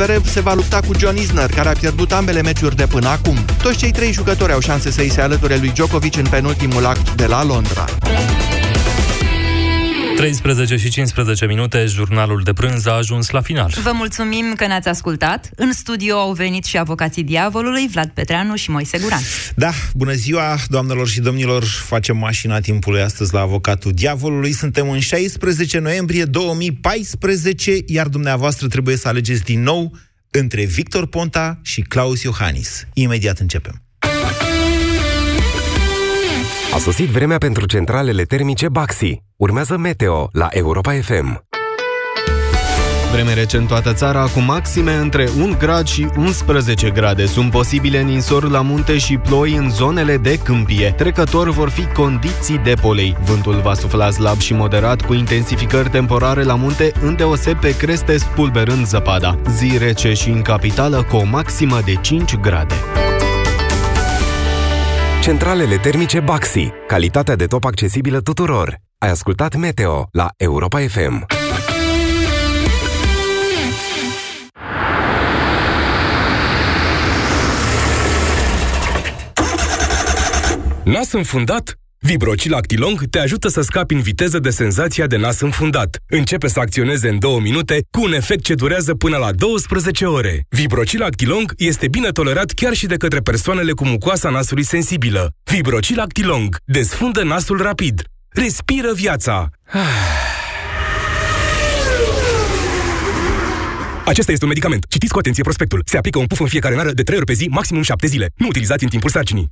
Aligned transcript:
Zverev 0.00 0.26
se 0.26 0.40
va 0.40 0.54
lupta 0.54 0.80
cu 0.80 0.98
John 0.98 1.16
Isner, 1.16 1.50
care 1.50 1.68
a 1.68 1.72
pierdut 1.72 2.12
ambele 2.12 2.42
meciuri 2.42 2.76
de 2.76 2.86
până 2.86 3.08
acum. 3.08 3.36
Toți 3.62 3.76
cei 3.76 3.90
trei 3.90 4.12
jucători 4.12 4.52
au 4.52 4.60
șanse 4.60 4.90
să 4.90 5.00
îi 5.00 5.10
se 5.10 5.20
alăture 5.20 5.56
lui 5.56 5.70
Djokovic 5.70 6.16
în 6.16 6.26
penultimul 6.30 6.86
act 6.86 7.14
de 7.14 7.26
la 7.26 7.44
Londra. 7.44 7.84
13 10.20 10.76
și 10.76 10.88
15 10.88 11.46
minute, 11.46 11.84
jurnalul 11.86 12.40
de 12.44 12.52
prânz 12.52 12.86
a 12.86 12.92
ajuns 12.92 13.30
la 13.30 13.40
final. 13.40 13.72
Vă 13.82 13.90
mulțumim 13.94 14.52
că 14.56 14.66
ne-ați 14.66 14.88
ascultat. 14.88 15.50
În 15.56 15.72
studio 15.72 16.16
au 16.16 16.32
venit 16.32 16.64
și 16.64 16.78
avocații 16.78 17.22
diavolului, 17.22 17.88
Vlad 17.90 18.08
Petreanu 18.08 18.56
și 18.56 18.70
Moise 18.70 18.98
Guran. 18.98 19.20
Da, 19.54 19.70
bună 19.94 20.12
ziua, 20.12 20.56
doamnelor 20.68 21.08
și 21.08 21.20
domnilor, 21.20 21.64
facem 21.64 22.16
mașina 22.16 22.60
timpului 22.60 23.00
astăzi 23.00 23.34
la 23.34 23.40
avocatul 23.40 23.92
diavolului. 23.92 24.52
Suntem 24.52 24.90
în 24.90 25.00
16 25.00 25.78
noiembrie 25.78 26.24
2014, 26.24 27.76
iar 27.86 28.08
dumneavoastră 28.08 28.66
trebuie 28.66 28.96
să 28.96 29.08
alegeți 29.08 29.42
din 29.42 29.62
nou 29.62 29.96
între 30.30 30.64
Victor 30.64 31.06
Ponta 31.06 31.60
și 31.62 31.80
Claus 31.80 32.22
Iohannis. 32.22 32.86
Imediat 32.94 33.38
începem. 33.38 33.82
A 36.74 36.78
sosit 36.78 37.08
vremea 37.08 37.38
pentru 37.38 37.66
centralele 37.66 38.22
termice 38.22 38.68
Baxi. 38.68 39.22
Urmează 39.36 39.76
Meteo 39.76 40.28
la 40.32 40.48
Europa 40.50 40.92
FM. 40.92 41.44
Vreme 43.12 43.34
rece 43.34 43.56
în 43.56 43.66
toată 43.66 43.92
țara, 43.92 44.22
cu 44.22 44.40
maxime 44.40 44.94
între 44.94 45.28
1 45.36 45.56
grad 45.58 45.86
și 45.86 46.08
11 46.16 46.90
grade. 46.90 47.26
Sunt 47.26 47.50
posibile 47.50 48.02
ninsori 48.02 48.50
la 48.50 48.60
munte 48.60 48.98
și 48.98 49.16
ploi 49.16 49.54
în 49.54 49.70
zonele 49.70 50.16
de 50.16 50.38
câmpie. 50.38 50.94
Trecător 50.96 51.50
vor 51.50 51.68
fi 51.68 51.86
condiții 51.86 52.58
de 52.58 52.74
polei. 52.80 53.16
Vântul 53.24 53.60
va 53.62 53.74
sufla 53.74 54.10
slab 54.10 54.38
și 54.38 54.54
moderat, 54.54 55.06
cu 55.06 55.14
intensificări 55.14 55.90
temporare 55.90 56.42
la 56.42 56.54
munte, 56.54 56.92
îndeoseb 57.02 57.58
pe 57.58 57.76
creste 57.76 58.16
spulberând 58.16 58.86
zăpada. 58.86 59.38
Zi 59.56 59.78
rece 59.78 60.12
și 60.12 60.28
în 60.28 60.42
capitală, 60.42 61.06
cu 61.10 61.16
o 61.16 61.24
maximă 61.24 61.80
de 61.84 61.94
5 61.94 62.36
grade. 62.36 62.74
Centralele 65.20 65.76
termice 65.76 66.20
Baxi. 66.20 66.68
Calitatea 66.86 67.36
de 67.36 67.44
top 67.44 67.64
accesibilă 67.64 68.20
tuturor. 68.20 68.76
Ai 68.98 69.10
ascultat 69.10 69.56
Meteo 69.56 70.08
la 70.12 70.28
Europa 70.36 70.78
FM. 70.78 71.26
Nas 80.84 81.12
înfundat? 81.12 81.78
Vibrocil 82.02 82.54
Actilong 82.54 83.04
te 83.10 83.18
ajută 83.18 83.48
să 83.48 83.60
scapi 83.60 83.94
în 83.94 84.00
viteză 84.00 84.38
de 84.38 84.50
senzația 84.50 85.06
de 85.06 85.16
nas 85.16 85.40
înfundat. 85.40 85.98
Începe 86.08 86.48
să 86.48 86.60
acționeze 86.60 87.08
în 87.08 87.18
2 87.18 87.38
minute 87.40 87.80
cu 87.90 88.02
un 88.02 88.12
efect 88.12 88.44
ce 88.44 88.54
durează 88.54 88.94
până 88.94 89.16
la 89.16 89.32
12 89.32 90.04
ore. 90.04 90.46
Vibrocil 90.48 91.02
Actilong 91.02 91.52
este 91.56 91.88
bine 91.88 92.08
tolerat 92.08 92.50
chiar 92.50 92.74
și 92.74 92.86
de 92.86 92.96
către 92.96 93.18
persoanele 93.18 93.72
cu 93.72 93.86
mucoasa 93.86 94.30
nasului 94.30 94.64
sensibilă. 94.64 95.32
Vibrocil 95.44 96.00
Actilong 96.00 96.56
desfundă 96.64 97.22
nasul 97.22 97.62
rapid. 97.62 98.02
Respiră 98.28 98.92
viața. 98.94 99.50
Acesta 104.04 104.32
este 104.32 104.44
un 104.44 104.50
medicament. 104.50 104.84
Citiți 104.88 105.12
cu 105.12 105.18
atenție 105.18 105.42
prospectul. 105.42 105.82
Se 105.86 105.96
aplică 105.96 106.18
un 106.18 106.26
puf 106.26 106.40
în 106.40 106.46
fiecare 106.46 106.74
nară 106.74 106.92
de 106.92 107.02
3 107.02 107.16
ori 107.16 107.26
pe 107.26 107.32
zi, 107.32 107.46
maximum 107.50 107.82
7 107.82 108.06
zile. 108.06 108.30
Nu 108.36 108.46
utilizați 108.46 108.84
în 108.84 108.90
timpul 108.90 109.10
sarcinii. 109.10 109.50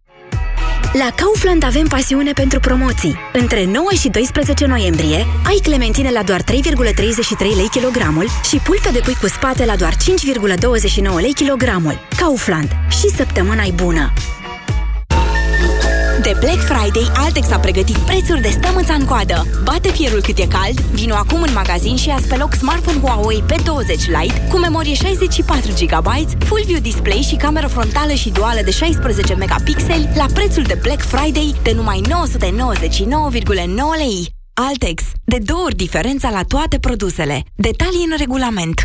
La 0.92 1.10
Kaufland 1.14 1.64
avem 1.64 1.86
pasiune 1.86 2.32
pentru 2.32 2.60
promoții. 2.60 3.16
Între 3.32 3.64
9 3.64 3.86
și 4.00 4.08
12 4.08 4.66
noiembrie 4.66 5.26
ai 5.44 5.58
clementine 5.62 6.10
la 6.10 6.22
doar 6.22 6.42
3,33 6.42 6.46
lei 7.38 7.68
kilogramul 7.70 8.26
și 8.48 8.56
pulpe 8.56 8.90
de 8.92 9.00
pui 9.04 9.14
cu 9.14 9.26
spate 9.26 9.64
la 9.64 9.76
doar 9.76 9.92
5,29 9.92 11.20
lei 11.20 11.34
kilogramul. 11.34 11.98
Kaufland. 12.16 12.68
Și 12.88 13.08
săptămâna 13.08 13.62
e 13.62 13.72
bună! 13.74 14.12
De 16.28 16.36
Black 16.40 16.60
Friday, 16.60 17.10
Altex 17.14 17.50
a 17.50 17.58
pregătit 17.58 17.96
prețuri 17.96 18.40
de 18.40 18.48
stăm 18.48 18.84
în 18.98 19.04
coadă. 19.04 19.46
Bate 19.62 19.88
fierul 19.88 20.20
cât 20.20 20.38
e 20.38 20.46
cald, 20.46 20.80
vino 20.80 21.14
acum 21.14 21.42
în 21.42 21.52
magazin 21.52 21.96
și 21.96 22.08
ia 22.08 22.18
pe 22.28 22.36
loc 22.36 22.54
smartphone 22.54 22.98
Huawei 22.98 23.42
P20 23.42 24.20
Lite 24.20 24.46
cu 24.50 24.58
memorie 24.58 24.94
64 24.94 25.70
GB, 25.70 26.06
Full 26.44 26.62
View 26.66 26.80
Display 26.80 27.26
și 27.28 27.36
cameră 27.36 27.66
frontală 27.66 28.12
și 28.12 28.30
duală 28.30 28.60
de 28.64 28.70
16 28.70 29.34
megapixeli 29.34 30.08
la 30.14 30.26
prețul 30.34 30.62
de 30.62 30.78
Black 30.82 31.00
Friday 31.00 31.54
de 31.62 31.72
numai 31.72 32.00
999,9 32.00 32.10
lei. 33.96 34.28
Altex. 34.52 35.02
De 35.24 35.38
două 35.44 35.62
ori 35.64 35.76
diferența 35.76 36.30
la 36.30 36.42
toate 36.42 36.78
produsele. 36.78 37.44
Detalii 37.54 38.06
în 38.10 38.16
regulament. 38.18 38.84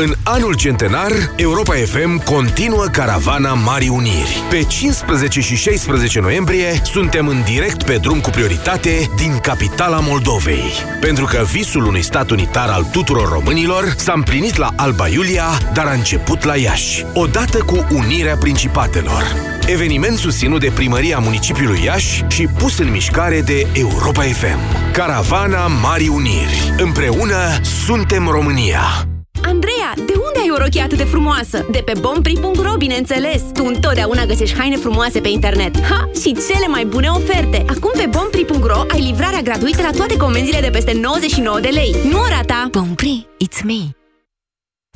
În 0.00 0.14
anul 0.22 0.54
centenar, 0.54 1.12
Europa 1.36 1.74
FM 1.74 2.24
continuă 2.24 2.84
caravana 2.92 3.54
Marii 3.54 3.88
Uniri. 3.88 4.42
Pe 4.50 4.62
15 4.62 5.40
și 5.40 5.56
16 5.56 6.20
noiembrie 6.20 6.80
suntem 6.84 7.28
în 7.28 7.42
direct 7.44 7.82
pe 7.82 7.96
drum 7.96 8.20
cu 8.20 8.30
prioritate 8.30 9.10
din 9.16 9.38
capitala 9.38 10.00
Moldovei. 10.00 10.72
Pentru 11.00 11.24
că 11.24 11.44
visul 11.52 11.86
unui 11.86 12.02
stat 12.02 12.30
unitar 12.30 12.68
al 12.68 12.86
tuturor 12.92 13.28
românilor 13.28 13.94
s-a 13.96 14.12
împlinit 14.16 14.56
la 14.56 14.70
Alba 14.76 15.08
Iulia, 15.08 15.46
dar 15.72 15.86
a 15.86 15.92
început 15.92 16.44
la 16.44 16.56
Iași, 16.56 17.04
odată 17.14 17.58
cu 17.58 17.86
unirea 17.92 18.36
principatelor. 18.36 19.22
Eveniment 19.66 20.18
susținut 20.18 20.60
de 20.60 20.72
primăria 20.74 21.18
municipiului 21.18 21.84
Iași 21.84 22.24
și 22.28 22.46
pus 22.46 22.78
în 22.78 22.90
mișcare 22.90 23.40
de 23.40 23.66
Europa 23.72 24.22
FM. 24.22 24.92
Caravana 24.92 25.66
Marii 25.66 26.08
Uniri. 26.08 26.74
Împreună 26.76 27.60
suntem 27.62 28.28
România. 28.28 29.07
Andreea, 29.48 29.92
de 29.96 30.12
unde 30.26 30.38
ai 30.42 30.50
o 30.50 30.58
rochie 30.58 30.82
atât 30.82 30.98
de 30.98 31.04
frumoasă? 31.04 31.66
De 31.70 31.82
pe 31.84 31.92
bompri.ro, 32.00 32.76
bineînțeles! 32.78 33.42
Tu 33.54 33.64
întotdeauna 33.64 34.24
găsești 34.24 34.56
haine 34.56 34.76
frumoase 34.76 35.20
pe 35.20 35.28
internet. 35.28 35.80
Ha! 35.80 36.10
Și 36.20 36.36
cele 36.48 36.66
mai 36.66 36.84
bune 36.84 37.08
oferte! 37.08 37.64
Acum 37.68 37.90
pe 37.96 38.08
bompri.ro 38.10 38.80
ai 38.92 39.00
livrarea 39.00 39.40
gratuită 39.40 39.82
la 39.82 39.90
toate 39.90 40.16
comenzile 40.16 40.60
de 40.60 40.70
peste 40.70 40.92
99 40.92 41.60
de 41.60 41.68
lei. 41.68 41.96
Nu 42.10 42.18
o 42.18 42.28
rata! 42.28 42.68
Bompri, 42.70 43.26
it's 43.44 43.64
me! 43.64 44.07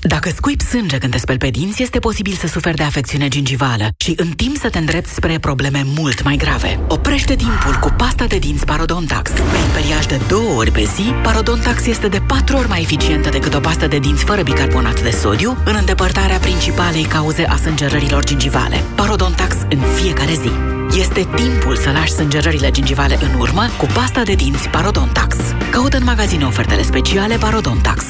Dacă 0.05 0.31
scuipi 0.35 0.65
sânge 0.65 0.99
când 0.99 1.13
te 1.13 1.19
speli 1.19 1.39
pe 1.39 1.51
dinți, 1.51 1.83
este 1.83 1.99
posibil 1.99 2.33
să 2.33 2.47
suferi 2.47 2.77
de 2.77 2.83
afecțiune 2.83 3.29
gingivală 3.29 3.89
și 3.97 4.13
în 4.17 4.29
timp 4.29 4.57
să 4.57 4.71
te 4.71 4.79
îndrepți 4.79 5.15
spre 5.15 5.39
probleme 5.39 5.83
mult 5.97 6.23
mai 6.23 6.37
grave. 6.37 6.81
Oprește 6.89 7.35
timpul 7.35 7.75
cu 7.81 7.95
pasta 7.97 8.25
de 8.25 8.39
dinți 8.39 8.65
Parodontax. 8.65 9.31
Pe 9.31 9.59
imperiaj 9.67 10.07
de 10.07 10.21
două 10.29 10.57
ori 10.57 10.71
pe 10.71 10.89
zi, 10.95 11.03
Parodontax 11.23 11.87
este 11.87 12.09
de 12.09 12.19
patru 12.27 12.57
ori 12.57 12.69
mai 12.69 12.81
eficientă 12.81 13.29
decât 13.29 13.55
o 13.55 13.61
pastă 13.61 13.87
de 13.87 13.99
dinți 13.99 14.25
fără 14.25 14.43
bicarbonat 14.43 15.03
de 15.03 15.11
sodiu 15.11 15.57
în 15.65 15.75
îndepărtarea 15.79 16.39
principalei 16.39 17.05
cauze 17.05 17.45
a 17.45 17.57
sângerărilor 17.57 18.25
gingivale. 18.25 18.83
Parodontax 18.95 19.57
în 19.71 19.81
fiecare 19.95 20.33
zi. 20.33 20.51
Este 20.99 21.29
timpul 21.35 21.77
să 21.77 21.91
lași 21.91 22.13
sângerările 22.13 22.71
gingivale 22.71 23.19
în 23.21 23.41
urmă 23.41 23.67
cu 23.79 23.87
pasta 23.95 24.23
de 24.23 24.35
dinți 24.35 24.69
Parodontax. 24.69 25.37
Caută 25.71 25.97
în 25.97 26.05
magazine 26.05 26.45
ofertele 26.45 26.83
speciale 26.83 27.37
Parodontax. 27.37 28.05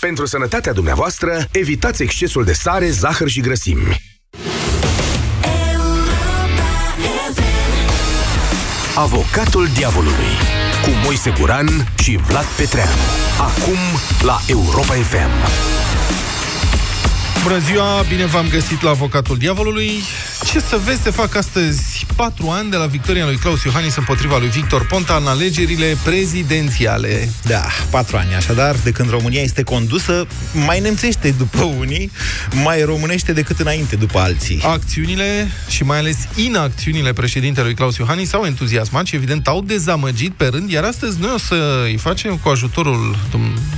Pentru 0.00 0.26
sănătatea 0.26 0.72
dumneavoastră, 0.72 1.48
evitați 1.52 2.02
excesul 2.02 2.44
de 2.44 2.52
sare, 2.52 2.90
zahăr 2.90 3.28
și 3.28 3.40
grăsimi. 3.40 4.02
Avocatul 8.94 9.68
diavolului 9.74 10.34
cu 10.82 10.90
Moise 11.04 11.32
Guran 11.38 11.92
și 12.02 12.16
Vlad 12.16 12.44
Petreanu. 12.44 12.90
Acum 13.38 13.78
la 14.22 14.40
Europa 14.46 14.94
FM. 14.94 15.30
Bună 17.42 17.58
ziua, 17.58 18.02
bine 18.08 18.26
v-am 18.26 18.48
găsit 18.48 18.82
la 18.82 18.90
Avocatul 18.90 19.36
Diavolului. 19.36 19.90
Ce 20.44 20.60
să 20.60 20.80
vezi, 20.84 21.02
se 21.02 21.10
fac 21.10 21.34
astăzi 21.34 22.06
patru 22.16 22.48
ani 22.48 22.70
de 22.70 22.76
la 22.76 22.86
victoria 22.86 23.24
lui 23.24 23.36
Claus 23.36 23.62
Iohannis 23.62 23.96
împotriva 23.96 24.38
lui 24.38 24.48
Victor 24.48 24.86
Ponta 24.86 25.16
în 25.20 25.26
alegerile 25.26 25.96
prezidențiale. 26.04 27.28
Da, 27.42 27.66
patru 27.90 28.16
ani 28.16 28.34
așadar, 28.34 28.76
de 28.84 28.90
când 28.90 29.10
România 29.10 29.42
este 29.42 29.62
condusă, 29.62 30.26
mai 30.66 30.80
nemțește 30.80 31.34
după 31.38 31.62
unii, 31.62 32.10
mai 32.64 32.82
românește 32.82 33.32
decât 33.32 33.58
înainte 33.58 33.96
după 33.96 34.18
alții. 34.18 34.60
Acțiunile 34.64 35.50
și 35.68 35.82
mai 35.82 35.98
ales 35.98 36.16
inacțiunile 36.34 37.12
președintelui 37.12 37.74
Claus 37.74 37.96
Iohannis 37.96 38.32
au 38.32 38.44
entuziasmat 38.44 39.06
și 39.06 39.14
evident 39.14 39.46
au 39.46 39.62
dezamăgit 39.62 40.32
pe 40.32 40.46
rând, 40.46 40.70
iar 40.70 40.84
astăzi 40.84 41.16
noi 41.20 41.30
o 41.34 41.38
să 41.38 41.82
îi 41.84 41.96
facem 41.96 42.36
cu 42.36 42.48
ajutorul 42.48 43.16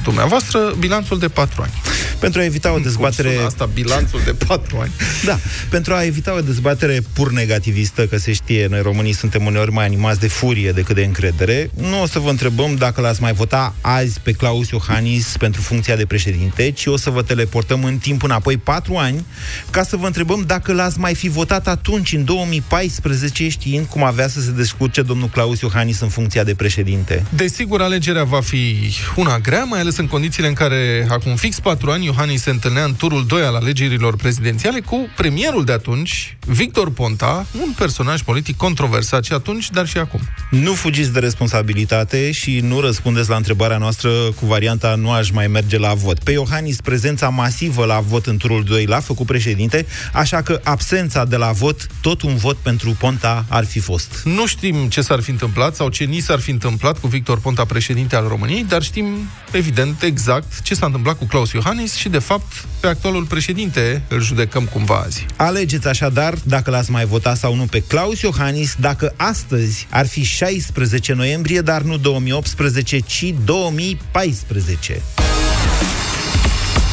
dumneavoastră 0.02 0.74
bilanțul 0.78 1.18
de 1.18 1.28
patru 1.28 1.62
ani. 1.62 1.72
Pentru 2.18 2.40
a 2.40 2.44
evita 2.44 2.72
o 2.72 2.78
dezbatere... 2.78 3.38
asta, 3.46 3.64
bilanțul 3.74 4.20
de 4.24 4.34
patru 4.46 4.78
ani. 4.80 4.92
Da, 5.24 5.38
pentru 5.68 5.94
a 5.94 6.04
evita 6.04 6.34
o 6.34 6.40
dezbatere 6.50 7.00
pur 7.12 7.32
negativistă, 7.32 8.06
că 8.06 8.16
se 8.16 8.32
știe, 8.32 8.66
noi 8.66 8.82
românii 8.82 9.12
suntem 9.12 9.46
uneori 9.46 9.72
mai 9.72 9.84
animați 9.84 10.20
de 10.20 10.28
furie 10.28 10.70
decât 10.72 10.94
de 10.94 11.04
încredere, 11.04 11.70
nu 11.74 12.02
o 12.02 12.06
să 12.06 12.18
vă 12.18 12.30
întrebăm 12.30 12.74
dacă 12.74 13.00
l-ați 13.00 13.22
mai 13.22 13.32
vota 13.32 13.74
azi 13.80 14.20
pe 14.20 14.32
Claus 14.32 14.68
Iohannis 14.68 15.36
pentru 15.38 15.60
funcția 15.60 15.96
de 15.96 16.06
președinte, 16.06 16.70
ci 16.70 16.86
o 16.86 16.96
să 16.96 17.10
vă 17.10 17.22
teleportăm 17.22 17.84
în 17.84 17.98
timp 17.98 18.22
înapoi 18.22 18.56
patru 18.56 18.94
ani, 18.94 19.26
ca 19.70 19.82
să 19.82 19.96
vă 19.96 20.06
întrebăm 20.06 20.44
dacă 20.46 20.72
l-ați 20.72 20.98
mai 20.98 21.14
fi 21.14 21.28
votat 21.28 21.68
atunci, 21.68 22.12
în 22.12 22.24
2014, 22.24 23.48
știind 23.48 23.86
cum 23.86 24.04
avea 24.04 24.28
să 24.28 24.40
se 24.40 24.50
descurce 24.50 25.02
domnul 25.02 25.28
Claus 25.28 25.60
Iohannis 25.60 26.00
în 26.00 26.08
funcția 26.08 26.44
de 26.44 26.54
președinte. 26.54 27.24
Desigur, 27.34 27.82
alegerea 27.82 28.24
va 28.24 28.40
fi 28.40 28.76
una 29.16 29.38
grea, 29.38 29.64
mai 29.64 29.80
ales 29.80 29.96
în 29.96 30.06
condițiile 30.06 30.48
în 30.48 30.54
care, 30.54 31.06
acum 31.10 31.36
fix 31.36 31.60
patru 31.60 31.90
ani, 31.90 32.04
Iohannis 32.04 32.42
se 32.42 32.50
întâlnea 32.50 32.84
în 32.84 32.94
turul 32.96 33.26
2 33.26 33.42
al 33.42 33.54
alegerilor 33.54 34.16
prezidențiale 34.16 34.80
cu 34.80 35.08
premierul 35.16 35.64
de 35.64 35.72
atunci, 35.72 36.36
Victor 36.52 36.90
Ponta, 36.90 37.46
un 37.60 37.72
personaj 37.76 38.22
politic 38.22 38.56
controversat 38.56 39.24
și 39.24 39.32
atunci, 39.32 39.70
dar 39.70 39.86
și 39.86 39.98
acum. 39.98 40.20
Nu 40.50 40.72
fugiți 40.72 41.12
de 41.12 41.18
responsabilitate 41.18 42.30
și 42.30 42.60
nu 42.60 42.80
răspundeți 42.80 43.28
la 43.28 43.36
întrebarea 43.36 43.76
noastră 43.76 44.10
cu 44.10 44.46
varianta 44.46 44.94
nu 44.94 45.10
aș 45.10 45.30
mai 45.30 45.46
merge 45.46 45.78
la 45.78 45.94
vot. 45.94 46.18
Pe 46.18 46.30
Iohannis, 46.30 46.80
prezența 46.80 47.28
masivă 47.28 47.84
la 47.84 48.00
vot 48.00 48.26
în 48.26 48.36
turul 48.36 48.64
2 48.64 48.84
l-a 48.84 49.00
făcut 49.00 49.26
președinte, 49.26 49.86
așa 50.12 50.42
că 50.42 50.60
absența 50.64 51.24
de 51.24 51.36
la 51.36 51.50
vot, 51.50 51.86
tot 52.00 52.22
un 52.22 52.36
vot 52.36 52.56
pentru 52.56 52.96
Ponta 52.98 53.44
ar 53.48 53.64
fi 53.64 53.78
fost. 53.78 54.22
Nu 54.24 54.46
știm 54.46 54.88
ce 54.88 55.00
s-ar 55.00 55.20
fi 55.20 55.30
întâmplat 55.30 55.74
sau 55.74 55.88
ce 55.88 56.04
ni 56.04 56.20
s-ar 56.20 56.38
fi 56.38 56.50
întâmplat 56.50 56.98
cu 56.98 57.06
Victor 57.06 57.38
Ponta, 57.38 57.64
președinte 57.64 58.16
al 58.16 58.28
României, 58.28 58.64
dar 58.64 58.82
știm, 58.82 59.04
evident, 59.52 60.02
exact 60.02 60.60
ce 60.62 60.74
s-a 60.74 60.86
întâmplat 60.86 61.18
cu 61.18 61.24
Claus 61.24 61.52
Iohannis 61.52 61.94
și, 61.94 62.08
de 62.08 62.18
fapt, 62.18 62.64
pe 62.80 62.86
actualul 62.86 63.24
președinte 63.24 64.02
îl 64.08 64.22
judecăm 64.22 64.64
cumva 64.64 65.02
azi. 65.06 65.26
Alegeți 65.36 65.88
așadar 65.88 66.34
dacă 66.44 66.70
l-ați 66.70 66.90
mai 66.90 67.04
votat 67.04 67.36
sau 67.36 67.54
nu 67.54 67.64
pe 67.64 67.82
Claus 67.82 68.20
Iohannis, 68.20 68.76
dacă 68.80 69.12
astăzi 69.16 69.86
ar 69.90 70.06
fi 70.06 70.22
16 70.22 71.12
noiembrie, 71.12 71.60
dar 71.60 71.82
nu 71.82 71.96
2018, 71.96 72.98
ci 72.98 73.34
2014. 73.44 75.00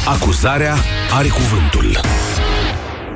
Acuzarea 0.06 0.76
are 1.12 1.28
cuvântul. 1.28 2.00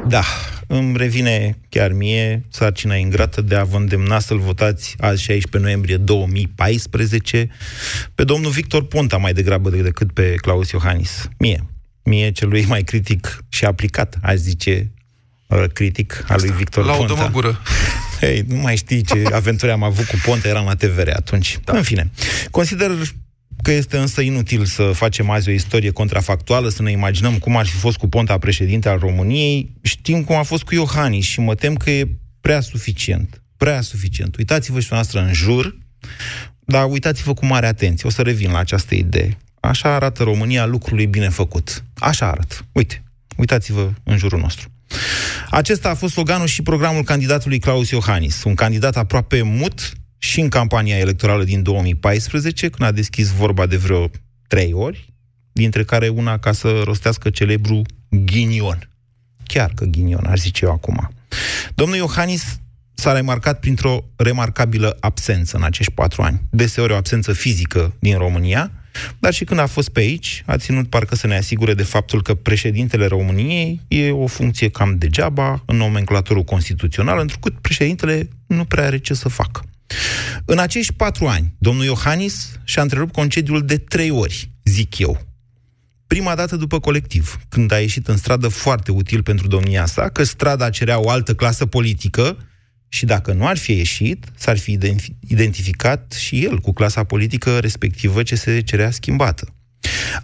Da, 0.08 0.24
îmi 0.68 0.98
revine 0.98 1.58
chiar 1.70 1.92
mie 1.92 2.46
sarcina 2.50 2.96
ingrată 2.96 3.42
de 3.42 3.56
a 3.56 3.64
vă 3.64 3.78
îndemna 3.78 4.20
să-l 4.20 4.40
votați 4.40 4.96
azi 5.00 5.22
16 5.22 5.58
noiembrie 5.58 5.98
2014 5.98 7.50
pe 8.16 8.24
domnul 8.24 8.52
Victor 8.52 8.86
Ponta 8.86 9.18
mai 9.18 9.34
degrabă 9.34 9.70
decât 9.70 10.12
pe 10.12 10.34
Claus 10.36 10.70
Iohannis. 10.72 11.30
Mie. 11.38 11.66
Mie 12.04 12.32
celui 12.32 12.66
mai 12.66 12.84
critic 12.84 13.44
și 13.50 13.66
aplicat, 13.66 14.18
aș 14.22 14.36
zice, 14.36 14.92
uh, 14.92 15.01
critic 15.74 16.26
al 16.28 16.40
lui 16.42 16.52
Victor 16.52 16.86
Laudă 16.86 17.06
Ponta. 17.06 17.24
mă 17.24 17.30
gură. 17.30 17.62
Hei, 18.20 18.44
nu 18.48 18.56
mai 18.56 18.76
știi 18.76 19.02
ce 19.02 19.24
aventură 19.34 19.72
am 19.72 19.84
avut 19.84 20.06
cu 20.06 20.16
Ponta, 20.26 20.48
eram 20.48 20.66
la 20.66 20.76
TVR 20.76 21.10
atunci. 21.10 21.60
Da. 21.64 21.78
În 21.78 21.84
fine, 21.84 22.12
consider 22.52 22.92
că 23.62 23.72
este 23.72 23.98
însă 23.98 24.22
inutil 24.22 24.66
să 24.66 24.84
facem 24.84 25.30
azi 25.30 25.50
o 25.50 25.52
istorie 25.52 25.92
contrafactuală, 25.92 26.70
să 26.70 26.82
ne 26.82 26.92
imaginăm 26.92 27.38
cum 27.38 27.58
ar 27.58 27.66
fi 27.66 27.76
fost 27.76 27.98
cu 27.98 28.08
Ponta 28.08 28.38
președinte 28.38 28.90
al 28.90 29.00
României. 29.00 29.72
Știm 29.82 30.24
cum 30.24 30.36
a 30.36 30.44
fost 30.44 30.64
cu 30.64 30.74
Iohannis 30.74 31.26
și 31.26 31.40
mă 31.40 31.56
tem 31.56 31.76
că 31.76 31.90
e 31.90 32.08
prea 32.42 32.60
suficient. 32.60 33.42
Prea 33.58 33.82
suficient. 33.82 34.36
Uitați-vă 34.38 34.80
și 34.80 34.88
noastră 34.92 35.20
în 35.20 35.34
jur, 35.34 35.78
dar 36.66 36.86
uitați-vă 36.90 37.34
cu 37.34 37.46
mare 37.46 37.68
atenție. 37.68 38.08
O 38.08 38.12
să 38.12 38.22
revin 38.22 38.52
la 38.52 38.58
această 38.58 38.96
idee. 38.96 39.38
Așa 39.60 39.94
arată 39.96 40.24
România 40.24 40.66
lucrului 40.66 41.06
bine 41.06 41.30
făcut. 41.30 41.84
Așa 41.98 42.28
arată. 42.28 42.56
Uite, 42.72 43.04
uitați-vă 43.36 43.92
în 44.04 44.18
jurul 44.18 44.40
nostru. 44.40 44.71
Acesta 45.50 45.90
a 45.90 45.96
fost 45.96 46.14
sloganul 46.14 46.48
și 46.48 46.62
programul 46.62 47.04
candidatului 47.04 47.60
Claus 47.60 47.90
Iohannis, 47.90 48.44
un 48.44 48.56
candidat 48.56 48.98
aproape 48.98 49.42
mut 49.42 49.94
și 50.18 50.40
în 50.40 50.50
campania 50.50 50.98
electorală 50.98 51.44
din 51.44 51.64
2014, 51.64 52.70
când 52.70 52.90
a 52.90 52.92
deschis 52.92 53.32
vorba 53.32 53.66
de 53.66 53.78
vreo 53.78 54.10
trei 54.48 54.74
ori, 54.74 55.14
dintre 55.52 55.84
care 55.84 56.08
una 56.08 56.38
ca 56.38 56.52
să 56.52 56.82
rostească 56.84 57.30
celebru 57.30 57.82
ghinion. 58.10 58.90
Chiar 59.44 59.72
că 59.76 59.86
ghinion, 59.86 60.26
ar 60.26 60.38
zice 60.38 60.66
eu 60.66 60.72
acum. 60.72 61.12
Domnul 61.76 61.98
Iohannis 61.98 62.60
s-a 62.94 63.12
remarcat 63.12 63.60
printr-o 63.60 64.04
remarcabilă 64.16 64.98
absență 65.00 65.58
în 65.58 65.64
acești 65.64 65.92
patru 65.92 66.22
ani. 66.22 66.42
Deseori 66.50 66.94
o 66.94 66.96
absență 66.96 67.34
fizică 67.34 67.96
din 68.00 68.18
România, 68.18 68.72
dar 69.20 69.34
și 69.34 69.44
când 69.44 69.60
a 69.60 69.66
fost 69.66 69.90
pe 69.90 70.00
aici, 70.00 70.44
a 70.46 70.58
ținut 70.58 70.90
parcă 70.90 71.16
să 71.16 71.28
ne 71.28 71.38
asigure 71.38 71.74
de 71.74 71.84
faptul 71.84 72.22
că 72.22 72.34
președintele 72.34 73.06
României 73.06 73.82
e 73.88 74.12
o 74.12 74.28
funcție 74.28 74.70
cam 74.70 74.98
degeaba 74.98 75.64
în 75.66 75.78
nomenclatorul 75.78 76.44
constituțional, 76.44 77.20
întrucât 77.20 77.60
președintele 77.60 78.30
nu 78.48 78.66
prea 78.66 78.86
are 78.86 78.98
ce 78.98 79.14
să 79.14 79.30
facă. 79.30 79.66
În 80.46 80.58
acești 80.58 80.94
patru 80.94 81.28
ani, 81.28 81.54
domnul 81.58 81.86
Iohannis 81.86 82.60
și-a 82.64 82.82
întrerupt 82.82 83.14
concediul 83.14 83.66
de 83.66 83.78
trei 83.78 84.10
ori, 84.10 84.52
zic 84.64 84.98
eu. 84.98 85.30
Prima 86.08 86.36
dată 86.36 86.56
după 86.56 86.80
colectiv, 86.80 87.40
când 87.50 87.72
a 87.72 87.80
ieșit 87.80 88.08
în 88.08 88.18
stradă 88.18 88.48
foarte 88.48 88.92
util 88.92 89.24
pentru 89.24 89.48
domnia 89.48 89.86
sa, 89.86 90.10
că 90.10 90.24
strada 90.24 90.70
cerea 90.70 91.00
o 91.00 91.10
altă 91.10 91.36
clasă 91.36 91.66
politică 91.66 92.38
și 92.94 93.06
dacă 93.06 93.34
nu 93.34 93.48
ar 93.48 93.58
fi 93.58 93.72
ieșit, 93.72 94.26
s-ar 94.36 94.58
fi 94.58 94.78
identificat 95.28 96.12
și 96.12 96.44
el 96.44 96.60
cu 96.60 96.74
clasa 96.74 97.04
politică 97.04 97.60
respectivă 97.60 98.24
ce 98.24 98.36
se 98.36 98.62
cerea 98.62 98.92
schimbată. 98.92 99.54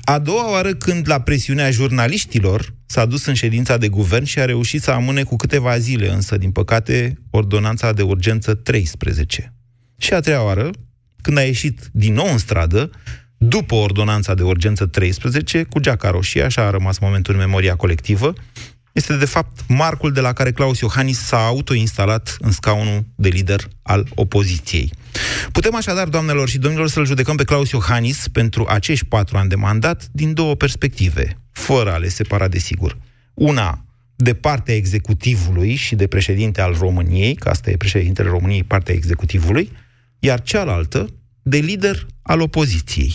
A 0.02 0.19
doua 0.19 0.52
oară 0.52 0.74
când, 0.74 1.08
la 1.08 1.22
presiunea 1.22 1.72
jurnaliștilor, 1.72 2.74
s-a 2.86 3.06
dus 3.06 3.25
în 3.25 3.34
ședința 3.34 3.78
de 3.78 3.88
guvern 3.88 4.24
și 4.24 4.40
a 4.40 4.46
reușit 4.46 4.81
să 4.81 4.92
amâne 4.92 5.24
cu 5.24 5.36
câteva 5.36 5.78
zile, 5.78 6.10
însă, 6.10 6.38
din 6.38 6.52
păcate, 6.52 7.19
ordonanța 7.30 7.94
de 7.94 8.02
urgență 8.02 8.54
13. 8.54 9.54
Și 9.98 10.13
a 10.13 10.20
treia 10.20 10.44
oară, 10.44 10.70
când 11.22 11.38
a 11.38 11.42
ieșit 11.42 11.90
din 11.92 12.13
nou 12.13 12.31
în 12.31 12.38
stradă, 12.38 12.90
după 13.38 13.75
ordonanța 13.75 14.34
de 14.34 14.44
urgență 14.44 14.86
13, 14.86 15.63
cu 15.63 15.80
geaca 15.80 16.10
roșie, 16.10 16.44
așa 16.44 16.62
a 16.66 16.70
rămas 16.70 17.00
momentul 17.00 17.34
în 17.34 17.40
memoria 17.40 17.75
colectivă, 17.75 18.34
este 18.98 19.18
de 19.18 19.26
fapt 19.26 19.60
marcul 19.68 20.12
de 20.12 20.20
la 20.20 20.34
care 20.34 20.52
Claus 20.52 20.80
Iohannis 20.80 21.20
s-a 21.20 21.46
autoinstalat 21.46 22.36
în 22.40 22.52
scaunul 22.52 23.06
de 23.16 23.30
lider 23.30 23.68
al 23.82 24.08
opoziției. 24.16 24.92
Putem 25.52 25.76
așadar, 25.76 26.08
doamnelor 26.08 26.50
și 26.50 26.58
domnilor, 26.58 26.90
să-l 26.90 27.06
judecăm 27.06 27.36
pe 27.36 27.44
Claus 27.44 27.70
Iohannis 27.70 28.28
pentru 28.28 28.66
acești 28.68 29.06
patru 29.06 29.38
ani 29.38 29.50
de 29.50 29.56
mandat 29.56 30.08
din 30.12 30.34
două 30.34 30.56
perspective, 30.56 31.38
fără 31.52 31.94
a 31.94 31.98
le 31.98 32.08
separa 32.08 32.48
de 32.48 32.58
sigur. 32.58 32.98
Una, 33.34 33.86
de 34.16 34.34
partea 34.34 34.76
executivului 34.76 35.76
și 35.76 35.96
de 35.96 36.08
președinte 36.08 36.62
al 36.62 36.74
României, 36.74 37.36
că 37.36 37.50
asta 37.50 37.70
e 37.70 37.77
președintele 37.77 38.30
României, 38.30 38.63
partea 38.63 38.94
executivului, 38.94 39.72
iar 40.20 40.42
cealaltă, 40.42 41.10
de 41.42 41.58
lider 41.58 42.06
al 42.22 42.42
opoziției. 42.42 43.13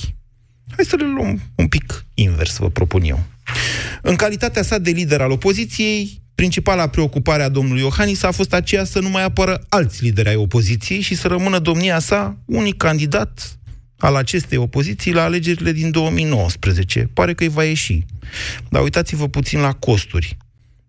Hai 0.76 0.84
să 0.84 0.96
le 0.96 1.04
luăm 1.04 1.40
un 1.54 1.68
pic 1.68 2.04
invers, 2.14 2.56
vă 2.56 2.70
propun 2.70 3.02
eu. 3.02 3.31
În 4.04 4.14
calitatea 4.14 4.62
sa 4.62 4.78
de 4.78 4.90
lider 4.90 5.20
al 5.20 5.30
opoziției, 5.30 6.22
principala 6.34 6.86
preocupare 6.86 7.42
a 7.42 7.48
domnului 7.48 7.82
Iohannis 7.82 8.22
a 8.22 8.30
fost 8.30 8.52
aceea 8.52 8.84
să 8.84 9.00
nu 9.00 9.08
mai 9.08 9.24
apără 9.24 9.64
alți 9.68 10.02
lideri 10.02 10.28
ai 10.28 10.34
opoziției 10.34 11.00
și 11.00 11.14
să 11.14 11.28
rămână 11.28 11.58
domnia 11.58 11.98
sa 11.98 12.36
unic 12.44 12.76
candidat 12.76 13.58
al 13.98 14.16
acestei 14.16 14.58
opoziții 14.58 15.12
la 15.12 15.22
alegerile 15.22 15.72
din 15.72 15.90
2019. 15.90 17.10
Pare 17.14 17.34
că 17.34 17.42
îi 17.42 17.48
va 17.48 17.64
ieși. 17.64 18.04
Dar 18.68 18.82
uitați-vă 18.82 19.28
puțin 19.28 19.60
la 19.60 19.72
costuri. 19.72 20.36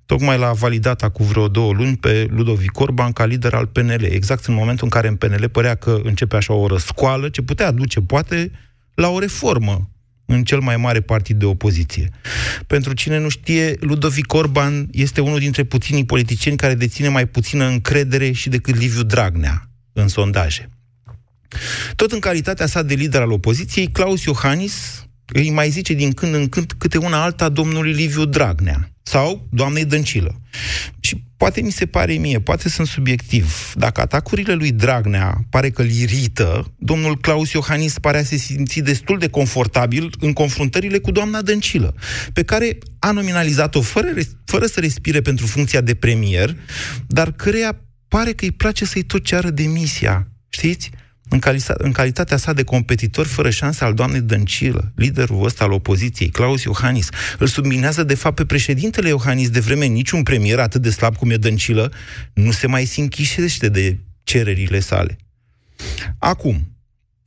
Tocmai 0.06 0.38
l-a 0.38 0.52
validat 0.52 1.12
cu 1.12 1.24
vreo 1.24 1.48
două 1.48 1.74
luni 1.74 1.98
pe 1.98 2.28
Ludovic 2.30 2.80
Orban 2.80 3.12
ca 3.12 3.26
lider 3.26 3.54
al 3.54 3.68
PNL, 3.68 4.04
exact 4.04 4.46
în 4.46 4.54
momentul 4.54 4.84
în 4.84 4.90
care 4.90 5.08
în 5.08 5.16
PNL 5.16 5.50
părea 5.50 5.76
că 5.76 6.00
începe 6.04 6.36
așa 6.36 6.54
o 6.54 6.68
răscoală, 6.68 7.30
ce 7.30 7.42
putea 7.42 7.68
aduce, 7.68 8.02
poate, 8.02 8.52
la 8.94 9.10
o 9.10 9.20
reformă 9.20 9.90
în 10.26 10.44
cel 10.44 10.60
mai 10.60 10.78
mare 10.78 11.02
partid 11.02 11.40
de 11.40 11.46
opoziție. 11.46 12.10
Pentru 12.68 12.94
cine 12.94 13.18
nu 13.18 13.30
știe, 13.30 13.76
Ludovic 13.80 14.34
Orban 14.34 14.88
este 14.92 15.22
unul 15.22 15.40
dintre 15.40 15.64
puținii 15.64 16.06
politicieni 16.06 16.58
care 16.58 16.74
deține 16.74 17.08
mai 17.08 17.26
puțină 17.26 17.66
încredere 17.66 18.32
și 18.32 18.50
decât 18.50 18.76
Liviu 18.76 19.04
Dragnea 19.04 19.70
în 19.94 20.08
sondaje. 20.08 20.70
Tot 21.96 22.12
în 22.12 22.20
calitatea 22.20 22.66
sa 22.66 22.82
de 22.82 22.94
lider 22.94 23.22
al 23.22 23.32
opoziției, 23.32 23.88
Claus 23.88 24.24
Iohannis 24.24 25.06
îi 25.26 25.52
mai 25.52 25.70
zice 25.70 25.94
din 25.94 26.12
când 26.12 26.34
în 26.34 26.50
când 26.50 26.72
câte 26.78 26.98
una 26.98 27.24
alta 27.24 27.50
domnului 27.50 27.94
Liviu 27.94 28.26
Dragnea 28.26 28.94
sau 29.04 29.48
doamnei 29.52 29.86
Dăncilă. 29.86 30.42
Și 31.00 31.24
poate 31.38 31.62
mi 31.62 31.72
se 31.72 31.86
pare 31.86 32.14
mie, 32.14 32.40
poate 32.40 32.70
sunt 32.70 32.88
subiectiv. 32.88 33.74
Dacă 33.76 34.02
atacurile 34.02 34.54
lui 34.54 34.72
Dragnea 34.72 35.46
pare 35.50 35.70
că 35.70 35.82
îl 35.82 35.90
irită, 35.90 36.74
domnul 36.78 37.18
Claus 37.18 37.52
Iohannis 37.52 38.00
pare 38.00 38.18
a 38.18 38.24
se 38.24 38.36
simți 38.36 38.80
destul 38.80 39.18
de 39.18 39.28
confortabil 39.28 40.10
în 40.20 40.34
confruntările 40.34 40.98
cu 40.98 41.12
doamna 41.12 41.42
Dăncilă, 41.42 41.96
pe 42.34 42.44
care 42.44 42.78
a 43.00 43.12
nominalizat-o 43.12 43.82
fără, 43.82 44.08
fără 44.46 44.66
să 44.66 44.80
respire 44.80 45.22
pentru 45.22 45.46
funcția 45.46 45.82
de 45.82 45.94
premier, 45.94 46.56
dar 47.08 47.32
căreia 47.32 47.80
pare 48.08 48.32
că 48.32 48.44
îi 48.44 48.52
place 48.52 48.86
să-i 48.86 49.04
tot 49.04 49.24
ceară 49.24 49.50
demisia. 49.50 50.28
Știți? 50.50 50.92
În, 51.34 51.40
cali- 51.40 51.74
în 51.78 51.92
calitatea 51.92 52.38
sa 52.38 52.54
de 52.54 52.64
competitor 52.64 53.26
fără 53.26 53.50
șanse 53.50 53.84
al 53.84 53.94
doamnei 53.94 54.22
Dăncilă, 54.22 54.92
liderul 54.96 55.46
ăsta 55.46 55.64
al 55.64 55.72
opoziției, 55.72 56.30
Claus 56.30 56.64
Iohannis, 56.64 57.10
îl 57.40 57.48
subminează 57.48 58.04
de 58.04 58.16
fapt 58.16 58.36
pe 58.36 58.46
președintele 58.46 59.08
Iohannis 59.08 59.50
de 59.50 59.60
vreme 59.60 59.86
niciun 59.86 60.24
premier 60.24 60.60
atât 60.60 60.82
de 60.82 60.90
slab 60.90 61.16
cum 61.16 61.30
e 61.30 61.38
Dăncilă 61.38 61.94
nu 62.34 62.52
se 62.52 62.68
mai 62.68 62.86
sinchișește 62.86 63.70
de 63.70 64.00
cererile 64.24 64.80
sale. 64.80 65.18
Acum, 66.18 66.78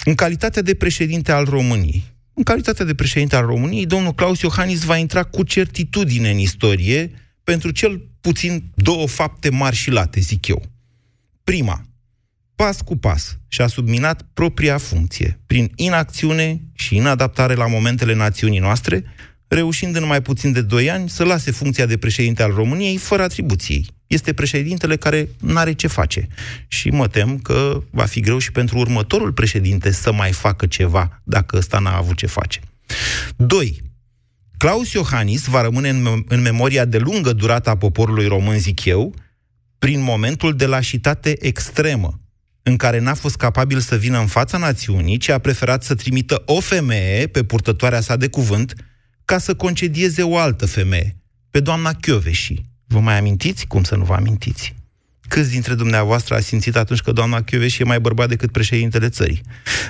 în 0.04 0.14
calitatea 0.14 0.62
de 0.62 0.74
președinte 0.74 1.32
al 1.32 1.44
României, 1.44 2.14
în 2.34 2.42
calitatea 2.42 2.84
de 2.84 2.94
președinte 2.94 3.36
al 3.36 3.46
României, 3.46 3.86
domnul 3.86 4.12
Claus 4.12 4.40
Iohannis 4.40 4.82
va 4.82 4.96
intra 4.96 5.22
cu 5.22 5.42
certitudine 5.42 6.30
în 6.30 6.38
istorie 6.38 7.10
pentru 7.44 7.70
cel 7.70 8.08
puțin 8.20 8.64
două 8.74 9.06
fapte 9.06 9.50
mari 9.50 9.76
și 9.76 9.90
late, 9.90 10.20
zic 10.20 10.46
eu. 10.46 10.62
Prima, 11.44 11.86
pas 12.56 12.80
cu 12.80 12.96
pas, 12.96 13.38
și-a 13.48 13.66
subminat 13.66 14.22
propria 14.34 14.78
funcție, 14.78 15.40
prin 15.46 15.72
inacțiune 15.74 16.60
și 16.74 16.96
inadaptare 16.96 17.54
la 17.54 17.66
momentele 17.66 18.14
națiunii 18.14 18.58
noastre, 18.58 19.04
reușind 19.48 19.96
în 19.96 20.06
mai 20.06 20.22
puțin 20.22 20.52
de 20.52 20.62
2 20.62 20.90
ani 20.90 21.08
să 21.08 21.24
lase 21.24 21.50
funcția 21.50 21.86
de 21.86 21.96
președinte 21.96 22.42
al 22.42 22.52
României 22.52 22.96
fără 22.96 23.22
atribuții. 23.22 23.94
Este 24.06 24.32
președintele 24.32 24.96
care 24.96 25.28
nu 25.40 25.56
are 25.56 25.72
ce 25.72 25.86
face. 25.86 26.28
Și 26.68 26.88
mă 26.88 27.08
tem 27.08 27.38
că 27.38 27.82
va 27.90 28.04
fi 28.04 28.20
greu 28.20 28.38
și 28.38 28.52
pentru 28.52 28.78
următorul 28.78 29.32
președinte 29.32 29.90
să 29.90 30.12
mai 30.12 30.32
facă 30.32 30.66
ceva, 30.66 31.20
dacă 31.24 31.56
ăsta 31.56 31.78
n-a 31.78 31.96
avut 31.96 32.16
ce 32.16 32.26
face. 32.26 32.60
2. 33.36 33.82
Claus 34.56 34.92
Iohannis 34.92 35.44
va 35.44 35.62
rămâne 35.62 35.88
în, 35.88 36.24
în 36.28 36.40
memoria 36.40 36.84
de 36.84 36.98
lungă 36.98 37.32
durată 37.32 37.70
a 37.70 37.76
poporului 37.76 38.26
român, 38.26 38.58
zic 38.58 38.84
eu, 38.84 39.14
prin 39.78 40.00
momentul 40.00 40.56
de 40.56 40.66
lașitate 40.66 41.46
extremă 41.46 42.20
în 42.68 42.76
care 42.76 42.98
n-a 42.98 43.14
fost 43.14 43.36
capabil 43.36 43.80
să 43.80 43.96
vină 43.96 44.18
în 44.18 44.26
fața 44.26 44.58
națiunii, 44.58 45.16
ci 45.16 45.28
a 45.28 45.38
preferat 45.38 45.82
să 45.82 45.94
trimită 45.94 46.42
o 46.46 46.60
femeie 46.60 47.26
pe 47.26 47.44
purtătoarea 47.44 48.00
sa 48.00 48.16
de 48.16 48.28
cuvânt 48.28 48.74
ca 49.24 49.38
să 49.38 49.54
concedieze 49.54 50.22
o 50.22 50.38
altă 50.38 50.66
femeie, 50.66 51.16
pe 51.50 51.60
doamna 51.60 51.92
Chioveși. 51.92 52.54
Vă 52.86 53.00
mai 53.00 53.18
amintiți? 53.18 53.66
Cum 53.66 53.82
să 53.82 53.94
nu 53.94 54.04
vă 54.04 54.14
amintiți? 54.14 54.74
Câți 55.28 55.50
dintre 55.50 55.74
dumneavoastră 55.74 56.34
a 56.34 56.40
simțit 56.40 56.76
atunci 56.76 57.00
că 57.00 57.12
doamna 57.12 57.42
Chioveși 57.42 57.82
e 57.82 57.84
mai 57.84 58.00
bărbat 58.00 58.28
decât 58.28 58.52
președintele 58.52 59.08
țării? 59.08 59.40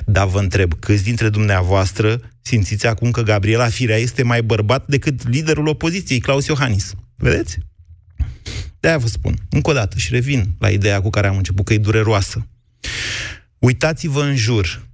Dar 0.06 0.26
vă 0.26 0.38
întreb, 0.38 0.72
câți 0.78 1.02
dintre 1.02 1.28
dumneavoastră 1.28 2.20
simțiți 2.42 2.86
acum 2.86 3.10
că 3.10 3.22
Gabriela 3.22 3.68
Firea 3.68 3.96
este 3.96 4.22
mai 4.22 4.42
bărbat 4.42 4.86
decât 4.86 5.28
liderul 5.28 5.66
opoziției, 5.66 6.18
Claus 6.18 6.46
Iohannis? 6.46 6.92
Vedeți? 7.16 7.58
De-aia 8.80 8.98
vă 8.98 9.06
spun, 9.06 9.34
încă 9.50 9.70
o 9.70 9.72
dată, 9.72 9.98
și 9.98 10.12
revin 10.12 10.54
la 10.58 10.68
ideea 10.70 11.00
cu 11.00 11.10
care 11.10 11.26
am 11.26 11.36
început, 11.36 11.64
că 11.64 11.72
e 11.72 11.78
dureroasă. 11.78 12.46
Uitați-vă 13.66 14.22
în 14.22 14.36
jur. 14.36 14.86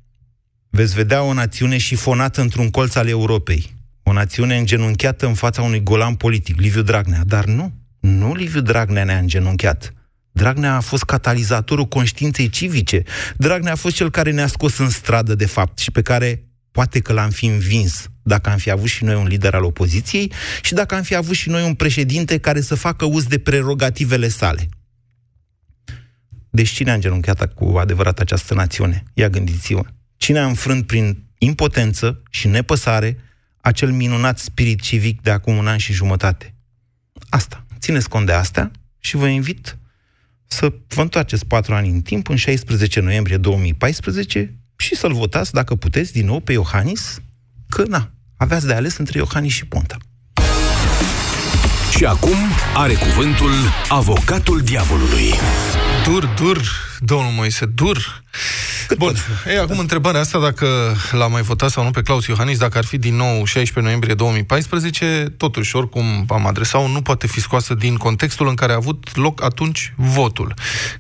Veți 0.71 0.95
vedea 0.95 1.23
o 1.23 1.33
națiune 1.33 1.79
șifonată 1.79 2.41
într-un 2.41 2.71
colț 2.71 2.95
al 2.95 3.09
Europei. 3.09 3.75
O 4.03 4.13
națiune 4.13 4.57
îngenunchiată 4.57 5.27
în 5.27 5.35
fața 5.35 5.63
unui 5.63 5.83
golan 5.83 6.15
politic, 6.15 6.61
Liviu 6.61 6.83
Dragnea. 6.83 7.23
Dar 7.27 7.45
nu, 7.45 7.73
nu 8.01 8.35
Liviu 8.35 8.61
Dragnea 8.61 9.05
ne-a 9.05 9.19
îngenunchiat. 9.19 9.93
Dragnea 10.31 10.77
a 10.77 10.81
fost 10.81 11.05
catalizatorul 11.05 11.85
conștiinței 11.85 12.49
civice. 12.49 13.03
Dragnea 13.37 13.73
a 13.73 13.77
fost 13.77 13.95
cel 13.95 14.11
care 14.11 14.31
ne-a 14.31 14.47
scos 14.47 14.79
în 14.79 14.91
stradă, 14.91 15.35
de 15.35 15.47
fapt, 15.47 15.79
și 15.79 15.91
pe 15.91 16.03
care 16.03 16.45
poate 16.71 17.01
că 17.01 17.13
l-am 17.13 17.31
fi 17.31 17.47
învins 17.47 18.11
dacă 18.23 18.51
am 18.51 18.57
fi 18.57 18.71
avut 18.71 18.89
și 18.89 19.05
noi 19.05 19.15
un 19.15 19.27
lider 19.27 19.55
al 19.55 19.65
opoziției 19.65 20.33
și 20.63 20.75
dacă 20.75 20.95
am 20.95 21.03
fi 21.03 21.15
avut 21.15 21.35
și 21.35 21.49
noi 21.49 21.65
un 21.65 21.75
președinte 21.75 22.39
care 22.39 22.61
să 22.61 22.75
facă 22.75 23.05
uz 23.05 23.25
de 23.25 23.39
prerogativele 23.39 24.29
sale. 24.29 24.69
Deci 26.55 26.71
cine 26.71 26.91
a 26.91 26.95
îngenunchiat 26.95 27.55
cu 27.55 27.65
adevărat 27.65 28.19
această 28.19 28.55
națiune? 28.55 29.03
Ia 29.15 29.29
gândiți-vă. 29.29 29.83
Cine 30.17 30.39
a 30.39 30.47
înfrânt 30.47 30.87
prin 30.87 31.25
impotență 31.39 32.23
și 32.31 32.49
nepăsare 32.49 33.17
acel 33.61 33.93
minunat 33.93 34.39
spirit 34.39 34.81
civic 34.81 35.21
de 35.21 35.31
acum 35.31 35.57
un 35.57 35.67
an 35.67 35.77
și 35.77 35.93
jumătate? 35.93 36.55
Asta. 37.29 37.65
Țineți 37.79 38.09
cont 38.09 38.27
de 38.27 38.33
astea 38.33 38.71
și 38.99 39.17
vă 39.17 39.27
invit 39.27 39.79
să 40.47 40.73
vă 40.89 41.01
întoarceți 41.01 41.47
patru 41.47 41.75
ani 41.75 41.89
în 41.89 42.01
timp, 42.01 42.29
în 42.29 42.37
16 42.37 43.01
noiembrie 43.01 43.37
2014, 43.37 44.55
și 44.77 44.95
să-l 44.95 45.13
votați, 45.13 45.53
dacă 45.53 45.75
puteți, 45.75 46.13
din 46.13 46.27
nou 46.27 46.41
pe 46.41 46.53
Iohannis, 46.53 47.21
că 47.69 47.83
na, 47.87 48.11
aveați 48.37 48.67
de 48.67 48.73
ales 48.73 48.97
între 48.97 49.19
Iohannis 49.19 49.53
și 49.53 49.67
Ponta. 49.67 49.97
Și 51.97 52.05
acum 52.05 52.37
are 52.75 52.95
cuvântul 52.95 53.53
avocatul 53.89 54.61
diavolului. 54.61 55.33
Dur, 56.05 56.33
dur, 56.37 56.61
domnul 57.01 57.33
Moise, 57.33 57.67
dur. 57.67 58.23
Cât 58.87 58.99
Bun, 58.99 59.15
e 59.47 59.59
acum 59.59 59.79
întrebarea 59.79 60.21
asta 60.21 60.41
dacă 60.41 60.97
l-a 61.11 61.27
mai 61.27 61.43
votat 61.43 61.71
sau 61.71 61.85
nu 61.85 61.91
pe 61.91 62.03
Claus 62.03 62.27
Iohannis, 62.27 62.59
dacă 62.59 62.79
ar 62.79 62.85
fi 62.85 62.99
din 62.99 63.17
nou 63.17 63.45
16 63.45 63.81
noiembrie 63.81 64.15
2014, 64.15 65.35
totuși, 65.37 65.77
oricum 65.77 66.25
am 66.29 66.47
adresat 66.47 66.91
nu 66.91 67.03
poate 67.03 67.27
fi 67.27 67.41
scoasă 67.41 67.75
din 67.75 67.97
contextul 67.97 68.49
în 68.49 68.55
care 68.55 68.73
a 68.73 68.77
avut 68.77 69.17
loc 69.17 69.43
atunci 69.43 69.93
votul. 69.97 70.55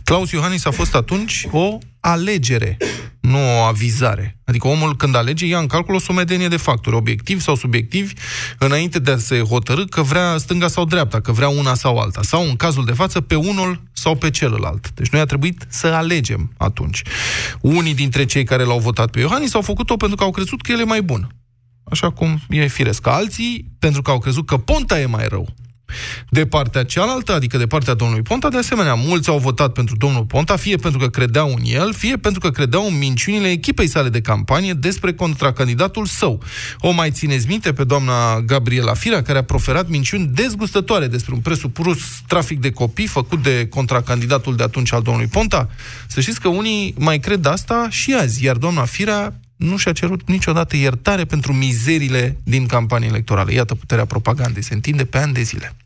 Claus 0.05 0.31
Iohannis 0.31 0.65
a 0.65 0.71
fost 0.71 0.95
atunci 0.95 1.47
o 1.51 1.79
alegere, 2.05 2.77
nu 3.21 3.39
o 3.39 3.63
avizare. 3.63 4.39
Adică 4.45 4.69
omul 4.69 4.97
când 4.97 5.15
alege 5.15 5.47
ia 5.47 5.59
în 5.59 5.67
calcul 5.67 5.95
o 5.95 5.99
sumedenie 5.99 6.49
de 6.49 6.57
factori, 6.57 6.97
obiectivi 6.97 7.43
sau 7.43 7.55
subiectivi, 7.55 8.13
înainte 8.59 8.99
de 8.99 9.11
a 9.11 9.19
se 9.19 9.41
hotărâ 9.41 9.85
că 9.85 10.03
vrea 10.03 10.37
stânga 10.39 10.69
sau 10.69 10.85
dreapta, 10.85 11.21
că 11.21 11.33
vrea 11.33 11.49
una 11.49 11.75
sau 11.75 11.99
alta. 11.99 12.23
Sau, 12.23 12.49
în 12.49 12.57
cazul 12.57 12.85
de 12.85 12.93
față, 12.93 13.21
pe 13.21 13.35
unul 13.35 13.83
sau 13.93 14.17
pe 14.17 14.31
celălalt. 14.31 14.91
Deci 14.95 15.09
noi 15.09 15.21
a 15.21 15.25
trebuit 15.25 15.67
să 15.69 15.87
alegem 15.87 16.53
atunci. 16.57 17.03
Unii 17.61 17.95
dintre 17.95 18.25
cei 18.25 18.45
care 18.45 18.65
l-au 18.65 18.79
votat 18.79 19.11
pe 19.11 19.21
Iohannis 19.21 19.55
au 19.55 19.63
făcut-o 19.63 19.97
pentru 19.97 20.17
că 20.17 20.25
au 20.25 20.31
crezut 20.31 20.63
că 20.63 20.73
el 20.73 20.81
e 20.81 20.85
mai 20.85 21.03
bun. 21.03 21.35
Așa 21.85 22.11
cum 22.11 22.41
e 22.49 22.67
firesc. 22.67 23.07
Alții, 23.07 23.71
pentru 23.79 24.03
că 24.03 24.11
au 24.11 24.19
crezut 24.19 24.47
că 24.47 24.57
Ponta 24.57 25.01
e 25.01 25.07
mai 25.07 25.29
rău. 25.29 25.55
De 26.29 26.47
partea 26.47 26.85
cealaltă, 26.85 27.33
adică 27.33 27.57
de 27.57 27.67
partea 27.67 27.95
domnului 27.95 28.23
Ponta, 28.23 28.49
de 28.49 28.59
asemenea, 28.59 28.95
mulți 28.95 29.29
au 29.29 29.39
votat 29.39 29.73
pentru 29.73 29.97
domnul 29.97 30.25
Ponta, 30.25 30.57
fie 30.57 30.77
pentru 30.77 31.01
că 31.01 31.09
credeau 31.09 31.49
în 31.49 31.63
el, 31.65 31.93
fie 31.95 32.17
pentru 32.17 32.41
că 32.41 32.51
credeau 32.51 32.87
în 32.87 32.99
minciunile 32.99 33.51
echipei 33.51 33.87
sale 33.87 34.09
de 34.09 34.21
campanie 34.21 34.73
despre 34.73 35.13
contracandidatul 35.13 36.07
său. 36.07 36.43
O 36.79 36.91
mai 36.91 37.11
țineți 37.11 37.47
minte 37.49 37.73
pe 37.73 37.85
doamna 37.85 38.41
Gabriela 38.41 38.95
Firea, 38.95 39.23
care 39.23 39.39
a 39.39 39.45
proferat 39.45 39.89
minciuni 39.89 40.31
dezgustătoare 40.35 41.07
despre 41.07 41.35
un 41.35 41.41
presupus 41.41 41.99
trafic 42.27 42.61
de 42.61 42.71
copii 42.71 43.07
făcut 43.07 43.43
de 43.43 43.67
contracandidatul 43.69 44.57
de 44.57 44.63
atunci 44.63 44.93
al 44.93 45.03
domnului 45.03 45.29
Ponta? 45.29 45.69
Să 46.09 46.21
știți 46.21 46.41
că 46.41 46.49
unii 46.49 46.95
mai 46.99 47.19
cred 47.19 47.47
asta 47.47 47.87
și 47.91 48.15
azi, 48.15 48.45
iar 48.45 48.57
doamna 48.57 48.85
Firea 48.85 49.35
nu 49.63 49.77
și-a 49.77 49.93
cerut 49.93 50.29
niciodată 50.29 50.77
iertare 50.77 51.25
pentru 51.25 51.53
mizerile 51.53 52.37
din 52.43 52.67
campanie 52.67 53.09
electorală. 53.09 53.53
Iată 53.53 53.75
puterea 53.75 54.05
propagandei, 54.05 54.63
se 54.63 54.75
întinde 54.75 55.05
pe 55.05 55.19
ani 55.19 55.33
de 55.33 55.43
zile. 55.43 55.77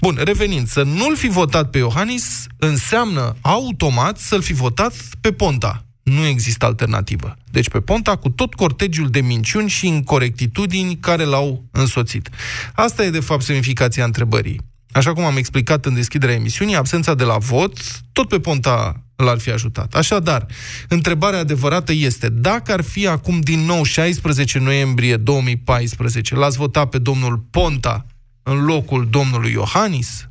Bun, 0.00 0.18
revenind, 0.24 0.68
să 0.68 0.82
nu-l 0.82 1.16
fi 1.16 1.28
votat 1.28 1.70
pe 1.70 1.78
Iohannis 1.78 2.46
înseamnă 2.58 3.36
automat 3.40 4.18
să-l 4.18 4.42
fi 4.42 4.52
votat 4.52 4.94
pe 5.20 5.32
Ponta. 5.32 5.84
Nu 6.02 6.26
există 6.26 6.64
alternativă. 6.64 7.36
Deci 7.50 7.68
pe 7.68 7.80
Ponta 7.80 8.16
cu 8.16 8.28
tot 8.28 8.54
cortegiul 8.54 9.10
de 9.10 9.20
minciuni 9.20 9.68
și 9.68 9.86
incorectitudini 9.86 10.96
care 10.96 11.24
l-au 11.24 11.64
însoțit. 11.70 12.28
Asta 12.74 13.04
e 13.04 13.10
de 13.10 13.20
fapt 13.20 13.42
semnificația 13.42 14.04
întrebării. 14.04 14.60
Așa 14.96 15.12
cum 15.12 15.24
am 15.24 15.36
explicat 15.36 15.86
în 15.86 15.94
deschiderea 15.94 16.34
emisiunii, 16.34 16.76
absența 16.76 17.14
de 17.14 17.24
la 17.24 17.38
vot 17.38 17.78
tot 18.12 18.28
pe 18.28 18.40
Ponta 18.40 19.04
l-ar 19.16 19.38
fi 19.38 19.50
ajutat. 19.50 19.94
Așadar, 19.94 20.46
întrebarea 20.88 21.38
adevărată 21.38 21.92
este, 21.92 22.28
dacă 22.28 22.72
ar 22.72 22.82
fi 22.82 23.06
acum 23.06 23.40
din 23.40 23.60
nou 23.60 23.82
16 23.82 24.58
noiembrie 24.58 25.16
2014, 25.16 26.34
l-ați 26.34 26.56
votat 26.56 26.88
pe 26.88 26.98
domnul 26.98 27.38
Ponta 27.50 28.06
în 28.42 28.64
locul 28.64 29.08
domnului 29.10 29.50
Iohannis? 29.50 30.28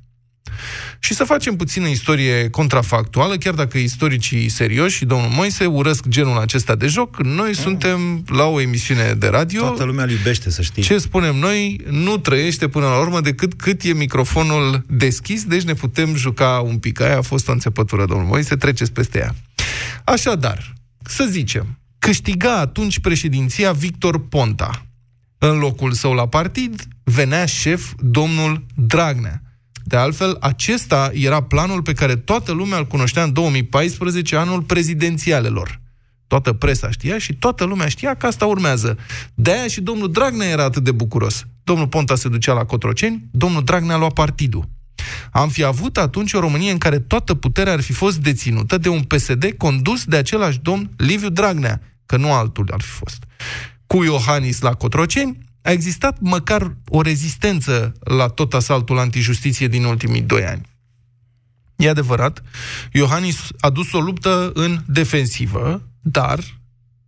Și 1.00 1.13
să 1.13 1.24
facem 1.24 1.55
puțină 1.55 1.88
istorie 1.88 2.50
contrafactuală, 2.50 3.35
chiar 3.35 3.53
dacă 3.53 3.77
istoricii 3.77 4.50
serioși 4.50 4.95
și 4.95 5.05
domnul 5.05 5.29
Moise 5.29 5.65
urăsc 5.65 6.07
genul 6.07 6.38
acesta 6.38 6.75
de 6.75 6.88
joc, 6.88 7.24
noi 7.24 7.47
mm. 7.47 7.53
suntem 7.53 8.24
la 8.27 8.45
o 8.45 8.62
emisiune 8.62 9.13
de 9.13 9.27
radio. 9.27 9.62
Toată 9.62 9.83
lumea 9.83 10.05
iubește, 10.09 10.50
să 10.50 10.62
știi. 10.62 10.83
Ce 10.83 10.97
spunem 10.97 11.35
noi 11.35 11.81
nu 11.89 12.17
trăiește 12.17 12.67
până 12.67 12.85
la 12.85 13.00
urmă 13.00 13.21
decât 13.21 13.53
cât 13.53 13.83
e 13.83 13.93
microfonul 13.93 14.83
deschis, 14.88 15.43
deci 15.43 15.63
ne 15.63 15.74
putem 15.74 16.15
juca 16.15 16.63
un 16.65 16.77
pic. 16.77 17.01
Aia 17.01 17.17
a 17.17 17.21
fost 17.21 17.47
o 17.47 17.51
înțepătură, 17.51 18.05
domnul 18.05 18.27
Moise, 18.27 18.55
treceți 18.55 18.91
peste 18.91 19.17
ea. 19.17 19.35
Așadar, 20.03 20.74
să 21.03 21.27
zicem, 21.29 21.79
câștiga 22.00 22.57
atunci 22.59 23.00
președinția 23.00 23.71
Victor 23.71 24.27
Ponta. 24.27 24.85
În 25.38 25.57
locul 25.57 25.91
său 25.91 26.13
la 26.13 26.27
partid 26.27 26.88
venea 27.03 27.45
șef 27.45 27.93
domnul 28.00 28.65
Dragnea 28.75 29.41
De 29.88 29.96
altfel, 29.96 30.38
acesta 30.39 31.12
era 31.13 31.44
planul 31.44 31.82
pe 31.82 31.94
care 31.94 32.15
toată 32.15 32.51
lumea 32.51 32.77
îl 32.77 32.86
cunoștea 32.86 33.24
în 33.24 33.34
2014, 33.34 34.36
anul 34.36 34.62
prezidențialelor. 34.62 35.82
Toată 36.27 36.54
presa 36.54 36.92
știa 36.92 37.18
și 37.18 37.34
toată 37.34 37.63
lumea 37.63 37.88
știa 37.88 38.15
că 38.15 38.25
asta 38.25 38.46
urmează. 38.46 38.98
De-aia 39.34 39.68
și 39.68 39.82
domnul 39.82 40.12
Dragnea 40.12 40.48
era 40.48 40.63
atât 40.63 40.84
de 40.84 40.92
bucuros. 40.92 41.46
Domnul 41.63 41.88
Ponta 41.88 42.15
se 42.15 42.30
ducea 42.30 42.54
la 42.54 42.65
Cotroceni, 42.65 43.27
domnul 43.32 43.63
Dragnea 43.63 43.98
lua 43.98 44.10
partidul. 44.10 44.70
Am 45.32 45.50
fi 45.50 45.63
avut 45.63 45.98
atunci 45.98 46.34
o 46.34 46.39
Românie 46.39 46.72
în 46.72 46.77
care 46.77 47.00
toată 47.00 47.34
puterea 47.34 47.74
ar 47.74 47.82
fi 47.82 47.94
fost 47.94 48.18
deținută 48.18 48.77
de 48.77 48.89
un 48.89 49.01
PSD 49.01 49.54
condus 49.58 50.04
de 50.04 50.15
același 50.15 50.60
domn 50.60 50.89
Liviu 50.98 51.30
Dragnea, 51.30 51.82
că 52.06 52.18
nu 52.18 52.34
altul 52.34 52.70
ar 52.74 52.82
fi 52.82 52.89
fost. 52.89 53.24
Cu 53.88 54.04
Iohannis 54.04 54.62
la 54.62 54.74
Cotroceni, 54.74 55.38
a 55.65 55.72
existat 55.72 56.17
măcar 56.19 56.75
o 56.89 57.01
rezistență 57.01 57.93
la 58.00 58.27
tot 58.27 58.53
asaltul 58.53 58.98
antijustiție 58.98 59.67
din 59.67 59.84
ultimii 59.84 60.22
doi 60.22 60.45
ani. 60.45 60.62
E 61.75 61.89
adevărat, 61.89 62.43
Iohannis 62.91 63.39
a 63.60 63.69
dus 63.69 63.91
o 63.91 64.00
luptă 64.00 64.51
în 64.53 64.79
defensivă, 64.88 65.89
dar 66.01 66.39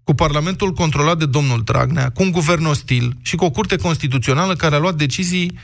cu 0.04 0.14
Parlamentul 0.14 0.74
controlat 0.74 1.18
de 1.18 1.26
domnul 1.26 1.64
Dragnea, 1.64 2.10
cu 2.10 2.24
un 2.24 2.32
guvern 2.32 2.66
ostil 2.66 3.18
și 3.22 3.36
cu 3.36 3.46
o 3.46 3.50
curte 3.50 3.76
constituțională 3.76 4.56
care 4.56 4.76
a 4.76 4.80
luat 4.80 4.96
decizii 4.96 5.60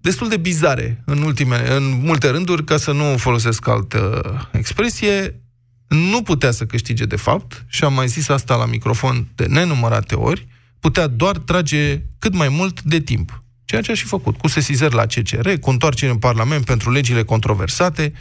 destul 0.00 0.28
de 0.28 0.36
bizare 0.36 1.02
în, 1.04 1.22
ultime, 1.22 1.76
în 1.76 2.00
multe 2.04 2.28
rânduri, 2.30 2.64
ca 2.64 2.76
să 2.76 2.92
nu 2.92 3.16
folosesc 3.16 3.68
altă 3.68 4.22
expresie, 4.52 5.40
nu 5.88 6.22
putea 6.22 6.50
să 6.50 6.66
câștige 6.66 7.04
de 7.04 7.16
fapt, 7.16 7.64
și 7.68 7.84
am 7.84 7.94
mai 7.94 8.08
zis 8.08 8.28
asta 8.28 8.56
la 8.56 8.66
microfon 8.66 9.28
de 9.34 9.44
nenumărate 9.44 10.14
ori, 10.14 10.46
putea 10.80 11.06
doar 11.06 11.36
trage 11.36 12.02
cât 12.18 12.34
mai 12.34 12.48
mult 12.48 12.82
de 12.82 13.00
timp. 13.00 13.42
Ceea 13.64 13.82
ce 13.82 13.90
a 13.90 13.94
și 13.94 14.04
făcut, 14.04 14.36
cu 14.36 14.48
sesizări 14.48 14.94
la 14.94 15.06
CCR, 15.06 15.50
cu 15.50 15.70
întoarcere 15.70 16.10
în 16.10 16.18
Parlament 16.18 16.64
pentru 16.64 16.90
legile 16.92 17.22
controversate, 17.22 18.12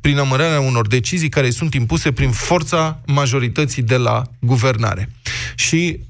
prin 0.00 0.18
amărarea 0.18 0.60
unor 0.60 0.86
decizii 0.86 1.28
care 1.28 1.50
sunt 1.50 1.74
impuse 1.74 2.12
prin 2.12 2.30
forța 2.30 3.00
majorității 3.06 3.82
de 3.82 3.96
la 3.96 4.22
guvernare. 4.40 5.08
Și, 5.54 6.00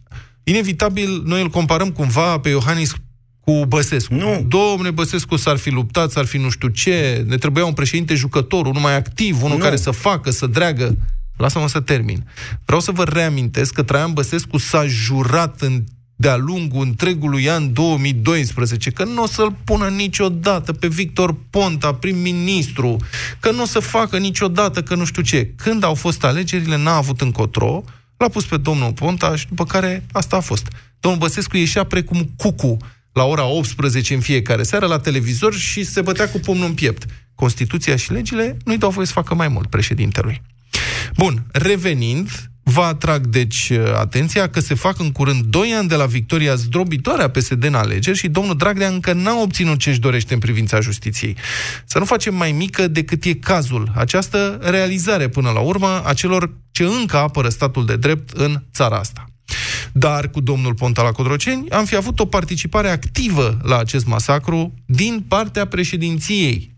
inevitabil, 0.44 1.22
noi 1.24 1.40
îl 1.40 1.48
comparăm 1.48 1.90
cumva 1.90 2.38
pe 2.38 2.48
Iohannis 2.48 2.94
cu 3.40 3.64
Băsescu. 3.66 4.14
Nu. 4.14 4.44
Domne, 4.48 4.90
Băsescu 4.90 5.36
s-ar 5.36 5.56
fi 5.56 5.70
luptat, 5.70 6.10
s-ar 6.10 6.24
fi 6.24 6.36
nu 6.36 6.50
știu 6.50 6.68
ce, 6.68 7.24
ne 7.26 7.36
trebuia 7.36 7.64
un 7.64 7.72
președinte 7.72 8.14
jucător, 8.14 8.66
unul 8.66 8.82
mai 8.82 8.96
activ, 8.96 9.42
unul 9.42 9.56
nu. 9.56 9.62
care 9.62 9.76
să 9.76 9.90
facă, 9.90 10.30
să 10.30 10.46
dreagă. 10.46 10.96
Lasă-mă 11.36 11.68
să 11.68 11.80
termin. 11.80 12.24
Vreau 12.64 12.80
să 12.80 12.92
vă 12.92 13.04
reamintesc 13.04 13.72
că 13.72 13.82
Traian 13.82 14.12
Băsescu 14.12 14.56
s-a 14.56 14.86
jurat 14.86 15.60
în 15.60 15.84
de-a 16.20 16.36
lungul 16.36 16.86
întregului 16.86 17.50
an 17.50 17.72
2012, 17.72 18.90
că 18.90 19.04
nu 19.04 19.22
o 19.22 19.26
să-l 19.26 19.56
pună 19.64 19.88
niciodată 19.88 20.72
pe 20.72 20.86
Victor 20.86 21.36
Ponta, 21.50 21.94
prim-ministru, 21.94 22.96
că 23.40 23.50
nu 23.50 23.62
o 23.62 23.66
să 23.66 23.78
facă 23.78 24.18
niciodată 24.18 24.82
că 24.82 24.94
nu 24.94 25.04
știu 25.04 25.22
ce. 25.22 25.52
Când 25.56 25.84
au 25.84 25.94
fost 25.94 26.24
alegerile, 26.24 26.76
n-a 26.76 26.96
avut 26.96 27.20
încotro, 27.20 27.84
l-a 28.16 28.28
pus 28.28 28.44
pe 28.44 28.56
domnul 28.56 28.92
Ponta 28.92 29.36
și 29.36 29.46
după 29.48 29.64
care 29.64 30.04
asta 30.12 30.36
a 30.36 30.40
fost. 30.40 30.68
Domnul 31.00 31.20
Băsescu 31.20 31.56
ieșea 31.56 31.84
precum 31.84 32.30
cucu 32.36 32.76
la 33.12 33.24
ora 33.24 33.44
18 33.44 34.14
în 34.14 34.20
fiecare 34.20 34.62
seară 34.62 34.86
la 34.86 34.98
televizor 34.98 35.54
și 35.54 35.84
se 35.84 36.00
bătea 36.00 36.28
cu 36.28 36.38
pumnul 36.38 36.66
în 36.66 36.74
piept. 36.74 37.04
Constituția 37.34 37.96
și 37.96 38.12
legile 38.12 38.56
nu-i 38.64 38.78
dau 38.78 38.90
voie 38.90 39.06
să 39.06 39.12
facă 39.12 39.34
mai 39.34 39.48
mult 39.48 39.68
președintelui. 39.70 40.42
Bun, 41.16 41.46
revenind, 41.52 42.50
Vă 42.70 42.80
atrag, 42.80 43.26
deci, 43.26 43.72
atenția 43.94 44.48
că 44.48 44.60
se 44.60 44.74
fac 44.74 44.98
în 44.98 45.12
curând 45.12 45.44
2 45.44 45.72
ani 45.78 45.88
de 45.88 45.94
la 45.94 46.06
victoria 46.06 46.54
zdrobitoare 46.54 47.22
a 47.22 47.30
PSD 47.30 47.64
în 47.64 47.74
alegeri 47.74 48.16
și 48.16 48.28
domnul 48.28 48.56
Dragnea 48.56 48.88
încă 48.88 49.12
n-a 49.12 49.40
obținut 49.40 49.78
ce-și 49.78 50.00
dorește 50.00 50.34
în 50.34 50.40
privința 50.40 50.80
justiției. 50.80 51.36
Să 51.84 51.98
nu 51.98 52.04
facem 52.04 52.34
mai 52.34 52.52
mică 52.52 52.88
decât 52.88 53.24
e 53.24 53.34
cazul. 53.34 53.92
Această 53.94 54.58
realizare, 54.62 55.28
până 55.28 55.50
la 55.50 55.60
urmă, 55.60 56.02
a 56.04 56.12
celor 56.12 56.54
ce 56.70 56.84
încă 56.84 57.16
apără 57.16 57.48
statul 57.48 57.86
de 57.86 57.96
drept 57.96 58.30
în 58.30 58.62
țara 58.72 58.96
asta. 58.96 59.24
Dar 59.92 60.30
cu 60.30 60.40
domnul 60.40 60.74
Ponta 60.74 61.02
la 61.02 61.12
Codroceni 61.12 61.70
am 61.70 61.84
fi 61.84 61.96
avut 61.96 62.20
o 62.20 62.26
participare 62.26 62.88
activă 62.88 63.58
la 63.62 63.78
acest 63.78 64.06
masacru 64.06 64.74
din 64.86 65.24
partea 65.28 65.66
președinției. 65.66 66.76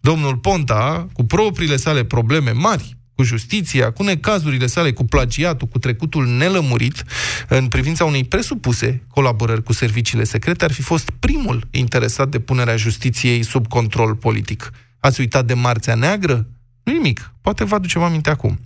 Domnul 0.00 0.36
Ponta, 0.36 1.06
cu 1.12 1.24
propriile 1.24 1.76
sale 1.76 2.04
probleme 2.04 2.50
mari, 2.50 2.95
cu 3.16 3.22
justiția, 3.22 3.90
cu 3.90 4.02
necazurile 4.02 4.66
sale, 4.66 4.92
cu 4.92 5.04
plagiatul, 5.04 5.68
cu 5.68 5.78
trecutul 5.78 6.26
nelămurit, 6.26 7.04
în 7.48 7.68
privința 7.68 8.04
unei 8.04 8.24
presupuse 8.24 9.02
colaborări 9.08 9.62
cu 9.62 9.72
serviciile 9.72 10.24
secrete, 10.24 10.64
ar 10.64 10.72
fi 10.72 10.82
fost 10.82 11.10
primul 11.10 11.68
interesat 11.70 12.28
de 12.28 12.38
punerea 12.38 12.76
justiției 12.76 13.42
sub 13.42 13.68
control 13.68 14.14
politic. 14.14 14.70
Ați 15.00 15.20
uitat 15.20 15.44
de 15.44 15.54
Marțea 15.54 15.94
Neagră? 15.94 16.46
Nu 16.82 16.92
nimic. 16.92 17.32
Poate 17.40 17.64
vă 17.64 17.74
aducem 17.74 18.02
aminte 18.02 18.30
acum. 18.30 18.60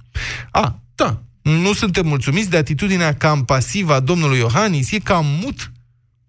A, 0.50 0.80
da, 0.94 1.22
nu 1.42 1.72
suntem 1.72 2.06
mulțumiți 2.06 2.50
de 2.50 2.56
atitudinea 2.56 3.14
cam 3.14 3.44
pasivă 3.44 3.94
a 3.94 4.00
domnului 4.00 4.38
Iohannis, 4.38 4.90
e 4.90 4.98
cam 4.98 5.26
mut, 5.42 5.72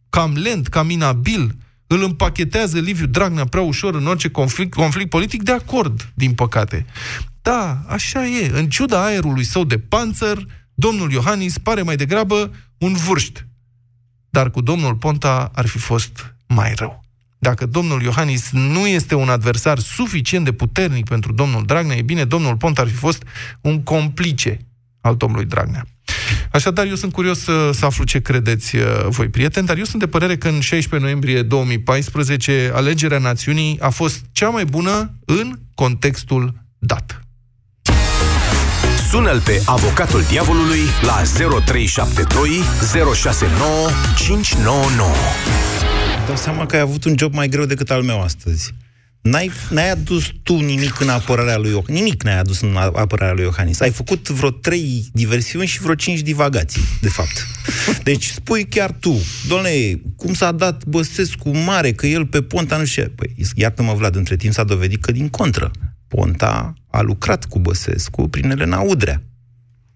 cam 0.09 0.33
lent, 0.33 0.67
cam 0.67 0.89
inabil, 0.89 1.55
îl 1.87 2.03
împachetează 2.03 2.79
Liviu 2.79 3.05
Dragnea 3.05 3.45
prea 3.45 3.61
ușor 3.61 3.95
în 3.95 4.07
orice 4.07 4.29
conflict, 4.29 4.73
conflict 4.73 5.09
politic, 5.09 5.43
de 5.43 5.51
acord, 5.51 6.11
din 6.13 6.33
păcate. 6.33 6.85
Da, 7.41 7.83
așa 7.87 8.25
e. 8.25 8.51
În 8.53 8.69
ciuda 8.69 9.05
aerului 9.05 9.43
său 9.43 9.63
de 9.63 9.77
panțăr, 9.77 10.45
domnul 10.73 11.11
Iohannis 11.11 11.57
pare 11.57 11.81
mai 11.81 11.95
degrabă 11.95 12.51
un 12.77 12.93
vârșt. 12.93 13.47
Dar 14.29 14.51
cu 14.51 14.61
domnul 14.61 14.95
Ponta 14.95 15.51
ar 15.53 15.65
fi 15.65 15.77
fost 15.77 16.35
mai 16.47 16.73
rău. 16.75 17.03
Dacă 17.37 17.65
domnul 17.65 18.01
Iohannis 18.01 18.49
nu 18.51 18.87
este 18.87 19.15
un 19.15 19.29
adversar 19.29 19.79
suficient 19.79 20.45
de 20.45 20.51
puternic 20.51 21.05
pentru 21.05 21.33
domnul 21.33 21.65
Dragnea, 21.65 21.95
e 21.95 22.01
bine, 22.01 22.25
domnul 22.25 22.57
Ponta 22.57 22.81
ar 22.81 22.87
fi 22.87 22.93
fost 22.93 23.23
un 23.61 23.83
complice 23.83 24.59
al 25.01 25.15
domnului 25.15 25.45
Dragnea. 25.45 25.85
Așadar, 26.51 26.85
eu 26.85 26.95
sunt 26.95 27.11
curios 27.11 27.39
să, 27.39 27.69
să 27.73 27.85
aflu 27.85 28.03
ce 28.03 28.19
credeți 28.19 28.75
uh, 28.75 28.83
voi, 29.07 29.29
prieteni, 29.29 29.67
dar 29.67 29.77
eu 29.77 29.83
sunt 29.83 30.01
de 30.01 30.07
părere 30.07 30.37
că 30.37 30.47
în 30.47 30.59
16 30.59 31.09
noiembrie 31.09 31.41
2014 31.41 32.71
alegerea 32.73 33.17
națiunii 33.17 33.79
a 33.79 33.89
fost 33.89 34.25
cea 34.31 34.49
mai 34.49 34.65
bună 34.65 35.19
în 35.25 35.59
contextul 35.75 36.53
dat. 36.79 37.21
Sună-l 39.11 39.41
pe 39.41 39.61
avocatul 39.65 40.23
diavolului 40.29 40.79
la 41.01 41.21
0372 41.59 42.49
069 43.15 43.89
599. 44.17 45.09
Dau 46.27 46.35
seama 46.35 46.65
că 46.65 46.75
ai 46.75 46.81
avut 46.81 47.03
un 47.03 47.15
job 47.17 47.33
mai 47.33 47.47
greu 47.47 47.65
decât 47.65 47.91
al 47.91 48.01
meu 48.01 48.21
astăzi. 48.21 48.73
N-ai, 49.21 49.51
n-ai 49.69 49.91
adus 49.91 50.25
tu 50.43 50.59
nimic 50.59 50.99
în 50.99 51.09
apărarea 51.09 51.57
lui 51.57 51.69
Iohannis. 51.69 52.01
Nimic 52.01 52.23
n-ai 52.23 52.39
adus 52.39 52.61
în 52.61 52.75
apărarea 52.75 53.33
lui 53.33 53.43
Iohannis. 53.43 53.79
Ai 53.79 53.91
făcut 53.91 54.29
vreo 54.29 54.49
trei 54.49 55.05
diversiuni 55.13 55.67
și 55.67 55.81
vreo 55.81 55.95
cinci 55.95 56.19
divagații, 56.19 56.83
de 57.01 57.09
fapt. 57.09 57.47
Deci 58.03 58.25
spui 58.25 58.65
chiar 58.65 58.91
tu, 58.99 59.21
domnule, 59.47 60.01
cum 60.15 60.33
s-a 60.33 60.51
dat 60.51 60.85
Băsescu 60.85 61.49
mare, 61.57 61.91
că 61.91 62.07
el 62.07 62.25
pe 62.25 62.41
Ponta 62.41 62.77
nu 62.77 62.85
știu... 62.85 63.11
Păi, 63.15 63.35
iartă-mă, 63.55 63.93
Vlad, 63.93 64.15
între 64.15 64.35
timp 64.35 64.53
s-a 64.53 64.63
dovedit 64.63 65.01
că 65.01 65.11
din 65.11 65.29
contră. 65.29 65.71
Ponta 66.07 66.73
a 66.91 67.01
lucrat 67.01 67.45
cu 67.45 67.59
Băsescu 67.59 68.27
prin 68.27 68.51
Elena 68.51 68.79
Udrea. 68.79 69.21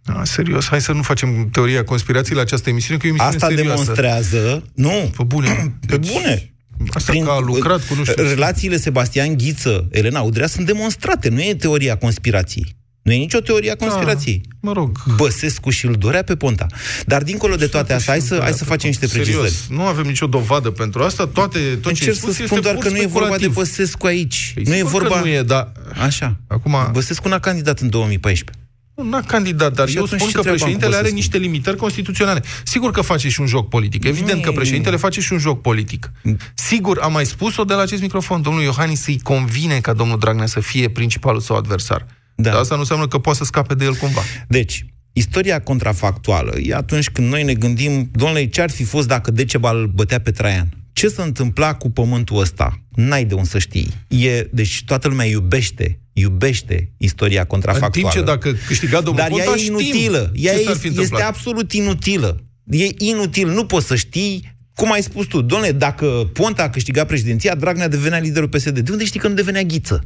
A, 0.06 0.24
serios, 0.24 0.68
hai 0.68 0.82
să 0.82 0.92
nu 0.92 1.02
facem 1.02 1.50
teoria 1.50 1.84
conspirației 1.84 2.36
la 2.36 2.42
această 2.42 2.70
emisiune, 2.70 3.00
că 3.00 3.08
e 3.08 3.10
o 3.10 3.14
emisiune 3.14 3.36
Asta 3.36 3.48
serioasă. 3.48 3.84
demonstrează... 3.84 4.64
Nu, 4.74 5.12
pe 5.18 5.24
bune. 5.24 5.76
Pe 5.88 5.98
bune. 5.98 6.54
Asta 6.94 7.12
prin, 7.12 7.24
că 7.24 7.30
a 7.30 7.40
lucrat 7.40 7.88
cu 7.88 7.96
nu 7.96 8.04
știu 8.04 8.24
Relațiile 8.24 8.78
Sebastian 8.78 9.38
Ghiță, 9.38 9.88
Elena 9.92 10.22
Udrea 10.22 10.48
sunt 10.48 10.66
demonstrate, 10.66 11.30
nu 11.30 11.42
e 11.42 11.56
teoria 11.56 11.98
conspirației. 11.98 12.76
Nu 13.06 13.12
e 13.12 13.18
nicio 13.18 13.40
teorie 13.40 13.72
a 13.72 13.76
conspirației. 13.76 14.42
Da, 14.44 14.56
mă 14.60 14.72
rog. 14.72 15.04
Băsescu 15.16 15.70
și 15.70 15.86
îl 15.86 15.94
dorea 15.94 16.24
pe 16.24 16.36
Ponta. 16.36 16.66
Dar 17.06 17.24
dincolo 17.24 17.56
de 17.56 17.68
toate 17.68 17.94
astea, 17.94 18.14
hai 18.14 18.22
să, 18.22 18.40
hai 18.42 18.54
să 18.54 18.64
facem 18.64 18.90
niște 18.90 19.08
precizări. 19.08 19.50
Serios, 19.50 19.68
nu 19.70 19.82
avem 19.82 20.06
nicio 20.06 20.28
dovadă 20.28 20.72
pentru 20.72 21.04
asta. 21.04 21.28
Toate, 21.28 21.60
tot 21.60 21.94
ce 21.94 22.10
Încerc 22.10 22.16
să 22.16 22.44
spun 22.46 22.62
doar 22.62 22.76
că 22.76 22.90
nu 22.90 22.98
e 22.98 23.06
vorba 23.06 23.38
de 23.38 23.48
Băsescu 23.48 24.06
aici. 24.06 24.52
Păi 24.54 24.64
nu 24.64 24.76
e 24.76 24.84
vorba... 24.84 25.20
nu 25.20 25.28
e, 25.28 25.42
dar... 25.42 25.72
Așa. 26.02 26.38
Acum... 26.48 26.76
Băsescu 26.92 27.28
n-a 27.28 27.40
candidat 27.40 27.80
în 27.80 27.90
2014. 27.90 28.66
Nu 28.96 29.16
a 29.16 29.22
candidat, 29.22 29.74
dar 29.74 29.90
Și 29.90 29.96
eu 29.96 30.04
atunci 30.04 30.20
spun 30.20 30.32
ce 30.32 30.36
că 30.36 30.42
treabă 30.42 30.50
am 30.50 30.56
președintele 30.56 30.92
cu 30.92 30.98
are 30.98 31.12
Băsescu? 31.12 31.34
niște 31.34 31.38
limitări 31.38 31.78
constituționale. 31.78 32.44
Sigur 32.64 32.92
că 32.92 33.02
face 33.02 33.30
și 33.30 33.40
un 33.42 33.48
joc 33.48 33.70
politic. 33.70 34.04
Evident 34.04 34.42
că 34.42 34.50
Nu. 34.50 34.56
președintele 34.56 34.96
face 34.96 35.22
și 35.22 35.34
un 35.34 35.40
joc 35.40 35.62
politic. 35.62 36.12
Sigur, 36.54 37.00
am 37.00 37.12
mai 37.12 37.26
spus-o 37.26 37.64
de 37.64 37.74
la 37.74 37.82
acest 37.82 38.02
microfon. 38.02 38.42
Domnul 38.42 38.64
Iohannis 38.64 39.02
să-i 39.02 39.20
convine 39.24 39.80
ca 39.80 39.94
domnul 39.94 40.20
Dragnea 40.20 40.46
să 40.46 40.60
fie 40.60 40.90
principalul 40.90 41.40
său 41.40 41.56
adversar. 41.56 42.06
Da. 42.36 42.50
Dar 42.50 42.60
asta 42.60 42.74
nu 42.74 42.80
înseamnă 42.80 43.08
că 43.08 43.18
poate 43.18 43.38
să 43.38 43.44
scape 43.44 43.74
de 43.74 43.86
el 43.86 43.94
cumva. 43.96 44.22
Deci, 44.48 44.86
istoria 45.14 45.60
contrafactuală 45.62 46.58
e 46.60 46.74
atunci 46.74 47.10
când 47.10 47.30
noi 47.30 47.44
ne 47.44 47.54
gândim, 47.54 48.10
domnule, 48.14 48.48
ce 48.48 48.62
ar 48.62 48.70
fi 48.70 48.84
fost 48.84 49.08
dacă 49.08 49.32
Decebal 49.32 49.78
îl 49.78 49.88
bătea 49.88 50.20
pe 50.20 50.32
Traian? 50.32 50.70
Ce 50.94 51.08
s-a 51.08 51.24
întâmplat 51.24 51.78
cu 51.78 51.90
pământul 51.90 52.40
ăsta? 52.40 52.82
N-ai 52.92 53.26
de 53.26 53.34
unde 53.34 53.48
să 53.50 53.60
știi. 53.60 53.88
E, 54.08 54.48
deci 54.52 54.84
toată 54.86 55.08
lumea 55.08 55.26
iubește, 55.26 56.00
iubește 56.14 56.92
istoria 56.98 57.40
În 57.42 57.48
contrafactuală. 57.48 58.12
timp 58.14 58.26
ce 58.26 58.32
dacă 58.32 58.58
câștiga 58.68 59.02
domnul 59.02 59.28
Dar 59.28 59.40
ea 59.40 59.44
Ponta, 59.44 59.60
e 59.60 59.62
știm 59.62 59.80
inutilă. 59.80 60.32
Ea 60.36 60.54
ce 60.54 60.64
s-ar 60.64 60.72
este, 60.72 60.80
fi 60.80 60.88
este 60.88 61.00
întâmplat. 61.02 61.28
absolut 61.28 61.74
inutilă. 61.74 62.44
E 62.70 62.86
inutil. 62.98 63.50
Nu 63.50 63.66
poți 63.66 63.88
să 63.88 63.96
știi 63.96 64.54
cum 64.76 64.92
ai 64.92 65.04
spus 65.04 65.26
tu, 65.26 65.42
domnule, 65.42 65.72
dacă 65.72 66.30
Ponta 66.34 66.64
a 66.64 66.70
câștigat 66.70 67.08
președinția, 67.08 67.56
Dragnea 67.56 67.88
devenea 67.88 68.20
liderul 68.20 68.50
PSD. 68.50 68.80
De 68.80 68.92
unde 68.92 69.06
știi 69.06 69.20
că 69.20 69.28
nu 69.28 69.34
devenea 69.34 69.62
Ghiță? 69.62 70.04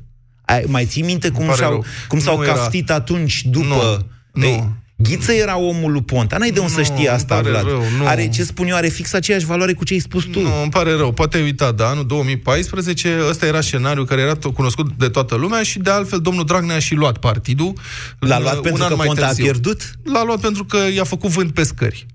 Ai, 0.49 0.63
mai 0.67 0.85
ții 0.85 1.01
minte 1.01 1.29
cum, 1.29 1.53
și-au, 1.55 1.85
cum 2.07 2.19
s-au 2.19 2.37
Nu 2.37 2.43
era- 2.43 2.53
caftit 2.53 2.89
atunci 2.91 3.43
după... 3.45 4.07
Nu, 4.33 4.45
Ei, 4.45 4.55
nu. 4.57 4.73
Ghiță 5.01 5.31
era 5.31 5.57
omul 5.57 5.91
lui 5.91 6.01
Ponta. 6.01 6.37
N-ai 6.37 6.51
de 6.51 6.59
unde 6.59 6.71
să 6.71 6.77
Nu, 6.79 6.83
știi 6.85 7.07
asta, 7.09 7.35
îmi 7.35 7.43
pare 7.43 7.59
Vlad. 7.59 7.71
rău, 7.71 7.83
nu. 7.99 8.07
Are, 8.07 8.29
ce 8.29 8.43
spun 8.43 8.67
eu, 8.67 8.75
are 8.75 8.87
fix 8.87 9.13
aceeași 9.13 9.45
valoare 9.45 9.73
cu 9.73 9.83
ce 9.83 9.93
ai 9.93 9.99
spus 9.99 10.23
tu. 10.23 10.39
Nu, 10.41 10.61
îmi 10.61 10.71
pare 10.71 10.93
rău. 10.95 11.11
Poate 11.11 11.37
ai 11.37 11.43
uitat, 11.43 11.75
da, 11.75 11.87
anul 11.87 12.05
2014, 12.05 13.17
ăsta 13.29 13.45
era 13.45 13.61
scenariul 13.61 14.05
care 14.05 14.21
era 14.21 14.35
to- 14.37 14.53
cunoscut 14.53 14.91
de 14.97 15.07
toată 15.09 15.35
lumea 15.35 15.63
și 15.63 15.79
de 15.79 15.89
altfel 15.89 16.19
domnul 16.19 16.45
Dragnea 16.45 16.75
a 16.75 16.79
și 16.79 16.93
luat 16.93 17.17
partidul. 17.17 17.73
L-a 18.19 18.35
în- 18.35 18.41
luat 18.41 18.55
un 18.55 18.61
pentru 18.61 18.83
an 18.83 18.89
că 18.89 18.95
mai 18.95 19.05
Ponta 19.07 19.21
a 19.21 19.25
târziu. 19.25 19.43
pierdut? 19.43 19.81
L-a 20.03 20.23
luat 20.23 20.39
pentru 20.39 20.65
că 20.65 20.77
i-a 20.95 21.03
făcut 21.03 21.29
vânt 21.29 21.53
pe 21.53 21.63
scări. 21.63 22.05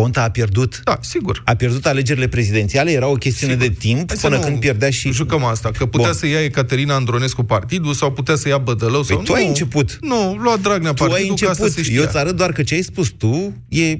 Ponta 0.00 0.22
a 0.22 0.30
pierdut? 0.30 0.80
Da, 0.84 0.98
sigur. 1.02 1.42
A 1.44 1.54
pierdut 1.54 1.86
alegerile 1.86 2.28
prezidențiale? 2.28 2.90
Era 2.90 3.06
o 3.06 3.14
chestiune 3.14 3.54
de 3.54 3.68
timp 3.68 4.08
Hai 4.08 4.16
să 4.16 4.26
până 4.26 4.38
nu 4.38 4.46
când 4.46 4.60
pierdea 4.60 4.90
și... 4.90 5.12
Jucăm 5.12 5.44
asta, 5.44 5.70
că 5.70 5.86
putea 5.86 6.06
Bun. 6.08 6.16
să 6.16 6.26
ia 6.26 6.44
Ecaterina 6.44 6.94
Andronescu 6.94 7.42
partidul 7.42 7.94
sau 7.94 8.12
putea 8.12 8.36
să 8.36 8.48
ia 8.48 8.58
Bădălău 8.58 9.02
sau 9.02 9.16
Păi 9.16 9.24
tu 9.24 9.32
nu. 9.32 9.38
ai 9.38 9.46
început. 9.46 9.98
Nu, 10.00 10.36
lua 10.42 10.56
Dragnea 10.56 10.92
Tu 10.92 11.02
ai 11.02 11.08
partidul 11.08 11.36
ca 11.36 11.44
să 11.44 11.48
început. 11.48 11.72
se 11.72 11.82
știe. 11.82 11.96
Eu 11.96 12.02
îți 12.02 12.16
arăt 12.16 12.36
doar 12.36 12.52
că 12.52 12.62
ce 12.62 12.74
ai 12.74 12.82
spus 12.82 13.08
tu 13.08 13.52
e... 13.68 13.98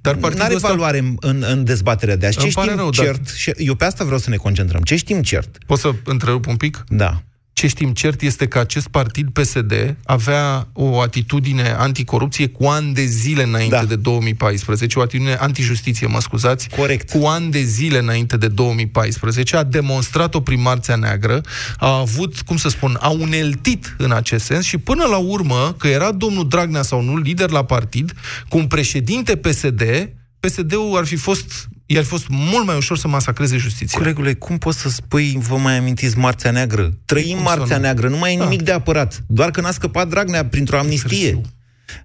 Dar 0.00 0.14
partidul 0.14 0.38
nu 0.38 0.44
are 0.44 0.54
ăsta- 0.54 0.68
valoare 0.68 0.98
în, 0.98 1.16
în, 1.20 1.44
în 1.50 1.64
dezbaterea 1.64 2.16
de 2.16 2.26
azi. 2.26 2.36
Ce 2.36 2.42
Îmi 2.44 2.52
pare 2.52 2.66
știm 2.66 2.80
rău, 2.80 2.90
dar- 2.90 3.04
cert? 3.04 3.28
Și 3.34 3.52
eu 3.56 3.74
pe 3.74 3.84
asta 3.84 4.04
vreau 4.04 4.18
să 4.18 4.30
ne 4.30 4.36
concentrăm. 4.36 4.80
Ce 4.82 4.96
știm 4.96 5.22
cert? 5.22 5.58
Poți 5.66 5.80
să 5.80 5.90
întrerup 6.04 6.46
un 6.46 6.56
pic? 6.56 6.84
Da. 6.88 7.22
Ce 7.54 7.66
știm 7.66 7.90
cert 7.92 8.20
este 8.22 8.46
că 8.46 8.58
acest 8.58 8.88
partid 8.88 9.28
PSD 9.28 9.96
avea 10.04 10.68
o 10.72 11.00
atitudine 11.00 11.74
anticorupție 11.78 12.46
cu 12.48 12.64
ani 12.66 12.94
de 12.94 13.04
zile 13.04 13.42
înainte 13.42 13.74
Da. 13.76 13.84
de 13.84 13.96
2014, 13.96 14.98
o 14.98 15.02
atitudine 15.02 15.34
antijustiție, 15.34 16.06
mă 16.06 16.20
scuzați, 16.20 16.68
Corect. 16.68 17.10
cu 17.10 17.26
ani 17.26 17.50
de 17.50 17.62
zile 17.62 17.98
înainte 17.98 18.36
de 18.36 18.48
2014, 18.48 19.56
a 19.56 19.62
demonstrat 19.62 20.34
o 20.34 20.40
primarțea 20.40 20.96
neagră, 20.96 21.40
a 21.78 21.98
avut, 21.98 22.40
cum 22.40 22.56
să 22.56 22.68
spun, 22.68 22.96
a 23.00 23.08
uneltit 23.08 23.94
în 23.98 24.12
acest 24.12 24.44
sens 24.44 24.64
și 24.64 24.78
până 24.78 25.04
la 25.04 25.16
urmă, 25.16 25.74
că 25.78 25.88
era 25.88 26.12
domnul 26.12 26.48
Dragnea 26.48 26.82
sau 26.82 27.02
nu 27.02 27.16
lider 27.16 27.50
la 27.50 27.64
partid, 27.64 28.12
cu 28.48 28.56
un 28.58 28.66
președinte 28.66 29.36
PSD, 29.36 29.82
PSD-ul 30.40 30.96
ar 30.96 31.04
fi 31.04 31.16
fost, 31.16 31.68
i-ar 31.86 32.02
fi 32.02 32.08
fost 32.08 32.26
mult 32.28 32.66
mai 32.66 32.76
ușor 32.76 32.98
să 32.98 33.08
masacreze 33.08 33.56
justiția. 33.56 33.98
Colegule, 33.98 34.34
cum 34.34 34.58
poți 34.58 34.78
să 34.78 34.88
spui, 34.88 35.38
vă 35.48 35.56
mai 35.56 35.76
amintiți 35.76 36.18
Marțea 36.18 36.50
Neagră? 36.50 36.90
Trăim 37.04 37.36
Cum 37.36 37.46
să 37.46 37.56
Marțea 37.56 37.76
nu? 37.76 37.82
Neagră, 37.82 38.08
nu 38.08 38.16
mai 38.16 38.34
e 38.34 38.38
Da. 38.38 38.44
nimic 38.44 38.62
de 38.62 38.72
apărat. 38.72 39.24
Doar 39.26 39.50
că 39.50 39.60
n-a 39.60 39.70
scăpat 39.70 40.08
Dragnea 40.08 40.46
printr-o 40.46 40.78
amnistie. 40.78 41.40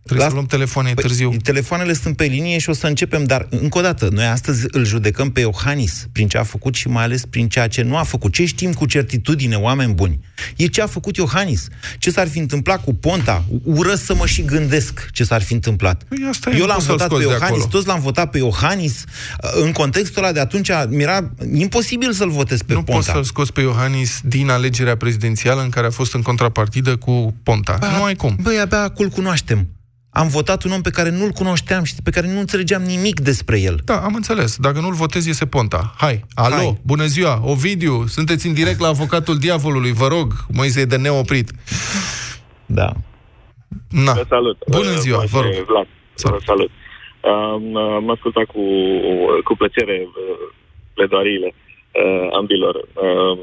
Trebuie 0.04 0.28
să 0.28 0.34
luăm 0.34 0.46
telefoane, 0.46 0.90
e 0.90 0.94
târziu. 0.94 1.30
Păi, 1.30 1.38
telefoanele 1.38 1.94
sunt 1.94 2.16
pe 2.16 2.24
linie 2.24 2.58
și 2.58 2.70
o 2.70 2.74
să 2.74 2.88
începem, 2.88 3.24
dar 3.24 3.48
încă 3.50 3.78
o 3.78 3.82
dată, 3.82 4.10
noi 4.12 4.26
astăzi 4.26 4.66
îl 4.72 4.86
judecăm 4.86 5.32
pe 5.32 5.40
Iohannis 5.40 6.08
prin 6.12 6.28
ce 6.28 6.38
a 6.38 6.44
făcut 6.44 6.76
și 6.76 6.88
mai 6.88 7.04
ales 7.04 7.26
prin 7.26 7.48
ceea 7.48 7.68
ce 7.68 7.82
nu 7.82 7.98
a 7.98 8.04
făcut. 8.04 8.34
Ce 8.34 8.46
știm 8.46 8.74
cu 8.74 8.86
certitudine, 8.86 9.56
oameni 9.56 9.94
buni? 9.94 10.20
E 10.56 10.66
ce 10.66 10.82
a 10.82 10.88
făcut 10.88 11.16
Iohannis. 11.16 11.68
Ce 11.98 12.12
s-ar 12.12 12.28
fi 12.28 12.40
întâmplat 12.40 12.84
cu 12.84 12.94
Ponta? 12.94 13.46
Urăsc 13.64 14.06
să 14.06 14.16
mă 14.16 14.26
și 14.26 14.44
gândesc 14.44 15.10
ce 15.12 15.24
s-ar 15.24 15.42
fi 15.42 15.54
întâmplat. 15.54 16.04
Păi 16.04 16.26
asta 16.30 16.50
e, 16.50 16.54
Eu 16.54 16.60
nu 16.60 16.66
l-am 16.66 16.76
poți 16.76 16.86
să-l 16.86 16.96
votat 16.98 17.08
pe 17.10 17.14
scoți 17.16 17.28
de 17.28 17.34
Iohannis, 17.34 17.60
acolo. 17.64 17.78
toți 17.78 17.88
l-am 17.88 18.00
votat 18.00 18.30
pe 18.30 18.38
Iohannis. 18.38 19.04
În 19.64 19.72
contextul 19.72 20.24
ăla 20.24 20.32
de 20.32 20.40
atunci 20.40 20.70
mi-era 20.90 21.30
imposibil 21.54 22.12
să-l 22.14 22.30
votez 22.30 22.62
pe 22.62 22.74
nu 22.74 22.84
Ponta. 22.84 22.94
poți 23.00 23.08
să-l 23.12 23.24
scoți 23.24 23.54
pe 23.54 23.62
Iohannis 23.62 24.20
din 24.24 24.50
alegerea 24.50 24.96
prezidențială 24.98 25.62
în 25.62 25.70
care 25.70 25.88
a 25.88 25.92
fost 25.92 26.14
în 26.14 26.22
contrapartidă 26.22 26.96
cu 26.96 27.34
Ponta. 27.44 27.78
nu 27.98 28.04
ai 28.04 28.16
cum. 28.16 28.38
Băi, 28.42 28.60
abia 28.60 28.82
acum 28.82 29.06
îl 29.06 29.12
cunoaștem. 29.12 29.68
Am 30.12 30.28
votat 30.28 30.64
un 30.64 30.72
om 30.72 30.82
pe 30.82 30.90
care 30.90 31.10
nu-l 31.10 31.32
cunoșteam 31.32 31.84
și 31.84 31.94
pe 32.04 32.12
care 32.12 32.28
nu 32.34 32.40
înțelegeam 32.40 32.82
nimic 32.82 33.20
despre 33.20 33.60
el. 33.60 33.80
Da, 33.86 33.98
am 33.98 34.14
înțeles. 34.16 34.58
Dacă 34.58 34.80
nu-l 34.80 34.94
votezi, 34.94 35.28
iese 35.28 35.46
Ponta. 35.46 35.94
Hai, 35.98 36.24
alo, 36.36 36.56
Hai. 36.56 36.78
bună 36.86 37.06
ziua, 37.06 37.42
Ovidiu, 37.44 38.06
sunteți 38.06 38.48
în 38.48 38.54
direct 38.54 38.80
la 38.80 38.88
avocatul 38.88 39.38
diavolului, 39.38 39.92
vă 39.92 40.08
rog, 40.08 40.34
Moise 40.54 40.80
e 40.80 40.86
de 40.86 40.98
neoprit. 40.98 41.52
Da. 42.66 42.90
Na. 43.90 44.14
Vă 44.14 44.26
salut. 44.30 44.58
Bună 44.68 44.94
ziua, 44.96 45.22
Uh, 45.24 45.30
vă 45.30 45.40
rog. 45.42 45.52
Vlad, 45.68 45.88
vă 46.16 46.40
salut. 46.46 46.72
Um, 47.22 47.76
am 47.76 48.10
ascultat 48.10 48.46
cu, 48.46 48.64
cu 49.44 49.56
plăcere 49.56 50.08
uh, 50.08 50.14
pledoariile 50.94 51.54
uh, 51.54 52.28
ambilor. 52.40 52.76
Um, 52.76 53.40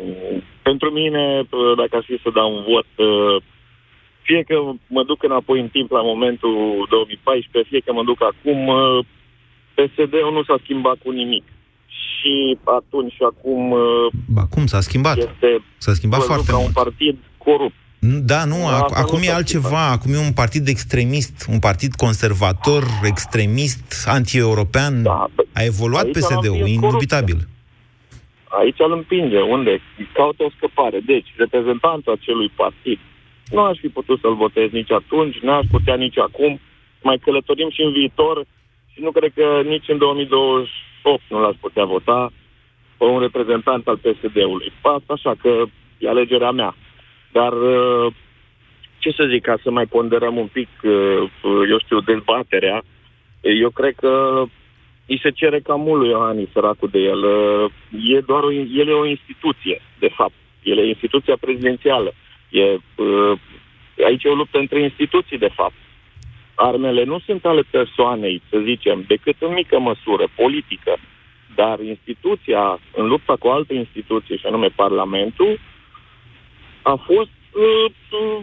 pentru 0.63 0.91
mine, 0.91 1.25
uh, 1.41 1.77
dacă 1.77 1.97
ar 1.97 2.05
fi 2.07 2.19
să 2.23 2.31
dau 2.35 2.49
un 2.57 2.63
vot, 2.71 2.91
uh, 2.97 3.43
fie 4.27 4.43
că 4.49 4.57
mă 4.97 5.03
duc 5.11 5.23
înapoi 5.23 5.59
în 5.61 5.69
timp 5.77 5.91
la 5.91 6.03
momentul 6.13 6.55
2014, 6.91 7.71
fie 7.73 7.81
că 7.87 7.93
mă 7.93 8.03
duc 8.11 8.19
acum, 8.33 8.59
uh, 8.67 9.05
PSD-ul 9.77 10.33
nu 10.37 10.43
s-a 10.49 10.59
schimbat 10.63 10.97
cu 11.05 11.11
nimic. 11.11 11.45
Și 12.05 12.35
atunci 12.79 13.13
și 13.13 13.23
acum 13.33 13.71
uh, 13.71 14.07
Ba, 14.37 14.45
cum 14.55 14.67
s-a 14.67 14.81
schimbat? 14.81 15.17
este 15.17 15.51
S-a 15.85 15.93
schimbat 15.93 16.19
văzut 16.19 16.33
foarte 16.35 16.51
ca 16.51 16.57
mult. 16.57 16.69
un 16.69 16.83
partid 16.83 17.17
corupt. 17.47 17.75
Da, 18.33 18.45
nu, 18.45 18.55
Asta 18.67 18.85
ac- 18.87 18.97
nu 18.97 19.03
acum 19.03 19.19
e 19.23 19.25
s-a 19.27 19.35
altceva. 19.35 19.91
Acum 19.91 20.13
e 20.13 20.19
un 20.19 20.33
partid 20.33 20.69
extremist, 20.69 21.47
un 21.51 21.59
partid 21.59 21.95
conservator, 21.95 22.83
extremist, 23.05 24.05
anti-european. 24.07 25.03
Da, 25.03 25.27
A 25.53 25.63
evoluat 25.63 26.05
aici 26.05 26.17
PSD-ul, 26.17 26.57
l-am 26.57 26.65
vins 26.65 26.83
indubitabil. 26.83 27.37
Aici 28.61 28.77
îl 28.79 28.93
împinge. 28.93 29.41
Unde? 29.41 29.81
Caută 30.13 30.43
o 30.43 30.51
scăpare. 30.57 30.99
Deci, 31.07 31.27
reprezentantul 31.37 32.13
acelui 32.13 32.51
partid 32.57 32.99
nu 33.51 33.61
aș 33.61 33.79
fi 33.79 33.89
putut 33.89 34.21
să-l 34.21 34.35
votez 34.35 34.71
nici 34.71 34.91
atunci, 34.91 35.39
nu 35.39 35.53
aș 35.53 35.65
putea 35.71 35.95
nici 35.95 36.19
acum. 36.19 36.61
Mai 37.03 37.19
călătorim 37.19 37.71
și 37.71 37.83
în 37.83 37.93
viitor 37.93 38.45
și 38.93 39.01
nu 39.01 39.11
cred 39.11 39.33
că 39.35 39.63
nici 39.65 39.89
în 39.89 39.99
2028 39.99 41.23
nu 41.29 41.41
l-aș 41.41 41.57
putea 41.61 41.85
vota 41.85 42.33
pe 42.99 43.05
un 43.05 43.21
reprezentant 43.21 43.89
al 43.89 43.97
PSD-ului. 43.97 44.73
Asta 44.83 45.13
așa 45.13 45.35
că 45.43 45.65
e 45.99 46.09
alegerea 46.09 46.51
mea. 46.51 46.75
Dar, 47.33 47.53
uh, 47.53 48.13
ce 48.99 49.11
să 49.11 49.29
zic, 49.31 49.43
ca 49.43 49.57
să 49.63 49.71
mai 49.71 49.87
ponderăm 49.87 50.37
un 50.37 50.47
pic, 50.47 50.69
uh, 50.83 51.31
eu 51.71 51.79
știu, 51.79 52.01
dezbaterea, 52.01 52.83
eu 53.41 53.71
cred 53.71 53.95
că 53.95 54.45
îi 55.07 55.21
se 55.23 55.31
cere 55.31 55.61
cam 55.61 55.81
mult 55.81 56.01
lui 56.01 56.09
Iohannis, 56.09 56.49
săracul 56.53 56.89
de 56.89 56.99
el. 56.99 57.23
Uh, 57.25 57.71
E 57.91 58.21
doar 58.21 58.43
o, 58.43 58.53
el 58.53 58.89
e 58.89 58.93
o 58.93 59.07
instituție, 59.07 59.83
de 59.99 60.09
fapt. 60.09 60.35
El 60.63 60.79
e 60.79 60.87
instituția 60.87 61.37
prezidențială. 61.41 62.15
E, 62.49 62.63
uh, 62.63 63.39
aici 64.05 64.25
e 64.25 64.29
o 64.29 64.35
luptă 64.35 64.59
între 64.59 64.83
instituții, 64.83 65.39
de 65.39 65.51
fapt. 65.55 65.75
Armele 66.55 67.05
nu 67.05 67.19
sunt 67.19 67.45
ale 67.45 67.63
persoanei, 67.71 68.43
să 68.51 68.59
zicem, 68.65 69.05
decât 69.07 69.37
în 69.39 69.53
mică 69.53 69.79
măsură, 69.79 70.29
politică. 70.37 70.97
Dar 71.55 71.81
instituția, 71.81 72.81
în 72.95 73.07
lupta 73.07 73.37
cu 73.37 73.49
alte 73.49 73.75
instituții, 73.75 74.39
și 74.39 74.47
anume 74.47 74.69
Parlamentul, 74.69 75.61
a 76.83 76.95
fost 76.95 77.29
uh, 77.29 77.36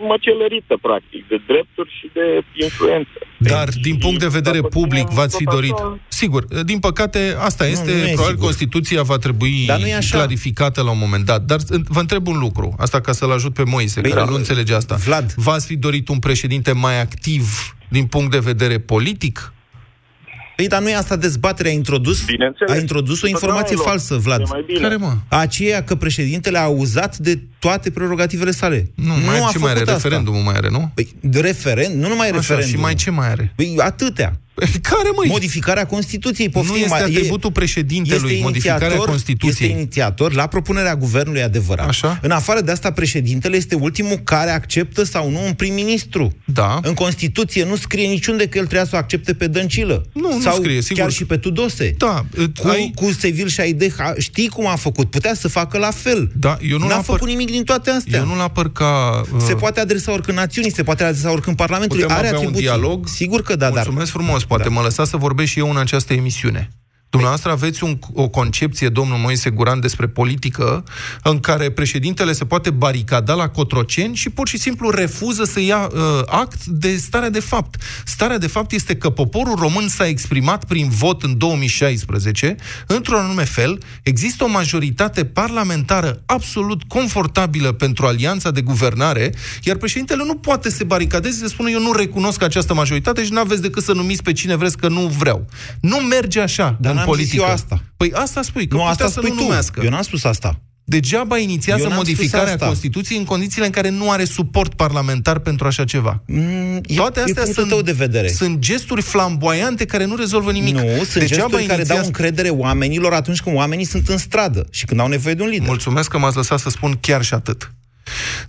măcelărită, 0.08 0.78
practic, 0.82 1.28
de 1.28 1.42
drepturi 1.48 1.90
și 2.00 2.10
de 2.14 2.26
influență. 2.64 3.18
Dar 3.38 3.70
din 3.82 3.98
punct 3.98 4.20
de 4.20 4.28
vedere 4.28 4.60
dacă 4.60 4.68
public 4.80 5.04
ținem 5.08 5.16
v-ați 5.16 5.38
fi 5.38 5.44
tot 5.44 5.54
dorit. 5.54 5.72
așa- 5.74 6.00
Sigur, 6.08 6.44
din 6.64 6.80
păcate, 6.80 7.36
asta 7.40 7.68
este, 7.68 7.92
nu 7.92 7.98
e 7.98 8.04
probabil 8.04 8.24
sigur. 8.26 8.44
Constituția 8.46 9.02
va 9.02 9.18
trebui 9.18 9.64
Dar 9.66 9.80
nu 9.80 9.88
e 9.88 9.96
așa. 9.96 10.18
clarificată 10.18 10.82
la 10.82 10.92
un 10.92 10.98
moment 10.98 11.26
dat. 11.26 11.42
Dar 11.42 11.60
vă 11.88 12.00
întreb 12.00 12.28
un 12.28 12.38
lucru, 12.40 12.76
asta 12.78 13.02
ca 13.02 13.12
să-l 13.12 13.32
ajut 13.32 13.54
pe 13.54 13.64
Moise, 13.64 14.02
Păi, 14.02 14.10
care 14.12 14.24
da, 14.24 14.30
nu 14.30 14.36
înțelege 14.36 14.74
asta. 14.76 14.96
Vlad. 14.96 15.34
V-ați 15.34 15.66
fi 15.66 15.76
dorit 15.76 16.08
un 16.10 16.20
președinte 16.20 16.72
mai 16.72 17.02
activ 17.02 17.76
din 17.90 18.06
punct 18.06 18.32
de 18.32 18.40
vedere 18.40 18.80
politic? 18.80 19.54
Păi, 20.68 20.78
dar 20.78 20.82
nu 20.82 20.90
e 20.90 20.96
asta 20.96 21.16
dezbaterea. 21.16 21.72
A 21.72 21.74
introdus, 21.74 22.26
Bineînțeles. 22.26 22.76
a 22.78 22.80
introdus 22.80 23.22
o 23.22 23.28
informație 23.28 23.76
Totdeauna 23.76 23.92
e 23.92 23.96
falsă, 23.98 24.14
loc. 24.14 24.22
Vlad. 24.24 24.40
E 24.40 24.44
mai 24.50 24.64
bine. 24.68 24.80
Care, 24.80 24.96
mă? 24.96 25.14
Aceea 25.28 25.84
că 25.84 25.96
președintele 25.96 26.58
a 26.58 26.68
uzat 26.68 27.18
de 27.18 27.40
toate 27.60 27.92
prerogativele 27.92 28.52
sale. 28.52 28.92
Nu, 28.96 29.14
mai 29.26 29.40
a 29.40 29.50
ce 29.52 29.58
mai 29.58 29.70
are? 29.70 29.80
făcut 29.80 29.94
asta. 29.94 29.94
Referendumul 29.94 30.42
mai 30.42 30.54
are, 30.56 30.70
nu? 30.70 30.92
Păi, 30.94 31.16
de 31.20 31.40
referend, 31.40 32.02
nu 32.02 32.08
numai 32.08 32.28
Așa, 32.28 32.36
referendum. 32.36 32.72
și 32.72 32.80
mai 32.80 32.94
ce 32.94 33.12
mai 33.12 33.28
are? 33.30 33.54
Păi, 33.56 33.76
atâtea. 33.78 34.38
Care, 34.90 35.10
măi? 35.16 35.28
Modificarea 35.28 35.86
Constituției. 35.86 36.46
Nu 36.48 36.52
Poftim, 36.62 36.76
este 36.76 36.90
mai- 36.90 37.00
e- 37.02 37.04
atributul 37.18 37.52
președintelui, 37.52 38.40
modificarea 38.42 38.88
inițiator- 38.88 39.06
Constituției. 39.10 39.68
Este 39.70 39.80
inițiator 39.80 40.34
la 40.34 40.48
propunerea 40.48 40.96
guvernului 40.96 41.42
adevărat. 41.42 41.88
Așa. 41.88 42.20
În 42.22 42.32
afară 42.32 42.62
de 42.62 42.72
asta, 42.72 42.92
președintele 42.92 43.56
este 43.56 43.76
ultimul 43.76 44.18
care 44.24 44.50
acceptă 44.52 45.04
sau 45.04 45.30
nu 45.30 45.46
un 45.46 45.54
prim-ministru. 45.54 46.36
Da. 46.46 46.80
În 46.84 46.94
Constituție 46.94 47.66
nu 47.66 47.76
scrie 47.76 48.08
niciunde 48.08 48.48
că 48.48 48.58
el 48.58 48.64
trebuia 48.64 48.86
să 48.86 48.96
o 48.96 48.98
accepte 48.98 49.34
pe 49.34 49.48
Dăncilă. 49.48 50.06
Nu, 50.14 50.34
nu 50.34 50.42
sau 50.42 50.56
scrie, 50.56 50.82
sigur. 50.82 51.02
chiar 51.02 51.12
și 51.12 51.26
pe 51.26 51.38
Tudose. 51.38 51.94
Da, 51.98 52.26
Cu, 52.60 52.68
ai- 52.68 52.92
cu 52.96 53.12
Sevil 53.20 53.48
și 53.48 53.54
Șaideh, 53.54 53.94
a- 53.98 54.14
știi 54.18 54.48
cum 54.48 54.68
a 54.68 54.76
făcut? 54.76 55.10
Putea 55.10 55.34
să 55.34 55.48
facă 55.48 55.78
la 55.78 55.92
fel. 55.92 56.32
Da, 56.36 56.58
eu 56.70 56.78
nu 56.78 56.88
N-a 56.88 56.96
l-apăr- 56.98 57.04
făcut 57.06 57.28
nimic 57.28 57.52
din 57.52 57.64
toate 57.64 57.90
astea. 57.90 58.20
Eu 58.20 58.26
nu-l 58.26 58.40
apăr 58.40 58.72
ca... 58.72 59.22
uh, 59.34 59.42
Se 59.48 59.54
poate 59.54 59.80
adresa 59.80 60.12
oricând 60.12 60.38
națiunii, 60.38 60.72
se 60.72 60.84
poate 60.84 61.04
adresa 61.04 61.32
oricând 61.32 61.56
Parlamentului. 61.56 62.02
Putem 62.04 62.18
Are 62.18 62.28
avea 62.28 62.40
un 62.40 62.46
atribuții. 62.46 62.68
dialog? 62.80 63.08
Sigur 63.08 63.42
că 63.42 63.56
da, 63.56 63.66
dar... 63.70 63.74
Mulțumesc 63.84 64.12
frumos, 64.12 64.43
poate 64.46 64.64
Da. 64.64 64.70
mă 64.70 64.82
lăsa 64.82 65.04
să 65.06 65.18
vorbesc 65.18 65.50
și 65.50 65.60
eu 65.60 65.70
în 65.70 65.78
această 65.78 66.14
emisiune. 66.14 66.70
Dumneavoastră 67.14 67.52
aveți 67.52 67.84
un, 67.84 67.98
o 68.14 68.28
concepție, 68.28 68.90
domnul 68.90 69.18
Moise 69.18 69.50
Guran, 69.50 69.80
despre 69.80 70.08
politică 70.08 70.84
în 71.24 71.40
care 71.40 71.70
președintele 71.70 72.32
se 72.32 72.46
poate 72.46 72.70
baricada 72.70 73.34
la 73.34 73.50
Cotroceni 73.50 74.16
și 74.16 74.30
pur 74.30 74.48
și 74.48 74.58
simplu 74.58 74.90
refuză 74.90 75.44
să 75.44 75.60
ia 75.60 75.90
uh, 75.94 76.00
act 76.26 76.66
de 76.66 76.96
starea 76.96 77.30
de 77.30 77.40
fapt. 77.40 77.82
Starea 78.06 78.38
de 78.38 78.48
fapt 78.48 78.72
este 78.72 78.96
că 78.96 79.10
poporul 79.10 79.56
român 79.56 79.88
s-a 79.88 80.08
exprimat 80.08 80.66
prin 80.66 80.90
vot 80.90 81.24
în 81.24 81.38
2016 81.38 82.56
într-un 82.88 83.18
anume 83.18 83.44
fel. 83.44 83.78
Există 84.04 84.44
o 84.44 84.48
majoritate 84.48 85.26
parlamentară 85.26 86.22
absolut 86.26 86.84
confortabilă 86.84 87.72
pentru 87.72 88.06
alianța 88.06 88.52
de 88.52 88.62
guvernare, 88.62 89.34
iar 89.64 89.76
președintele 89.76 90.24
nu 90.26 90.36
poate 90.36 90.70
să 90.70 90.76
se 90.76 90.84
baricadeze 90.84 91.38
să 91.38 91.48
spună 91.48 91.70
eu 91.70 91.82
nu 91.82 91.92
recunosc 91.92 92.42
această 92.42 92.74
majoritate 92.74 93.24
și 93.24 93.32
nu 93.32 93.40
aveți 93.40 93.62
decât 93.62 93.84
să 93.84 93.94
numiți 93.94 94.24
pe 94.24 94.32
cine 94.32 94.56
vreți 94.56 94.78
că 94.78 94.88
nu 94.88 95.02
vreau. 95.02 95.46
Nu 95.80 95.98
merge 95.98 96.40
așa. 96.40 96.78
Dar 96.80 96.96
în 96.96 97.03
politică. 97.06 97.44
eu 97.44 97.50
asta. 97.52 97.82
Păi 97.98 98.12
asta 98.14 98.42
spui, 98.42 98.68
că 98.68 98.76
nu, 98.76 98.84
asta 98.84 99.06
să 99.08 99.12
spui 99.12 99.30
nu 99.30 99.36
tu. 99.36 99.42
numească. 99.42 99.82
Eu 99.84 99.90
n-am 99.90 100.02
spus 100.02 100.24
asta. 100.24 100.60
Degeaba 100.86 101.38
inițiază 101.38 101.88
Eu 101.90 101.94
modificarea 101.96 102.58
Constituției 102.58 103.18
în 103.18 103.24
condițiile 103.26 103.66
în 103.66 103.72
care 103.72 103.90
nu 103.90 104.10
are 104.12 104.24
suport 104.24 104.74
parlamentar 104.74 105.40
pentru 105.40 105.68
așa 105.68 105.84
ceva. 105.84 106.24
Mm, 106.28 106.82
Toate 106.96 107.20
e 107.20 107.24
astea 107.24 107.46
sunt, 107.46 107.68
tău 107.68 107.82
de 107.82 107.92
vedere. 107.92 108.28
sunt 108.28 108.60
gesturi 108.60 109.02
flamboiante 109.02 109.86
care 109.86 110.06
nu 110.06 110.16
rezolvă 110.16 110.52
nimic. 110.52 110.74
Nu, 110.76 110.82
sunt 110.82 111.14
Degeaba 111.14 111.26
gesturi 111.26 111.52
care 111.52 111.64
inițiază... 111.64 111.94
dau 111.94 112.06
încredere 112.06 112.50
oamenilor 112.50 113.14
atunci 113.14 113.42
când 113.42 113.56
oamenii 113.56 113.86
sunt 113.86 114.08
în 114.08 114.18
stradă 114.18 114.68
și 114.72 114.86
când 114.86 115.00
au 115.00 115.08
nevoie 115.08 115.34
de 115.34 115.42
un 115.44 115.50
lider. 115.50 115.68
Mulțumesc 115.68 116.10
că 116.10 116.18
m-ați 116.18 116.36
lăsat 116.36 116.60
să 116.60 116.70
spun 116.70 116.98
chiar 117.02 117.24
și 117.24 117.34
atât. 117.34 117.72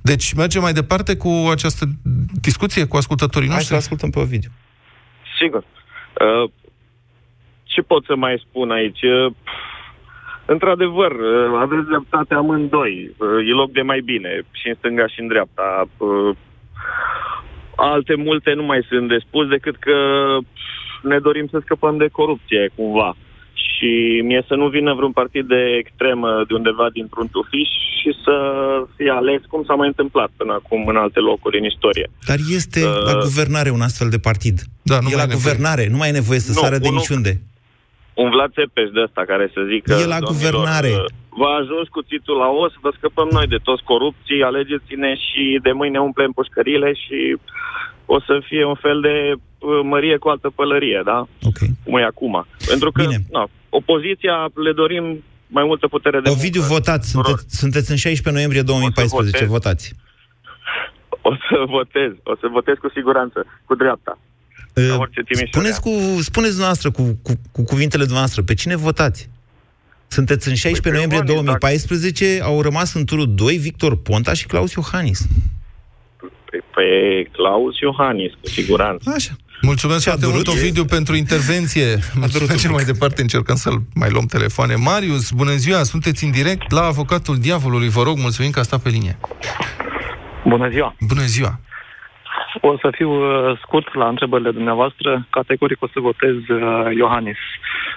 Deci 0.03 0.33
mergem 0.33 0.63
mai 0.63 0.73
departe 0.73 1.17
cu 1.17 1.49
această 1.51 1.89
discuție 2.41 2.85
cu 2.85 2.97
ascultătorii 2.97 3.49
Hai 3.49 3.57
noștri. 3.57 3.75
să 3.75 3.81
ascultăm 3.81 4.11
pe 4.11 4.19
Ovidiu. 4.19 4.51
Sigur. 5.41 5.65
Uh, 6.21 6.51
ce 7.75 7.83
pot 7.83 8.03
să 8.05 8.15
mai 8.17 8.43
spun 8.49 8.71
aici? 8.71 9.03
Uh, 9.03 9.33
într-adevăr, 10.55 11.13
uh, 11.13 11.59
aveți 11.65 11.87
dreptate 11.93 12.35
amândoi. 12.35 12.95
Uh, 13.19 13.49
e 13.49 13.53
loc 13.63 13.71
de 13.73 13.83
mai 13.91 14.01
bine, 14.11 14.31
și 14.59 14.69
în 14.69 14.75
stânga 14.79 15.07
și 15.13 15.21
în 15.21 15.27
dreapta. 15.33 15.69
Uh, 15.97 16.37
alte 17.77 18.15
multe 18.27 18.51
nu 18.53 18.65
mai 18.71 18.81
sunt 18.89 19.09
de 19.09 19.19
spus 19.27 19.47
decât 19.49 19.77
că 19.87 19.97
ne 21.03 21.19
dorim 21.19 21.47
să 21.51 21.59
scăpăm 21.63 21.97
de 21.97 22.09
corupție, 22.19 22.71
cumva. 22.75 23.17
Și 23.65 24.21
mie 24.25 24.43
să 24.49 24.55
nu 24.55 24.67
vină 24.69 24.95
vreun 24.95 25.13
partid 25.13 25.45
de 25.47 25.63
extremă 25.83 26.29
de 26.49 26.55
undeva 26.55 26.87
dintr-un 26.93 27.29
tufiș 27.33 27.69
și 28.01 28.11
să 28.25 28.35
fie 28.97 29.11
ales 29.11 29.41
cum 29.49 29.65
s-a 29.65 29.75
mai 29.75 29.87
întâmplat 29.87 30.31
până 30.37 30.53
acum 30.53 30.87
în 30.87 30.97
alte 30.97 31.21
locuri 31.21 31.59
în 31.59 31.65
istorie. 31.65 32.07
Dar 32.27 32.37
este 32.59 32.81
Uh, 32.85 33.13
la 33.13 33.15
guvernare 33.29 33.71
un 33.71 33.81
astfel 33.81 34.09
de 34.09 34.19
partid. 34.19 34.57
Da, 34.83 34.99
nu 35.01 35.09
e 35.09 35.15
mai 35.15 35.17
la 35.17 35.23
e 35.23 35.27
nevoie. 35.27 35.43
guvernare, 35.43 35.89
nu 35.91 35.97
mai 35.97 36.09
e 36.09 36.13
nevoie 36.21 36.39
să 36.39 36.53
Nu, 36.55 36.61
sară 36.61 36.77
de 36.79 36.89
unul- 36.89 36.99
niciunde. 36.99 37.33
Un 38.15 38.31
Vlad 38.31 38.53
Țepeș 38.53 38.89
de 38.97 39.01
ăsta 39.07 39.23
care 39.33 39.47
să 39.55 39.61
zică... 39.73 39.93
E 39.93 40.07
la 40.07 40.19
"Domnilor, 40.21 40.53
guvernare." 40.53 40.89
uh, 40.89 41.05
V-a 41.41 41.55
ajuns 41.63 41.87
cuțitul 41.89 42.37
la 42.45 42.49
os, 42.65 42.73
vă 42.85 42.91
scăpăm 42.97 43.29
noi 43.33 43.47
de 43.47 43.61
toți 43.69 43.83
corupții, 43.83 44.43
alegeți-ne 44.43 45.15
și 45.27 45.43
de 45.63 45.73
mâine 45.73 45.99
umplem 45.99 46.31
pușcările 46.39 46.93
și 47.03 47.19
o 48.07 48.21
să 48.21 48.35
fie 48.49 48.65
un 48.65 48.75
fel 48.75 49.01
de 49.01 49.15
uh, 49.33 49.81
mărie 49.83 50.17
cu 50.17 50.29
altă 50.29 50.49
pălărie, 50.55 51.01
da? 51.05 51.19
Ok. 51.49 51.59
Cum 51.85 51.97
e 51.99 52.03
acum. 52.05 52.47
Pentru 52.67 52.91
că, 52.93 53.03
Bine. 53.03 53.19
na, 53.31 53.47
opoziția 53.69 54.37
le 54.55 54.73
dorim 54.73 55.05
mai 55.47 55.65
multă 55.65 55.87
putere 55.89 56.21
de 56.21 56.31
Ovidiu, 56.31 56.61
muncă. 56.61 56.75
votați. 56.75 57.11
Sunteți, 57.11 57.45
sunteți 57.63 57.91
în 57.91 57.97
16 57.97 58.31
noiembrie 58.33 58.63
2014. 58.63 59.37
votez. 59.37 59.49
Votați. 59.57 59.95
O 61.23 61.33
să 61.49 61.57
votez, 61.77 62.11
o 62.23 62.35
să 62.41 62.47
votez 62.51 62.75
cu 62.81 62.89
siguranță, 62.95 63.47
cu 63.65 63.75
dreapta. 63.75 64.19
Uh, 64.75 64.97
orice 64.99 65.23
Timișoara. 65.23 65.51
Spuneți, 65.51 65.81
cu, 65.81 66.23
spuneți 66.23 66.51
dumneavoastră 66.51 66.91
cu, 66.91 67.19
cu, 67.23 67.33
cu 67.53 67.65
cuvintele 67.65 68.03
dumneavoastră, 68.03 68.43
pe 68.43 68.55
cine 68.55 68.77
votați? 68.77 69.31
Sunteți 70.07 70.49
în 70.49 70.55
16 70.55 70.81
Păi 70.81 70.91
pe 70.91 70.97
noiembrie 70.97 71.35
Iohannis, 71.35 71.45
2014, 71.45 72.41
au 72.43 72.63
rămas 72.63 72.95
în 72.95 73.05
turul 73.05 73.35
2 73.35 73.57
Victor 73.57 73.97
Ponta 73.97 74.33
și 74.33 74.47
Claus 74.47 74.73
Iohannis. 74.73 75.27
Pe, 76.51 76.63
pe 76.75 76.87
Claus 77.33 77.79
Iohannis, 77.79 78.33
cu 78.41 78.49
siguranță. 78.49 79.11
Așa. 79.15 79.37
Mulțumesc 79.63 80.03
Ce 80.03 80.09
a 80.09 80.13
foarte 80.13 80.33
mult, 80.33 80.45
durut? 80.45 80.61
Ovidiu, 80.61 80.85
pentru 80.85 81.15
intervenție. 81.17 81.87
Mergem 82.49 82.71
mai 82.71 82.85
departe, 82.85 83.21
încercăm 83.23 83.57
să-l 83.57 83.83
mai 83.95 84.11
luăm 84.11 84.27
telefoane. 84.27 84.75
Marius, 84.75 85.31
bună 85.31 85.55
ziua, 85.55 85.83
sunteți 85.83 86.25
în 86.25 86.31
direct 86.31 86.71
la 86.71 86.83
avocatul 86.83 87.39
diavolului. 87.39 87.89
Vă 87.89 88.03
rog, 88.03 88.19
mulțumim 88.19 88.51
că 88.51 88.59
a 88.59 88.63
stat 88.63 88.81
pe 88.83 88.89
linie. 88.89 89.19
Bună 90.47 90.69
ziua! 90.71 90.97
Bună 91.01 91.25
ziua! 91.25 91.61
O 92.61 92.79
să 92.79 92.89
fiu 92.93 93.11
uh, 93.11 93.59
scurt 93.63 93.95
la 93.95 94.09
întrebările 94.09 94.51
dumneavoastră. 94.51 95.27
Categoric 95.31 95.83
o 95.83 95.89
să 95.93 96.01
votez 96.01 96.35
uh, 96.35 96.97
Iohannis. 96.97 97.37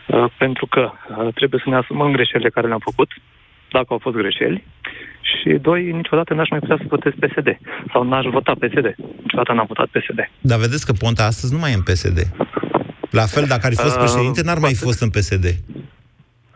Uh, 0.07 0.25
pentru 0.37 0.65
că 0.65 0.91
uh, 0.91 1.33
trebuie 1.33 1.61
să 1.63 1.69
ne 1.69 1.75
asumăm 1.75 2.11
greșelile 2.11 2.49
care 2.49 2.67
le-am 2.67 2.85
făcut, 2.89 3.09
dacă 3.71 3.85
au 3.89 3.97
fost 3.97 4.15
greșeli. 4.15 4.63
Și 5.21 5.49
doi, 5.49 5.91
niciodată 5.91 6.33
n-aș 6.33 6.49
mai 6.49 6.59
putea 6.59 6.77
să 6.79 6.85
votez 6.87 7.13
PSD. 7.19 7.57
Sau 7.91 8.03
n-aș 8.03 8.25
vota 8.25 8.53
PSD. 8.53 8.95
Niciodată 9.21 9.53
n-am 9.53 9.65
votat 9.67 9.87
PSD. 9.87 10.29
Dar 10.39 10.59
vedeți 10.59 10.85
că 10.85 10.93
Ponta 10.99 11.23
astăzi 11.23 11.53
nu 11.53 11.59
mai 11.59 11.71
e 11.71 11.75
în 11.75 11.81
PSD. 11.81 12.19
La 13.09 13.25
fel, 13.25 13.45
dacă 13.47 13.65
ar 13.65 13.71
fi 13.71 13.81
fost 13.81 13.97
Uh, 13.97 14.03
președinte, 14.03 14.41
n-ar 14.43 14.57
mai 14.57 14.73
fi 14.73 14.83
fost 14.83 15.01
în 15.01 15.09
PSD. 15.09 15.45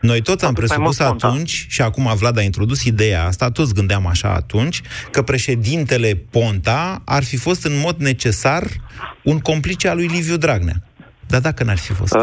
Noi 0.01 0.21
toți 0.21 0.45
am 0.45 0.49
Atât 0.49 0.67
mai 0.67 0.77
presupus 0.77 0.99
mult 0.99 1.09
Ponta. 1.09 1.27
atunci, 1.27 1.65
și 1.69 1.81
acum 1.81 2.11
Vlad 2.15 2.37
a 2.37 2.41
introdus 2.41 2.83
ideea 2.83 3.25
asta, 3.25 3.49
toți 3.51 3.73
gândeam 3.73 4.07
așa 4.07 4.33
atunci, 4.33 4.81
că 5.11 5.21
președintele 5.21 6.21
Ponta 6.31 7.01
ar 7.05 7.23
fi 7.23 7.37
fost 7.37 7.65
în 7.65 7.79
mod 7.83 7.95
necesar 7.97 8.63
un 9.23 9.39
complice 9.39 9.87
al 9.87 9.95
lui 9.95 10.07
Liviu 10.07 10.37
Dragnea. 10.37 10.75
Dar 11.27 11.41
dacă 11.41 11.63
n-ar 11.63 11.77
fi 11.77 11.93
fost? 11.93 12.13
Uh, 12.15 12.21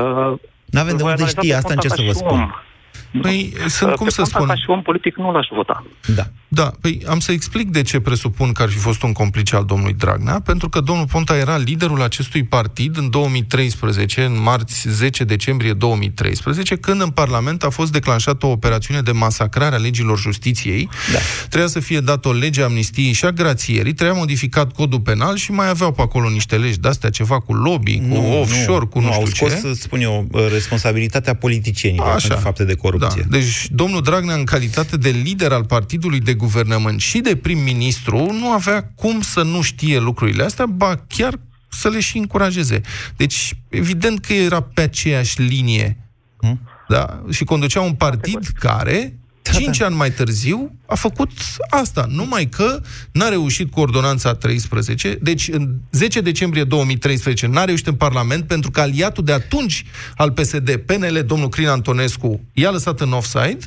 N-avem 0.65 0.97
de 0.97 1.03
voi 1.03 1.11
unde 1.11 1.23
analiza 1.23 1.27
ști, 1.41 1.49
pe 1.49 1.55
asta 1.55 1.75
Ponta 1.75 1.83
încerc 1.83 1.95
să 1.95 2.01
ca 2.01 2.07
vă 2.07 2.13
și 2.13 2.19
spun. 2.19 2.41
om. 2.41 3.21
Păi, 3.23 3.53
sunt, 3.67 3.95
cum 3.95 4.07
pe 4.07 4.13
să 4.13 4.21
Ponta 4.21 4.37
spun... 4.37 4.47
ca 4.47 4.55
și 4.55 4.65
om 4.71 4.83
politic 4.83 5.17
nu 5.17 5.33
l-aș 5.33 5.47
vota. 5.55 5.87
Da. 6.15 6.27
Da, 6.49 6.73
păi 6.81 7.03
am 7.07 7.19
să 7.19 7.33
explic 7.33 7.71
de 7.71 7.83
ce 7.83 8.01
presupun 8.01 8.53
că 8.53 8.63
ar 8.63 8.69
fi 8.69 8.79
fost 8.79 9.03
un 9.03 9.13
complice 9.13 9.57
al 9.57 9.65
domnului 9.65 9.95
Dragnea, 9.95 10.41
pentru 10.41 10.69
că 10.69 10.81
domnul 10.81 11.07
Ponta 11.07 11.37
era 11.37 11.57
liderul 11.57 12.03
acestui 12.03 12.45
partid 12.45 12.97
în 12.97 13.11
2013, 13.11 14.25
în 14.25 14.43
marți 14.43 14.89
10 14.89 15.25
decembrie 15.25 15.73
2013, 15.73 16.77
când 16.77 17.01
în 17.01 17.11
Parlament 17.11 17.63
a 17.63 17.69
fost 17.69 17.93
declanșată 17.93 18.47
o 18.47 18.51
operațiune 18.51 19.01
de 19.01 19.13
masacrare 19.13 19.75
a 19.75 19.79
legilor 19.79 20.19
justiției. 20.19 20.89
Da. 21.13 21.19
Trebuia 21.49 21.69
să 21.69 21.81
fie 21.81 22.01
dat 22.01 22.25
o 22.25 22.33
lege 22.33 22.63
a 22.63 22.65
amnistiei 22.65 23.13
și 23.13 23.25
a 23.25 23.31
grațierii, 23.31 23.93
trebuia 23.93 24.19
modificat 24.19 24.73
codul 24.73 25.01
penal 25.01 25.37
și 25.37 25.51
mai 25.51 25.69
aveau 25.69 25.93
pe 25.93 26.03
acolo 26.03 26.29
niște 26.29 26.57
legi 26.57 26.79
de-astea, 26.79 27.11
ceva 27.11 27.41
cu 27.41 27.53
lobby, 27.53 28.03
cu 28.09 28.15
offshore, 28.15 28.85
cu 28.85 29.01
nu, 29.01 29.05
nu 29.05 29.11
știu 29.11 29.21
au 29.21 29.27
scos, 29.27 29.51
ce. 29.53 29.59
să 29.59 29.73
spun 29.75 30.01
eu, 30.01 30.29
responsabilitatea 30.53 31.35
politicienilor 31.35 32.07
Așa. 32.07 32.17
pentru 32.19 32.45
fapte 32.45 32.65
de 32.65 32.75
corupție. 32.75 33.27
Da. 33.29 33.37
Deci, 33.39 33.69
domnul 33.71 34.03
Dragnea, 34.03 34.35
în 34.35 34.45
calitate 34.45 34.97
de 34.97 35.09
lider 35.09 35.53
al 35.53 35.65
partidului 35.65 36.21
de 36.21 36.37
guvernământ 36.39 37.01
și 37.01 37.19
de 37.19 37.37
prim-ministru, 37.37 38.33
nu 38.33 38.51
avea 38.51 38.93
cum 38.95 39.21
să 39.21 39.43
nu 39.43 39.63
știe 39.63 39.99
lucrurile 39.99 40.45
astea, 40.45 40.67
ba 40.67 41.05
chiar 41.07 41.41
să 41.69 41.89
le 41.89 42.01
și 42.01 42.19
încurajeze. 42.19 42.81
Deci, 43.17 43.55
evident 43.69 44.21
că 44.21 44.33
era 44.33 44.61
pe 44.61 44.81
aceeași 44.81 45.43
linie. 45.43 45.97
Hmm? 46.37 46.61
Da? 46.89 47.23
Și 47.31 47.45
conducea 47.45 47.81
un 47.81 47.95
partid 47.95 48.47
care, 48.55 49.19
cinci 49.53 49.81
ani 49.81 49.95
mai 49.95 50.11
târziu, 50.11 50.79
a 50.87 50.95
făcut 50.95 51.31
asta. 51.71 52.07
Numai 52.09 52.47
că 52.47 52.81
n-a 53.13 53.29
reușit 53.29 53.71
cu 53.71 53.81
ordonanța 53.81 54.35
13. 54.35 55.19
Deci, 55.23 55.49
în 55.49 55.75
10 55.91 56.21
decembrie 56.21 56.65
2013 56.65 57.47
n-a 57.47 57.65
reușit 57.65 57.87
în 57.87 57.95
Parlament 57.95 58.47
pentru 58.47 58.71
că 58.71 58.81
aliatul 58.81 59.25
de 59.25 59.33
atunci 59.33 59.85
al 60.17 60.31
PSD, 60.31 60.77
PNL, 60.77 61.25
domnul 61.27 61.49
Crin 61.49 61.69
Antonescu, 61.69 62.41
i-a 62.53 62.71
lăsat 62.71 63.01
în 63.01 63.13
offside. 63.13 63.59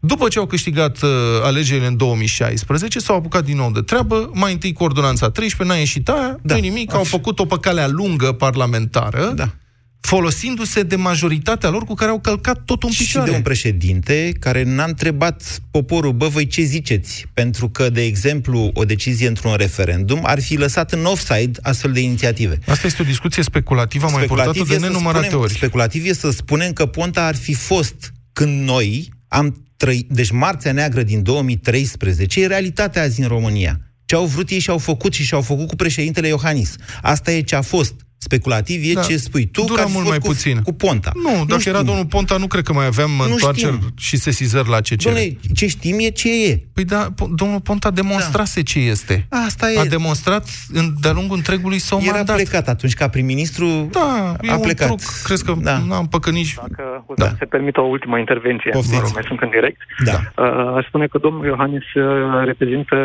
După 0.00 0.28
ce 0.28 0.38
au 0.38 0.46
câștigat 0.46 1.02
uh, 1.02 1.10
alegerile 1.42 1.86
în 1.86 1.96
2016, 1.96 2.98
s-au 2.98 3.16
apucat 3.16 3.44
din 3.44 3.56
nou 3.56 3.70
de 3.70 3.80
treabă, 3.80 4.30
mai 4.34 4.52
întâi 4.52 4.72
cu 4.72 4.82
ordonanța 4.82 5.30
13, 5.30 5.76
n-a 5.76 5.80
ieșit 5.80 6.08
aia, 6.08 6.38
da. 6.42 6.54
nu 6.54 6.60
nimic, 6.60 6.94
au 6.94 7.04
făcut-o 7.04 7.46
pe 7.46 7.56
calea 7.60 7.88
lungă 7.88 8.32
parlamentară, 8.32 9.32
da. 9.36 9.54
folosindu-se 10.00 10.82
de 10.82 10.96
majoritatea 10.96 11.70
lor 11.70 11.84
cu 11.84 11.94
care 11.94 12.10
au 12.10 12.18
călcat 12.18 12.62
tot 12.64 12.82
în 12.82 12.90
și 12.90 13.02
picioare. 13.02 13.30
de 13.30 13.36
un 13.36 13.42
președinte 13.42 14.32
care 14.40 14.62
n-a 14.62 14.84
întrebat 14.84 15.60
poporul, 15.70 16.12
bă, 16.12 16.26
voi 16.26 16.46
ce 16.46 16.62
ziceți? 16.62 17.26
Pentru 17.34 17.68
că, 17.68 17.90
de 17.90 18.02
exemplu, 18.02 18.70
o 18.74 18.84
decizie 18.84 19.28
într-un 19.28 19.54
referendum 19.56 20.20
ar 20.22 20.40
fi 20.40 20.56
lăsat 20.56 20.92
în 20.92 21.04
offside 21.04 21.58
astfel 21.62 21.92
de 21.92 22.00
inițiative. 22.00 22.58
Asta 22.66 22.86
este 22.86 23.02
o 23.02 23.04
discuție 23.04 23.42
speculativă, 23.42 24.06
am 24.06 24.12
mai 24.12 24.24
purtat-o 24.24 24.62
de 24.64 24.74
e 24.74 24.78
să 24.78 24.86
nenumărate 24.86 25.24
spunem, 25.24 25.42
ori. 25.42 25.52
Speculativ 25.52 26.06
e 26.06 26.12
să 26.12 26.30
spunem 26.30 26.72
că 26.72 26.86
Ponta 26.86 27.26
ar 27.26 27.36
fi 27.36 27.54
fost 27.54 28.12
când 28.32 28.68
noi 28.68 29.08
am 29.28 29.67
trăit... 29.78 30.08
Deci 30.10 30.30
Marțea 30.30 30.72
Neagră 30.72 31.02
din 31.02 31.22
2013 31.22 32.40
e 32.40 32.46
realitatea 32.46 33.02
azi 33.02 33.20
în 33.20 33.28
România. 33.28 33.80
Ce 34.04 34.14
au 34.14 34.26
vrut 34.26 34.50
ei 34.50 34.58
și-au 34.58 34.78
făcut 34.78 35.12
și 35.12 35.24
și-au 35.24 35.42
făcut 35.42 35.68
cu 35.68 35.76
președintele 35.76 36.28
Iohannis. 36.28 36.76
Asta 37.02 37.32
e 37.32 37.40
ce 37.40 37.56
a 37.56 37.62
fost. 37.62 37.94
Speculativ 38.18 38.90
e 38.90 38.92
Da. 38.92 39.00
ce 39.02 39.16
spui 39.16 39.46
tu, 39.46 39.60
Dura 39.64 39.74
că 39.74 39.80
ar 39.80 39.86
fi 39.86 39.92
mult 39.92 40.06
fost 40.06 40.18
mai 40.18 40.18
cu, 40.18 40.26
puțin. 40.34 40.62
cu 40.62 40.72
Ponta. 40.72 41.10
Nu, 41.14 41.44
dacă 41.46 41.60
știm. 41.60 41.72
era 41.74 41.82
domnul 41.82 42.06
Ponta, 42.06 42.36
nu 42.36 42.46
cred 42.46 42.64
că 42.64 42.72
mai 42.72 42.86
aveam 42.86 43.10
Nu 43.10 43.22
întoarceri 43.32 43.72
știm. 43.76 43.88
și 43.98 44.16
sesizări 44.16 44.68
la 44.68 44.80
CCR. 44.80 45.08
Dom'le, 45.08 45.52
ce 45.54 45.66
știm 45.66 45.96
e 46.00 46.08
ce 46.08 46.46
e. 46.48 46.62
Păi 46.72 46.84
da, 46.84 47.08
po- 47.12 47.28
domnul 47.34 47.60
Ponta 47.60 47.90
demonstrase 47.90 48.62
ce 48.62 48.78
este. 48.78 49.26
Asta 49.46 49.70
e. 49.72 49.78
A 49.78 49.84
demonstrat 49.84 50.48
în, 50.72 50.94
de-a 51.00 51.12
lungul 51.12 51.36
întregului 51.36 51.78
său 51.78 52.00
Era 52.02 52.12
mandat. 52.16 52.36
plecat 52.36 52.68
atunci 52.68 52.94
ca 52.94 53.08
prim-ministru. 53.08 53.88
Da, 53.92 54.36
e 54.40 54.50
a 54.50 54.54
un 54.54 54.60
plecat. 54.60 54.86
truc. 54.86 55.00
Crezi 55.24 55.44
că 55.44 55.54
Da. 55.62 55.78
n-am 55.88 56.06
păcănici... 56.08 56.54
Dacă 56.54 57.04
o 57.06 57.14
să 57.16 57.34
se 57.38 57.44
permită 57.44 57.80
o 57.80 57.84
ultimă 57.84 58.18
intervenție, 58.18 58.70
Poftiți. 58.70 58.94
mă 58.94 59.00
rog, 59.00 59.10
mai 59.14 59.24
sunt 59.26 59.40
în 59.40 59.50
direct. 59.50 59.80
Da. 60.04 60.18
Uh, 60.42 60.76
aș 60.76 60.86
spune 60.86 61.06
că 61.06 61.18
domnul 61.18 61.44
Iohannis 61.46 61.82
uh, 61.94 62.04
reprezintă 62.44 62.96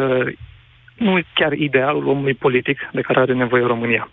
nu 0.98 1.20
chiar 1.34 1.52
idealul 1.54 2.08
omului 2.08 2.34
politic 2.34 2.78
de 2.92 3.02
care 3.02 3.20
are 3.20 3.34
nevoie 3.34 3.66
România. 3.66 4.10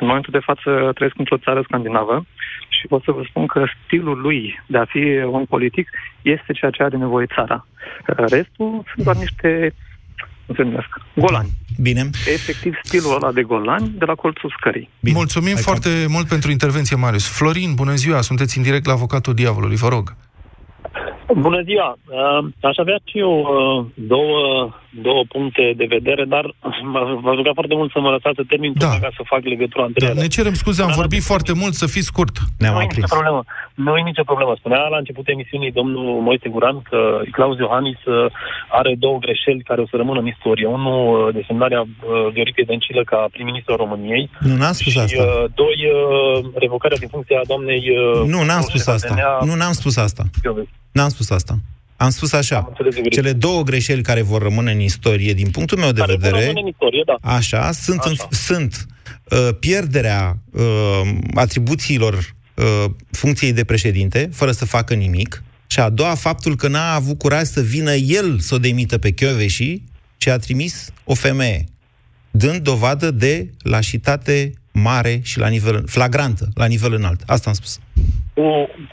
În 0.00 0.06
momentul 0.06 0.32
de 0.32 0.46
față 0.48 0.90
trăiesc 0.94 1.18
într-o 1.18 1.36
țară 1.36 1.62
scandinavă 1.62 2.26
și 2.68 2.86
pot 2.86 3.02
să 3.02 3.10
vă 3.10 3.22
spun 3.28 3.46
că 3.46 3.64
stilul 3.84 4.20
lui 4.20 4.62
de 4.66 4.78
a 4.78 4.84
fi 4.84 5.22
om 5.24 5.44
politic 5.44 5.88
este 6.22 6.52
ceea 6.52 6.70
ce 6.70 6.82
are 6.82 6.96
nevoie 6.96 7.26
țara. 7.34 7.66
Uh, 8.08 8.14
Restul 8.16 8.82
sunt 8.94 9.04
doar 9.04 9.16
niște, 9.16 9.74
cum 10.46 10.54
se 10.54 10.62
numesc, 10.62 10.88
golani. 11.14 11.48
Bine. 11.80 12.00
Efectiv 12.26 12.74
stilul 12.82 13.14
ăla 13.14 13.32
de 13.32 13.42
golani 13.42 13.88
de 13.98 14.04
la 14.04 14.14
colțul 14.14 14.54
scării. 14.58 14.88
Bine. 15.00 15.16
Mulțumim 15.16 15.56
foarte 15.56 16.06
mult 16.08 16.28
pentru 16.28 16.50
intervenție, 16.50 16.96
Marius. 16.96 17.36
Florin, 17.36 17.74
bună 17.74 17.94
ziua, 17.94 18.20
sunteți 18.20 18.56
în 18.56 18.62
direct 18.62 18.86
la 18.86 18.92
Avocatul 18.92 19.34
Diavolului, 19.34 19.76
vă 19.76 19.88
rog. 19.88 20.14
Bună 21.34 21.60
ziua! 21.68 21.88
Uh, 22.06 22.44
Aș 22.70 22.76
avea 22.76 22.98
și 23.04 23.18
eu 23.18 23.32
uh, 23.40 23.84
două, 23.94 24.38
două 25.06 25.22
puncte 25.28 25.72
de 25.76 25.86
vedere, 25.96 26.24
dar 26.24 26.44
m- 26.90 27.20
v-aș 27.22 27.34
ruga 27.40 27.50
foarte 27.54 27.74
mult 27.74 27.90
să 27.92 28.00
mă 28.00 28.10
lăsați 28.10 28.36
să 28.40 28.44
termin 28.48 28.72
da. 28.76 28.86
ca 29.04 29.10
să 29.16 29.22
fac 29.32 29.42
legătura 29.54 29.84
între 29.84 30.06
Da, 30.06 30.10
ele. 30.12 30.20
ne 30.20 30.26
cerem 30.36 30.54
scuze, 30.62 30.82
am 30.82 30.92
vorbit 31.02 31.22
foarte 31.22 31.52
mult, 31.60 31.74
să 31.82 31.86
fiți 31.86 32.06
scurt. 32.12 32.34
Nu 32.58 32.66
e 32.80 32.86
nicio 32.94 33.14
problemă. 33.16 33.40
Nu 33.74 33.96
e 33.96 34.02
nicio 34.10 34.22
problemă. 34.30 34.52
Spunea 34.58 34.78
la 34.94 34.96
începutul 35.02 35.32
emisiunii 35.32 35.72
domnul 35.72 36.06
Moise 36.28 36.48
Guran 36.48 36.76
că 36.90 36.98
Claus 37.36 37.56
Iohannis 37.58 38.00
uh, 38.04 38.26
are 38.78 38.94
două 39.04 39.18
greșeli 39.18 39.62
care 39.70 39.80
o 39.80 39.86
să 39.90 39.96
rămână 39.96 40.18
în 40.20 40.26
istorie. 40.26 40.66
Unul, 40.66 41.00
uh, 41.26 41.34
desemnarea 41.34 41.80
uh, 41.80 41.86
Vioricăi 42.32 42.64
Dăncilă 42.70 43.02
ca 43.04 43.18
prim-ministru 43.34 43.72
al 43.72 43.78
României. 43.84 44.30
Nu, 44.40 44.54
n-am 44.60 44.72
spus 44.80 44.92
și, 44.92 44.98
asta. 44.98 45.22
uh, 45.22 45.44
doi, 45.54 45.76
uh, 45.92 46.44
revocarea 46.64 46.96
din 47.02 47.08
funcția 47.08 47.40
doamnei... 47.46 47.82
uh, 47.98 48.28
Nu, 48.34 48.40
n-am 48.48 48.60
spus 48.70 48.86
asta. 48.86 49.14
Denea- 49.14 49.38
Nu, 49.48 49.54
n-am 49.54 49.72
spus 49.80 49.96
asta. 49.96 50.22
Gheorghe. 50.42 50.68
N-am 50.98 51.08
spus 51.16 51.30
asta. 51.30 51.58
Am 51.96 52.10
spus 52.10 52.32
așa, 52.32 52.72
cele 53.10 53.32
două 53.32 53.62
greșeli 53.62 54.02
care 54.02 54.22
vor 54.22 54.42
rămâne 54.42 54.72
în 54.72 54.80
istorie, 54.80 55.32
din 55.32 55.50
punctul 55.50 55.78
meu 55.78 55.92
de 55.92 56.00
Care 56.00 56.12
vor 56.12 56.20
vedere, 56.20 56.40
rămâne 56.40 56.60
în 56.60 56.66
istorie, 56.66 57.02
da. 57.06 57.34
așa, 57.34 57.72
sunt, 57.72 58.02
În, 58.02 58.14
sunt 58.30 58.86
uh, 59.30 59.48
pierderea 59.60 60.38
uh, 60.50 60.62
atribuțiilor 61.34 62.34
uh, 62.54 62.84
funcției 63.10 63.52
de 63.52 63.64
președinte, 63.64 64.28
fără 64.32 64.50
să 64.50 64.64
facă 64.64 64.94
nimic, 64.94 65.42
și 65.66 65.80
a 65.80 65.88
doua, 65.88 66.14
faptul 66.14 66.56
că 66.56 66.68
n-a 66.68 66.94
avut 66.94 67.18
curaj 67.18 67.46
să 67.46 67.60
vină 67.60 67.94
el 67.94 68.38
să 68.38 68.54
o 68.54 68.58
demită 68.58 68.98
pe 68.98 69.10
Chioveși, 69.10 69.82
ci 70.16 70.26
a 70.26 70.36
trimis 70.36 70.92
o 71.04 71.14
femeie, 71.14 71.64
dând 72.30 72.60
dovadă 72.60 73.10
de 73.10 73.50
lașitate 73.62 74.52
mare 74.72 75.20
și 75.22 75.38
la 75.38 75.48
nivel 75.48 75.84
flagrantă, 75.86 76.48
la 76.54 76.66
nivel 76.66 76.92
înalt. 76.92 77.22
Asta 77.26 77.48
am 77.48 77.54
spus. 77.54 77.80
Cu, 78.36 78.46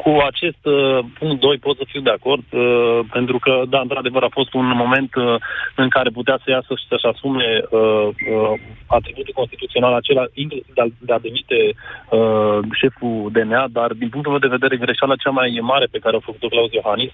cu 0.03 0.11
acest 0.29 0.63
uh, 0.65 0.99
punct 1.19 1.39
2 1.39 1.57
pot 1.57 1.75
să 1.77 1.85
fiu 1.91 2.01
de 2.01 2.13
acord, 2.17 2.45
uh, 2.51 2.99
pentru 3.11 3.37
că, 3.45 3.53
da, 3.73 3.79
într-adevăr, 3.79 4.23
a 4.23 4.37
fost 4.39 4.53
un 4.53 4.67
moment 4.83 5.11
uh, 5.15 5.35
în 5.75 5.89
care 5.95 6.09
putea 6.09 6.37
să 6.43 6.47
iasă 6.49 6.71
și 6.79 6.89
să-și 6.89 7.09
asume 7.11 7.49
uh, 7.63 8.07
uh, 8.35 8.53
atributul 8.97 9.39
constituțional 9.41 9.93
acela, 9.93 10.23
inclusiv 10.43 10.73
de 10.77 10.81
a, 10.85 10.87
de 11.07 11.13
a 11.13 11.23
demite 11.27 11.59
uh, 11.73 12.59
șeful 12.81 13.29
DNA, 13.35 13.63
dar, 13.77 13.89
din 14.01 14.09
punctul 14.09 14.33
meu 14.33 14.43
de 14.45 14.55
vedere, 14.55 14.83
greșeala 14.83 15.21
cea 15.23 15.33
mai 15.39 15.49
mare 15.71 15.87
pe 15.91 16.03
care 16.03 16.15
a 16.15 16.27
făcut-o 16.27 16.51
Claus 16.53 16.71
Iohannis, 16.73 17.13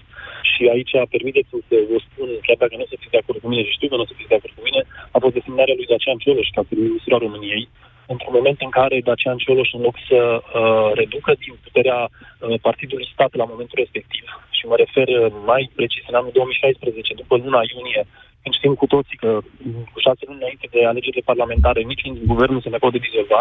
și 0.50 0.62
aici 0.74 0.92
permiteți-mi 1.14 1.66
să 1.68 1.76
vă 1.90 1.98
spun, 2.06 2.28
chiar 2.46 2.58
dacă 2.62 2.74
nu 2.76 2.84
o 2.86 2.90
să 2.92 2.96
fiți 3.00 3.14
de 3.14 3.20
acord 3.22 3.38
cu 3.42 3.48
mine 3.52 3.62
și 3.64 3.76
știu 3.76 3.88
că 3.88 3.96
nu 3.96 4.04
o 4.06 4.10
să 4.10 4.16
fiți 4.18 4.32
de 4.32 4.38
acord 4.38 4.54
cu 4.56 4.64
mine, 4.68 4.80
a 5.14 5.18
fost 5.24 5.34
desemnarea 5.38 5.78
lui 5.78 5.90
Dacian 5.90 6.18
Cioloș 6.22 6.48
ca 6.54 6.62
prim-ministru 6.68 7.14
al 7.14 7.24
României, 7.26 7.64
într-un 8.12 8.34
moment 8.38 8.58
în 8.66 8.72
care 8.78 9.06
Dacian 9.08 9.38
Cioloș, 9.42 9.70
în 9.72 9.82
loc 9.88 9.96
să 10.08 10.20
uh, 10.38 10.90
reducă 11.00 11.30
din 11.44 11.54
puterea 11.64 11.98
uh, 12.08 12.60
Partidului 12.66 13.10
Stat 13.12 13.32
la 13.40 13.50
momentul 13.52 13.78
respectiv, 13.82 14.24
și 14.56 14.64
mă 14.70 14.76
refer 14.84 15.08
uh, 15.08 15.32
mai 15.50 15.62
precis 15.78 16.04
în 16.10 16.14
anul 16.20 16.32
2016, 16.34 17.14
după 17.20 17.34
luna 17.36 17.60
iunie, 17.72 18.02
când 18.42 18.54
știm 18.54 18.74
cu 18.80 18.86
toții 18.94 19.16
că 19.24 19.30
mm, 19.40 19.84
cu 19.92 19.98
șase 20.06 20.22
luni 20.26 20.42
înainte 20.42 20.66
de 20.74 20.80
alegerile 20.84 21.30
parlamentare 21.30 21.80
niciun 21.82 22.12
guvern 22.32 22.52
nu 22.56 22.64
se 22.64 22.72
mai 22.72 22.82
poate 22.84 22.98
dizolva, 23.06 23.40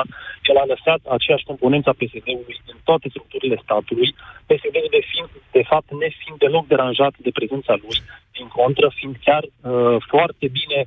el 0.50 0.58
a 0.64 0.70
lăsat 0.74 1.02
aceeași 1.16 1.50
componență 1.52 1.88
a 1.90 2.00
PSD-ului 2.00 2.58
în 2.72 2.78
toate 2.88 3.08
structurile 3.14 3.58
statului, 3.66 4.10
PSD-ul 4.50 4.90
de, 4.96 5.02
fiind, 5.10 5.30
de 5.58 5.64
fapt 5.72 5.90
nefiind 6.02 6.38
deloc 6.44 6.66
deranjat 6.74 7.14
de 7.26 7.32
prezența 7.38 7.74
lui, 7.84 7.98
din 8.42 8.50
contră, 8.60 8.86
fiind 9.00 9.16
chiar 9.26 9.44
uh, 9.46 9.98
foarte 10.12 10.46
bine, 10.60 10.80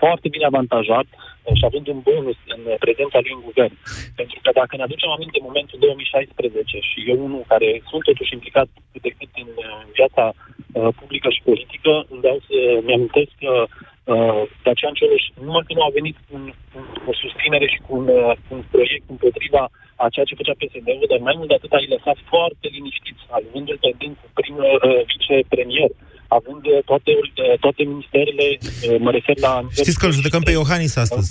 foarte 0.00 0.28
bine 0.34 0.46
avantajat 0.48 1.08
uh, 1.12 1.54
și 1.58 1.64
având 1.68 1.86
un 1.94 2.00
bonus 2.08 2.38
în 2.54 2.62
uh, 2.66 2.78
prezența 2.84 3.18
lui 3.22 3.36
în 3.36 3.46
guvern. 3.48 3.74
Pentru 4.20 4.38
că 4.42 4.50
dacă 4.60 4.72
ne 4.76 4.86
aducem 4.86 5.10
aminte 5.10 5.46
momentul 5.48 5.78
2016 5.78 6.78
și 6.90 6.98
eu 7.10 7.18
unul 7.28 7.44
care 7.52 7.68
sunt 7.90 8.02
totuși 8.10 8.34
implicat 8.36 8.68
cât 8.92 9.02
de 9.06 9.12
cât 9.18 9.32
în 9.42 9.50
uh, 9.56 9.66
viața 9.98 10.24
uh, 10.32 10.88
publică 10.98 11.28
și 11.36 11.46
politică, 11.48 11.92
îmi 12.12 12.24
dau 12.26 12.38
să 12.48 12.56
mi-amintesc 12.86 13.32
că 13.44 13.52
uh, 13.58 13.68
Dacian 14.64 14.94
Cioloș 14.98 15.24
numai 15.46 15.64
că 15.66 15.72
nu 15.78 15.84
a 15.84 15.96
venit 15.98 16.16
cu, 16.24 16.30
un, 16.38 16.44
cu 17.02 17.08
o 17.10 17.14
susținere 17.22 17.66
și 17.72 17.78
cu 17.84 17.90
un, 17.98 18.06
uh, 18.18 18.32
cu 18.44 18.50
un 18.56 18.62
proiect 18.72 19.06
împotriva 19.14 19.62
a 20.02 20.04
ceea 20.14 20.28
ce 20.28 20.38
făcea 20.40 20.60
PSD-ul, 20.60 21.10
dar 21.10 21.20
mai 21.26 21.34
mult 21.38 21.48
de 21.50 21.56
atât 21.58 21.72
a 21.72 21.80
lăsat 21.94 22.18
foarte 22.32 22.66
liniștiți, 22.76 23.22
avându-l 23.38 23.78
pe 23.84 23.90
dâns 24.00 24.16
cu 24.22 24.28
primul 24.38 24.64
uh, 24.64 25.00
vicepremier, 25.10 25.90
având 26.38 26.62
uh, 26.66 26.78
toate, 26.90 27.12
uh, 27.20 27.58
toate 27.64 27.82
ministerele, 27.92 28.46
uh, 28.60 28.96
mă 29.04 29.10
refer 29.18 29.36
la... 29.46 29.52
Știți 29.82 29.98
că 30.00 30.06
îl 30.06 30.16
judecăm 30.18 30.42
pe 30.44 30.54
Iohannis 30.58 30.94
astăzi. 31.04 31.28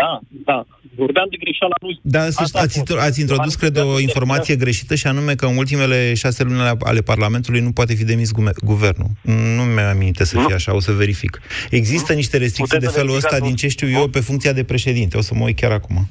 Da, 0.00 0.20
da. 0.50 0.66
Vorbeam 0.96 1.26
de 1.30 1.36
greșeala 1.44 1.74
lui. 1.80 1.98
Da, 2.02 2.20
să 2.30 2.38
Asta 2.42 2.58
a 2.58 2.62
ați, 2.62 2.78
fost. 2.78 3.00
ați 3.00 3.20
introdus, 3.20 3.54
cred, 3.54 3.76
o 3.76 3.98
informație 4.00 4.56
greșită 4.56 4.94
și 4.94 5.06
anume 5.06 5.34
că 5.34 5.46
în 5.46 5.56
ultimele 5.56 6.14
șase 6.14 6.42
luni 6.42 6.60
ale- 6.60 6.76
ale 6.80 7.00
Parlamentului 7.00 7.60
nu 7.60 7.72
poate 7.72 7.94
fi 7.94 8.04
demis 8.04 8.32
gume- 8.32 8.52
guvernul. 8.64 9.10
Nu 9.56 9.62
mi-am 9.62 9.88
aminte 9.96 10.24
să 10.24 10.38
fie 10.46 10.54
așa, 10.54 10.74
o 10.74 10.80
să 10.80 10.92
verific. 10.92 11.40
Există 11.70 12.12
niște 12.12 12.36
restricții 12.36 12.64
Puteți 12.64 12.84
de 12.84 12.90
să 12.92 12.98
felul 12.98 13.14
ăsta 13.16 13.28
verificați, 13.28 13.56
din 13.56 13.70
ce 13.70 13.76
știu 13.76 13.98
eu 14.00 14.08
pe 14.08 14.20
funcția 14.20 14.52
de 14.52 14.64
președinte. 14.64 15.16
O 15.16 15.20
să 15.20 15.34
mă 15.34 15.44
uit 15.44 15.56
chiar 15.56 15.70
acum. 15.70 16.08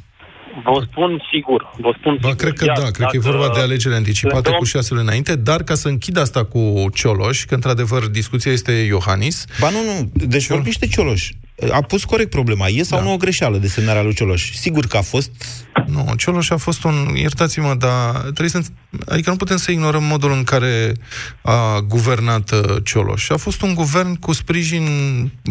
Vă 0.64 0.86
spun 0.92 1.22
sigur, 1.34 1.70
vă 1.80 1.96
spun 2.00 2.14
Ba, 2.22 2.28
sigur. 2.30 2.36
cred 2.36 2.54
că 2.54 2.66
Iar 2.66 2.78
da, 2.78 2.84
cred 2.92 3.08
că 3.08 3.16
e 3.18 3.20
dacă- 3.20 3.38
vorba 3.38 3.54
de 3.54 3.60
alegeri 3.60 3.96
anticipate 3.96 4.36
Suntem- 4.36 4.54
cu 4.60 4.64
șase 4.64 4.94
luni 4.94 5.06
înainte, 5.06 5.36
dar 5.36 5.64
ca 5.64 5.76
să 5.76 5.88
închid 5.88 6.18
asta 6.18 6.46
cu 6.46 6.86
Cioloș, 6.94 7.46
că 7.46 7.54
într-adevăr 7.54 8.08
discuția 8.08 8.52
este 8.52 8.72
Iohannis. 8.72 9.46
Ba 9.60 9.70
nu, 9.70 9.78
nu, 9.84 10.12
deci 10.28 10.48
vorbim 10.48 10.72
și 10.72 10.80
de 10.80 10.88
Cioloș. 10.88 11.30
A 11.72 11.82
pus 11.82 12.04
corect 12.04 12.30
problema. 12.30 12.68
E 12.68 12.84
sau 12.84 13.00
da. 13.00 13.04
nu 13.04 13.14
o 13.14 13.18
greșeală 13.18 13.58
de 13.58 13.68
semnarea 13.68 14.02
lui 14.02 14.14
Cioloș? 14.14 14.52
Sigur 14.54 14.86
că 14.86 14.98
a 14.98 15.02
fost... 15.02 15.32
Nu, 15.86 16.14
Cioloș 16.18 16.50
a 16.50 16.58
fost 16.58 16.84
un, 16.84 17.16
iertați-mă, 17.16 17.76
dar 17.80 18.12
trebuie 18.22 18.50
să, 18.50 18.62
adică 19.08 19.30
nu 19.30 19.36
putem 19.36 19.58
să 19.58 19.72
ignorăm 19.72 20.04
modul 20.04 20.32
în 20.32 20.44
care 20.44 20.94
a 21.42 21.80
guvernat 21.88 22.52
uh, 22.52 22.76
Cioloș. 22.84 23.30
A 23.30 23.38
fost 23.38 23.62
un 23.62 23.74
guvern 23.74 24.16
cu 24.16 24.34
sprijin 24.34 24.86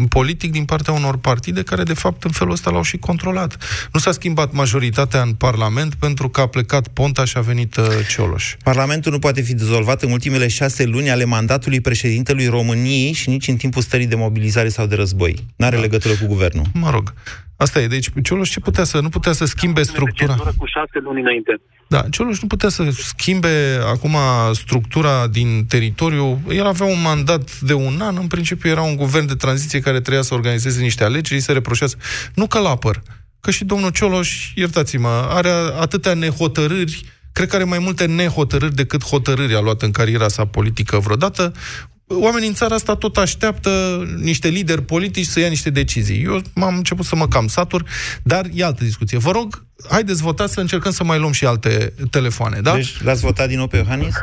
politic 0.08 0.52
din 0.52 0.64
partea 0.64 0.92
unor 0.92 1.16
partide 1.16 1.62
care, 1.62 1.82
de 1.82 1.94
fapt, 1.94 2.24
în 2.24 2.30
felul 2.30 2.52
ăsta 2.52 2.70
l-au 2.70 2.82
și 2.82 2.96
controlat. 2.96 3.56
Nu 3.92 4.00
s-a 4.00 4.12
schimbat 4.12 4.52
majoritatea 4.52 5.22
în 5.22 5.32
Parlament 5.32 5.94
pentru 5.94 6.28
că 6.28 6.40
a 6.40 6.46
plecat 6.46 6.88
Ponta 6.88 7.24
și 7.24 7.36
a 7.36 7.40
venit 7.40 7.76
uh, 7.76 7.86
Cioloș. 8.14 8.56
Parlamentul 8.62 9.12
nu 9.12 9.18
poate 9.18 9.40
fi 9.40 9.54
dizolvat 9.54 10.02
în 10.02 10.10
ultimele 10.10 10.48
șase 10.48 10.84
luni 10.84 11.10
ale 11.10 11.24
mandatului 11.24 11.80
președintelui 11.80 12.46
României 12.46 13.12
și 13.12 13.28
nici 13.28 13.48
în 13.48 13.56
timpul 13.56 13.82
stării 13.82 14.06
de 14.06 14.16
mobilizare 14.16 14.68
sau 14.68 14.86
de 14.86 14.94
război. 14.94 15.46
N-are 15.56 15.74
da. 15.74 15.80
legătură 15.80 15.94
cu 15.98 16.26
guvernul. 16.26 16.64
Mă 16.72 16.90
rog. 16.90 17.14
Asta 17.56 17.80
e. 17.80 17.86
Deci 17.86 18.08
Cioloș 18.22 18.50
ce 18.50 18.60
putea 18.60 18.84
să, 18.84 19.00
nu 19.00 19.08
putea 19.08 19.32
să 19.32 19.44
schimbe 19.44 19.82
structura. 19.82 20.34
Cu 20.34 20.66
șase 20.66 20.98
luni 21.02 21.20
înainte. 21.20 21.60
Da, 21.88 22.04
Cioloș 22.10 22.40
nu 22.40 22.46
putea 22.46 22.68
să 22.68 22.88
schimbe 22.90 23.80
acum 23.84 24.16
structura 24.52 25.26
din 25.26 25.64
teritoriu. 25.68 26.40
El 26.48 26.66
avea 26.66 26.86
un 26.86 27.02
mandat 27.02 27.60
de 27.60 27.72
un 27.72 28.00
an, 28.00 28.16
în 28.16 28.26
principiu 28.26 28.70
era 28.70 28.82
un 28.82 28.96
guvern 28.96 29.26
de 29.26 29.34
tranziție 29.34 29.80
care 29.80 30.00
trebuia 30.00 30.22
să 30.22 30.34
organizeze 30.34 30.80
niște 30.80 31.04
alegeri, 31.04 31.34
îi 31.34 31.40
se 31.40 31.52
reproșează. 31.52 31.96
Nu 32.34 32.46
că 32.46 32.58
apăr, 32.58 33.02
că 33.40 33.50
și 33.50 33.64
domnul 33.64 33.90
Cioloș, 33.90 34.52
iertați-mă, 34.54 35.26
are 35.28 35.50
atâtea 35.80 36.14
nehotărâri, 36.14 37.04
cred 37.32 37.48
că 37.48 37.54
are 37.54 37.64
mai 37.64 37.78
multe 37.78 38.06
nehotărâri 38.06 38.74
decât 38.74 39.04
hotărâri 39.04 39.54
a 39.54 39.60
luat 39.60 39.82
în 39.82 39.90
cariera 39.90 40.28
sa 40.28 40.44
politică 40.44 40.98
vreodată. 40.98 41.52
Oamenii 42.08 42.48
în 42.48 42.54
țara 42.54 42.74
asta 42.74 42.94
tot 42.94 43.16
așteaptă 43.16 44.02
niște 44.20 44.48
lideri 44.48 44.82
politici 44.82 45.26
să 45.26 45.40
ia 45.40 45.48
niște 45.48 45.70
decizii. 45.70 46.22
Eu 46.22 46.42
m-am 46.54 46.76
început 46.76 47.04
să 47.06 47.16
mă 47.16 47.28
cam 47.28 47.46
satur, 47.46 47.84
dar 48.22 48.46
e 48.54 48.64
altă 48.64 48.84
discuție. 48.84 49.18
Vă 49.18 49.30
rog, 49.30 49.64
haideți 49.90 50.22
votați 50.22 50.52
să 50.52 50.60
încercăm 50.60 50.90
să 50.90 51.04
mai 51.04 51.18
luăm 51.18 51.32
și 51.32 51.46
alte 51.46 51.92
telefoane, 52.10 52.60
da? 52.60 52.74
Deci 52.74 53.02
l-ați 53.02 53.20
votat 53.20 53.48
din 53.48 53.56
nou 53.56 53.66
pe 53.66 53.76
Iohannis? 53.76 54.14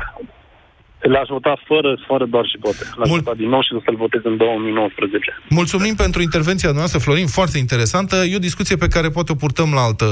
Le-aș 1.03 1.27
vota 1.27 1.53
fără, 1.65 1.97
fără 2.07 2.25
doar 2.25 2.45
și 2.45 2.57
poate. 2.57 2.83
L-aș 2.95 3.07
Mult- 3.09 3.23
vota 3.23 3.35
din 3.35 3.49
nou 3.49 3.61
și 3.61 3.73
o 3.73 3.81
să-l 3.85 3.95
votez 3.95 4.21
în 4.23 4.37
2019. 4.37 5.37
Mulțumim 5.49 5.95
pentru 5.95 6.21
intervenția 6.21 6.71
noastră, 6.71 6.99
Florin, 6.99 7.27
foarte 7.27 7.57
interesantă. 7.57 8.15
E 8.15 8.35
o 8.35 8.47
discuție 8.49 8.75
pe 8.75 8.87
care 8.87 9.09
poate 9.09 9.31
o 9.31 9.35
purtăm 9.35 9.69
la 9.73 9.81
altă 9.81 10.05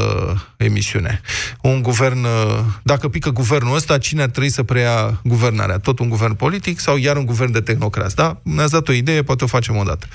emisiune. 0.57 1.21
Un 1.61 1.81
guvern, 1.81 2.23
uh, 2.23 2.59
dacă 2.83 3.07
pică 3.07 3.29
guvernul 3.29 3.75
ăsta, 3.75 3.97
cine 3.97 4.21
ar 4.21 4.29
trebui 4.29 4.49
să 4.49 4.63
preia 4.63 5.19
guvernarea? 5.23 5.77
Tot 5.77 5.99
un 5.99 6.09
guvern 6.09 6.35
politic 6.35 6.79
sau 6.79 6.97
iar 6.97 7.15
un 7.17 7.25
guvern 7.25 7.51
de 7.51 7.59
tehnocrați? 7.61 8.15
Da? 8.15 8.33
Ne-ați 8.43 8.71
dat 8.71 8.87
o 8.87 8.91
idee, 8.91 9.21
poate 9.21 9.43
o 9.43 9.47
facem 9.47 9.75
o 9.75 9.83
dată. 9.83 10.05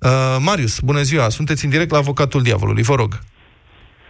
Uh, 0.00 0.36
Marius, 0.44 0.80
bună 0.80 1.00
ziua, 1.00 1.28
sunteți 1.28 1.64
în 1.64 1.70
direct 1.70 1.90
la 1.90 1.98
Avocatul 1.98 2.42
Diavolului, 2.42 2.82
vă 2.82 2.94
rog. 2.94 3.12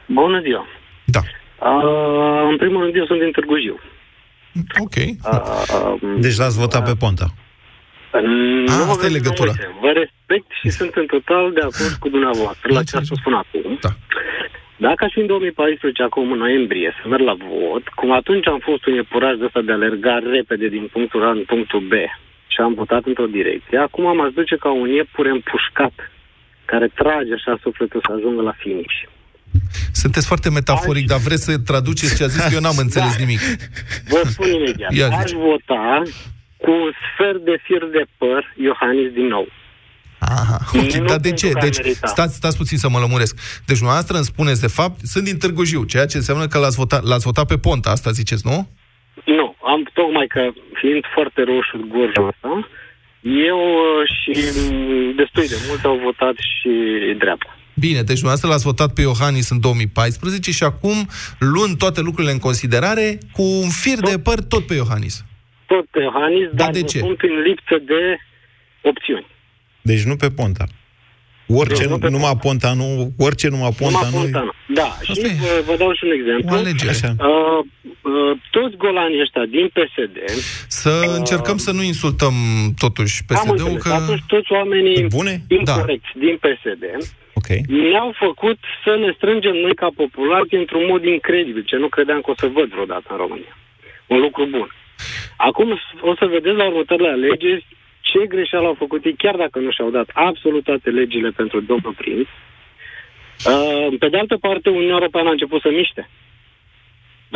Bună 0.07 0.41
ziua! 0.41 0.67
Da. 1.05 1.21
Uh, 1.21 2.49
în 2.51 2.57
primul 2.57 2.83
rând, 2.83 2.95
eu 2.97 3.07
sunt 3.07 3.21
din 3.21 3.31
Târgu 3.31 3.59
Jiu. 3.59 3.79
Ok. 4.79 4.97
Uh, 4.97 6.21
Deci 6.21 6.37
l-ați 6.37 6.59
votat 6.59 6.85
pe 6.85 6.95
Ponta. 6.99 7.27
nu 8.67 8.83
Ah, 8.83 8.89
asta 8.89 9.07
e 9.07 9.09
legătura. 9.09 9.53
Vă 9.81 9.91
respect 10.03 10.47
și 10.61 10.69
sunt 10.71 10.95
în 10.95 11.07
total 11.07 11.53
de 11.53 11.61
acord 11.61 11.95
cu 11.99 12.09
dumneavoastră 12.09 12.73
la 12.73 12.83
ce 12.83 12.97
ați 12.97 13.07
spus 13.07 13.33
acum. 13.33 13.79
Da. 13.81 13.89
Dacă 14.77 15.05
aș 15.05 15.13
fi 15.13 15.21
în 15.21 15.27
2014, 15.27 16.03
acum 16.03 16.33
în 16.33 16.39
noiembrie, 16.39 16.95
să 17.03 17.09
merg 17.09 17.23
la 17.23 17.35
vot, 17.35 17.89
cum 17.89 18.13
atunci 18.13 18.47
am 18.49 18.59
fost 18.59 18.87
un 18.87 18.95
iepuraș 18.95 19.37
de 19.37 19.45
ăsta 19.45 19.61
de 19.61 19.73
alerga 19.73 20.19
repede 20.33 20.69
din 20.69 20.89
punctul 20.93 21.25
A 21.25 21.31
în 21.31 21.45
punctul 21.47 21.81
B 21.81 21.93
și 22.47 22.61
am 22.61 22.75
votat 22.75 23.05
într-o 23.05 23.27
direcție, 23.27 23.79
acum 23.79 24.17
m-aș 24.17 24.33
duce 24.33 24.57
ca 24.57 24.71
un 24.73 24.89
iepure 24.89 25.31
împușcat 25.31 25.93
care 26.65 26.89
trage 26.89 27.33
așa 27.33 27.59
sufletul 27.63 28.01
să 28.07 28.13
ajungă 28.13 28.43
la 28.43 28.55
finish. 28.59 28.97
Sunteți 29.93 30.27
foarte 30.27 30.51
metaforic, 30.51 31.07
dar 31.07 31.19
vreți 31.19 31.45
să 31.45 31.59
traduceți 31.59 32.17
ce 32.17 32.25
a 32.25 32.27
zis, 32.27 32.43
că 32.43 32.55
eu 32.55 32.61
n-am 32.61 32.77
înțeles 32.87 33.17
nimic. 33.19 33.41
Vă 34.09 34.21
spun 34.25 34.49
imediat. 34.53 34.93
Ia 34.93 35.07
Aș 35.09 35.27
zice. 35.27 35.37
vota 35.37 36.03
cu 36.57 36.71
un 36.71 36.91
sfert 37.05 37.45
de 37.45 37.57
fir 37.63 37.83
de 37.93 38.05
păr 38.19 38.55
Iohannis 38.57 39.13
din 39.13 39.27
nou. 39.27 39.47
Aha, 40.19 40.59
ok, 40.75 40.93
Nu 40.93 41.05
dar 41.05 41.17
de 41.19 41.29
pentru 41.29 41.47
ce? 41.47 41.53
că 41.53 41.59
ar 41.59 41.65
Deci, 41.65 41.77
merita. 41.83 42.07
stați, 42.07 42.35
stați 42.35 42.57
puțin 42.57 42.79
să 42.79 42.89
mă 42.89 42.99
lămuresc. 42.99 43.35
Deci, 43.67 43.77
dumneavoastră 43.77 44.17
îmi 44.17 44.25
spuneți, 44.25 44.61
de 44.61 44.67
fapt, 44.67 45.01
sunt 45.03 45.25
din 45.25 45.39
Târgu 45.39 45.65
Jiu, 45.65 45.85
ceea 45.85 46.07
ce 46.07 46.17
înseamnă 46.17 46.47
că 46.47 46.59
l-ați 46.59 46.77
votat, 46.77 47.03
l-ați 47.05 47.25
votat 47.25 47.47
pe 47.47 47.57
Ponta, 47.59 47.91
asta 47.91 48.11
ziceți, 48.11 48.47
nu? 48.47 48.69
Nu, 49.25 49.55
am 49.73 49.81
tocmai 49.93 50.27
că 50.27 50.43
fiind 50.81 51.05
foarte 51.15 51.41
roșu 51.43 51.77
gorjul 51.95 52.27
ăsta, 52.29 52.69
eu 53.49 53.59
uh, 53.59 54.03
și 54.19 54.33
mm, 54.59 55.15
destui 55.17 55.49
de 55.49 55.59
mult 55.69 55.85
au 55.85 55.99
votat 56.03 56.35
și 56.37 56.71
dreapta. 57.19 57.54
Bine, 57.75 58.03
deci 58.03 58.21
dumneavoastră 58.21 58.49
l-ați 58.49 58.65
votat 58.65 58.93
pe 58.93 59.01
Iohannis 59.01 59.51
în 59.51 59.61
2014 59.61 60.51
și 60.51 60.65
acum, 60.65 61.09
luând 61.39 61.79
toate 61.79 62.01
lucrurile 62.01 62.33
în 62.33 62.39
considerare, 62.39 63.19
cu 63.33 63.43
un 63.43 63.69
fir 63.69 63.99
de 64.11 64.19
păr 64.19 64.41
tot 64.41 64.67
pe 64.67 64.75
Iohannis. 64.75 65.25
Tot 65.67 65.87
pe 65.91 66.01
Iohannis, 66.01 66.49
dar 66.55 66.71
de 66.71 66.81
vă 66.81 66.87
ce? 66.87 66.99
spun 66.99 67.15
prin 67.15 67.41
lipsă 67.47 67.77
de 67.87 68.19
opțiuni. 68.83 69.27
Deci 69.83 70.03
nu 70.03 70.17
pe 70.17 70.29
Ponta. 70.31 70.65
Orice, 71.47 71.75
Deci 71.81 71.91
nu 71.91 71.99
pe 71.99 72.11
numai 72.11 72.37
Ponta, 72.41 72.73
nu, 72.73 73.13
orice 73.19 73.49
numai 73.49 73.71
Ponta, 73.79 73.99
Numai 73.99 74.11
nu... 74.13 74.19
Ponta, 74.19 74.41
nu. 74.41 74.75
Da, 74.75 74.97
și 75.03 75.21
vă, 75.21 75.63
vă 75.67 75.75
dau 75.79 75.93
și 75.93 76.05
un 76.05 76.11
exemplu. 76.19 76.57
O 76.57 76.59
alegere. 76.59 76.91
Așa. 76.91 77.11
Uh, 77.19 77.65
uh, 78.03 78.39
toți 78.51 78.77
golanii 78.77 79.21
ăștia 79.21 79.45
din 79.57 79.67
PSD 79.77 80.17
Să 80.69 81.15
încercăm 81.19 81.57
să 81.57 81.73
nu 81.73 81.83
insultăm 81.83 82.35
totuși 82.79 83.23
Am 83.29 83.37
PSD-ul, 83.37 83.69
înțeles. 83.69 83.83
că... 83.83 83.93
Atunci 83.93 84.23
toți 84.27 84.53
oamenii 84.53 85.07
Bune? 85.17 85.45
incorrecți 85.49 86.13
din 86.19 86.35
PSD 86.45 86.85
Ok. 87.35 87.49
ne-au 87.67 88.13
făcut 88.15 88.59
să 88.85 88.97
ne 88.97 89.13
strângem 89.17 89.57
noi 89.57 89.75
ca 89.75 89.89
populație 89.97 90.59
într-un 90.59 90.87
mod 90.87 91.05
incredibil, 91.05 91.63
ce 91.63 91.77
nu 91.77 91.89
credeam 91.89 92.21
că 92.21 92.31
o 92.31 92.35
să 92.37 92.47
văd 92.47 92.69
vreodată 92.69 93.07
în 93.11 93.17
România. 93.17 93.57
Un 94.07 94.21
lucru 94.21 94.47
bun. 94.47 94.69
Acum 95.37 95.81
o 96.01 96.15
să 96.15 96.27
vedeți 96.27 96.57
la 96.57 96.67
următoarele 96.67 97.09
alegeri 97.09 97.67
ce 98.01 98.27
greșeală 98.27 98.67
au 98.67 98.75
făcut 98.75 99.05
ei, 99.05 99.15
chiar 99.15 99.37
dacă 99.37 99.59
nu 99.59 99.71
și-au 99.71 99.91
dat 99.91 100.09
absolut 100.13 100.65
toate 100.65 100.91
legile 100.91 101.31
pentru 101.31 101.61
domnul 101.61 101.93
prinț. 101.93 102.29
Uh, 103.47 103.99
pe 103.99 104.09
de 104.09 104.19
altă 104.19 104.37
parte, 104.37 104.69
Uniunea 104.69 104.99
Europeană 105.01 105.29
a 105.29 105.33
început 105.33 105.61
să 105.61 105.71
miște. 105.71 106.09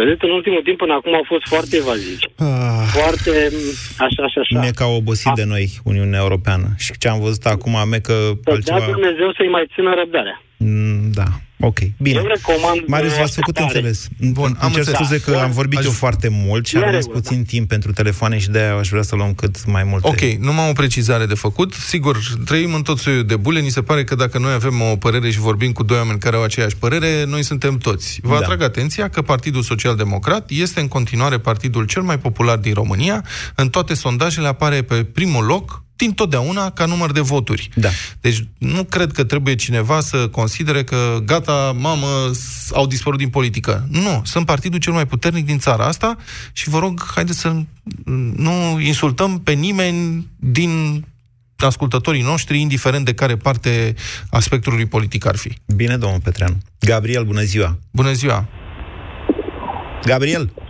Vedeți, 0.01 0.25
în 0.25 0.31
ultimul 0.31 0.63
timp 0.65 0.79
până 0.79 0.93
acum 0.95 1.15
au 1.15 1.25
fost 1.33 1.45
foarte 1.53 1.77
evazivi. 1.77 2.25
Ah, 2.37 2.85
Foarte 2.99 3.33
m, 3.53 3.57
așa 4.07 4.25
și 4.33 4.39
așa. 4.43 4.61
ne 4.65 4.71
ca 4.81 4.87
obosit 4.87 5.33
de 5.35 5.45
noi 5.45 5.65
Uniunea 5.85 6.21
Europeană. 6.27 6.67
Și 6.85 6.91
ce 6.99 7.09
am 7.09 7.21
văzut 7.21 7.45
acum, 7.55 7.77
ame 7.77 7.99
că 7.99 8.13
Să 8.13 8.39
dea 8.43 8.55
altceva... 8.55 8.93
Dumnezeu 8.99 9.29
să-i 9.37 9.49
mai 9.57 9.65
țină 9.75 9.91
răbdarea. 10.01 10.37
Mm, 10.57 11.11
Da, 11.19 11.29
ok, 11.61 11.79
bine. 11.99 12.19
Eu 12.19 12.27
recomand 12.27 12.81
Marius, 12.87 13.13
uh, 13.13 13.19
v-ați 13.19 13.35
făcut 13.35 13.57
așteptare. 13.57 13.89
înțeles. 13.89 14.09
Bun, 14.33 14.57
am 14.61 14.69
cer 14.71 14.79
înțeles. 14.79 14.99
scuze 15.01 15.21
că 15.21 15.31
Da. 15.31 15.43
am 15.43 15.51
vorbit 15.51 15.79
Aș- 15.79 15.85
eu 15.85 15.91
foarte 15.91 16.29
mult 16.31 16.67
și 16.67 16.75
E 16.77 16.79
am 16.79 16.85
în 16.85 16.91
rămas 16.91 17.05
regulă, 17.05 17.23
puțin 17.23 17.45
timp 17.45 17.69
pentru 17.69 17.93
telefoane 17.93 18.39
și 18.39 18.49
de-aia 18.51 18.75
aș 18.77 18.89
vrea 18.89 19.03
să 19.03 19.15
luăm 19.17 19.35
cât 19.35 19.67
mai 19.67 19.85
multe. 19.85 20.09
Ok, 20.09 20.21
numai 20.21 20.69
o 20.69 20.73
precizare 20.73 21.27
de 21.27 21.35
făcut. 21.35 21.73
Sigur, 21.75 22.19
trăim 22.45 22.75
în 22.75 22.83
tot 22.83 22.99
soiul 22.99 23.25
de 23.25 23.37
bule. 23.37 23.61
Ni 23.61 23.69
se 23.71 23.83
pare 23.83 24.05
că 24.05 24.15
dacă 24.15 24.39
noi 24.39 24.53
avem 24.53 24.81
o 24.81 24.97
părere 24.97 25.31
și 25.31 25.39
vorbim 25.39 25.73
cu 25.73 25.83
doi 25.83 25.97
oameni 25.97 26.19
care 26.19 26.37
au 26.37 26.43
aceeași 26.43 26.77
părere, 26.77 27.25
noi 27.25 27.43
suntem 27.45 27.79
toți. 27.79 28.19
Vă 28.23 28.29
Da. 28.33 28.37
atrag 28.37 28.63
atenția 28.63 29.09
că 29.09 29.23
Partidul 29.23 29.63
Social 29.63 29.97
Democrat 29.97 30.51
este 30.51 30.81
în 30.81 30.89
continuare 30.89 31.39
partidul 31.39 31.85
cel 31.87 32.03
mai 32.03 32.19
popular 32.19 32.57
din 32.59 32.75
România. 32.75 33.25
În 33.55 33.69
toate 33.69 33.95
sondajele 33.95 34.47
apare 34.47 34.83
pe 34.83 35.05
primul 35.05 35.45
loc 35.45 35.83
din 35.99 36.13
totdeauna 36.13 36.71
ca 36.71 36.85
număr 36.85 37.13
de 37.13 37.21
voturi. 37.21 37.69
Da. 37.75 37.89
Deci 38.21 38.45
nu 38.59 38.85
cred 38.85 39.13
că 39.13 39.25
trebuie 39.25 39.55
cineva 39.55 40.01
să 40.01 40.29
considere 40.29 40.85
că 40.85 41.19
gata, 41.25 41.77
mamă, 41.79 42.31
s- 42.33 42.73
au 42.73 42.87
dispărut 42.87 43.19
din 43.19 43.29
politică. 43.29 43.87
Nu, 43.91 44.23
sunt 44.25 44.47
partidul 44.47 44.79
cel 44.79 44.93
mai 44.93 45.07
puternic 45.07 45.45
din 45.47 45.59
țara 45.59 45.85
asta 45.85 46.17
și 46.53 46.69
vă 46.69 46.79
rog, 46.79 47.03
haideți 47.15 47.39
să 47.39 47.53
nu 48.37 48.81
insultăm 48.81 49.41
pe 49.41 49.53
nimeni 49.53 50.27
din 50.37 51.05
ascultătorii 51.57 52.23
noștri, 52.23 52.61
indiferent 52.61 53.05
de 53.05 53.15
care 53.15 53.37
parte 53.37 53.95
a 54.31 54.41
spectrului 54.41 54.87
politic 54.87 55.27
ar 55.27 55.37
fi. 55.37 55.53
Bine, 55.77 55.97
domnul 55.97 56.21
Petreanu. 56.21 56.59
Gabriel, 56.81 57.25
bună 57.25 57.43
ziua. 57.43 57.79
Bună 57.91 58.13
ziua! 58.13 58.49
Gabriel, 60.05 60.53
Uh, 60.55 60.68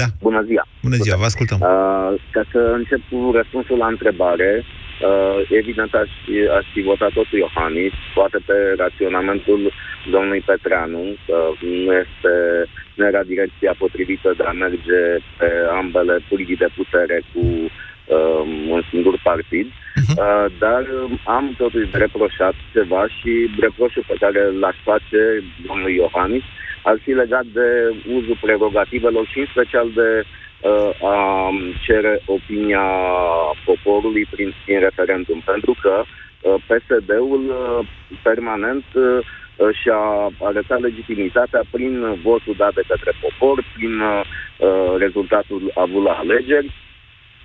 Da. 0.00 0.04
Bună 0.20 0.42
ziua! 0.42 0.64
bună 0.82 0.96
ziua, 0.96 1.16
vă 1.16 1.24
ascultăm. 1.24 1.58
Uh, 1.60 2.12
ca 2.30 2.42
să 2.52 2.58
încep 2.80 3.00
cu 3.10 3.30
răspunsul 3.38 3.78
la 3.78 3.86
întrebare, 3.86 4.64
uh, 4.64 5.38
evident 5.60 5.92
aș, 5.94 6.10
aș 6.58 6.66
fi 6.74 6.80
votat 6.90 7.12
tot 7.12 7.26
cu 7.30 7.36
Iohannis, 7.36 7.92
poate 8.14 8.38
pe 8.46 8.56
raționamentul 8.76 9.72
domnului 10.10 10.42
Petreanu, 10.48 11.02
că 11.26 11.36
nu 11.84 11.92
este 12.04 12.32
nu 12.94 13.06
era 13.06 13.22
direcția 13.22 13.74
potrivită 13.78 14.34
de 14.36 14.44
a 14.46 14.52
merge 14.64 15.00
pe 15.38 15.48
ambele 15.80 16.14
pârghii 16.28 16.62
de 16.64 16.68
putere 16.76 17.22
cu 17.32 17.40
uh, 17.40 17.70
un 18.74 18.82
singur 18.90 19.20
partid, 19.22 19.66
uh, 19.66 20.46
dar 20.58 20.82
um, 21.04 21.18
am 21.24 21.54
totuși 21.56 21.90
de 21.90 21.98
reproșat 21.98 22.54
ceva 22.72 23.06
și 23.08 23.50
reproșul 23.60 24.04
pe 24.06 24.16
care 24.18 24.40
l-aș 24.60 24.76
face 24.84 25.44
domnului 25.66 25.94
Iohannis 25.94 26.42
ar 26.82 26.98
fi 27.02 27.10
legat 27.10 27.44
de 27.44 27.94
uzul 28.08 28.38
prerogativelor 28.40 29.26
și 29.26 29.38
în 29.38 29.46
special 29.50 29.90
de 29.94 30.24
uh, 30.60 31.08
a 31.08 31.48
cere 31.86 32.22
opinia 32.26 32.86
poporului 33.64 34.26
prin, 34.30 34.54
prin 34.64 34.78
referendum. 34.78 35.42
Pentru 35.44 35.76
că 35.82 36.02
uh, 36.02 36.54
PSD-ul 36.66 37.44
uh, 37.48 37.86
permanent 38.22 38.84
uh, 38.94 39.18
și-a 39.82 40.32
arătat 40.40 40.80
legitimitatea 40.80 41.62
prin 41.70 42.20
votul 42.22 42.54
dat 42.56 42.74
de 42.74 42.82
către 42.88 43.12
popor, 43.20 43.64
prin 43.74 44.00
uh, 44.00 44.22
rezultatul 44.98 45.72
avut 45.74 46.02
la 46.04 46.12
alegeri, 46.12 46.72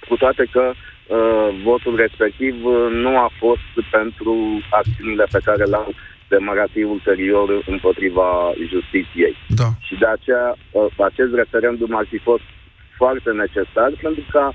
cu 0.09 0.15
toate 0.15 0.43
că 0.51 0.63
uh, 0.71 1.49
votul 1.63 1.95
respectiv 1.95 2.55
uh, 2.65 2.87
nu 2.91 3.17
a 3.17 3.29
fost 3.39 3.73
pentru 3.91 4.35
acțiunile 4.69 5.25
pe 5.31 5.39
care 5.43 5.63
le-au 5.63 5.93
demarat 6.27 6.69
ei 6.73 6.83
ulterior 6.83 7.47
împotriva 7.73 8.29
justiției. 8.73 9.35
Da. 9.47 9.69
Și 9.87 9.95
de 10.01 10.07
aceea 10.15 10.47
uh, 10.71 10.85
acest 11.09 11.31
referendum 11.33 11.95
ar 11.95 12.05
fi 12.09 12.17
fost 12.17 12.45
foarte 12.99 13.29
necesar 13.43 13.89
pentru 14.01 14.23
ca 14.31 14.45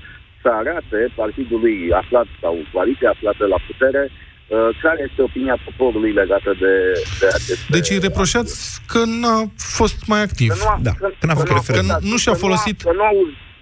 să 0.41 0.49
arate 0.61 0.99
partidului 1.15 1.77
aflat 2.01 2.27
sau 2.41 2.53
coaliția 2.73 3.09
aflată 3.09 3.43
la 3.45 3.59
putere 3.67 4.03
uh, 4.09 4.69
care 4.81 4.99
este 5.07 5.21
opinia 5.21 5.57
poporului 5.67 6.11
legată 6.11 6.51
de, 6.63 6.73
de 7.19 7.27
aceste... 7.37 7.65
Deci 7.75 7.89
îi 7.89 7.99
reproșați 8.07 8.81
că 8.91 9.01
n-a 9.21 9.39
fost 9.77 9.97
mai 10.07 10.21
activ. 10.21 10.49
Că 10.49 10.57
nu 10.63 10.69
a, 10.69 10.79
Da, 10.81 10.91
că, 10.91 11.09
că 11.19 11.25
n-a 11.25 11.33
făcut 11.33 11.49
nu 11.49 11.61
referendum. 11.61 11.97
Că 11.99 12.07
nu 12.11 12.17
și-a 12.17 12.31
că 12.31 12.37
nu 12.37 12.43
folosit 12.45 12.81
Că 12.81 12.91
nu 12.95 13.03
a, 13.03 13.09
că 13.09 13.15
toate 13.15 13.27
nu 13.27 13.49
a 13.49 13.52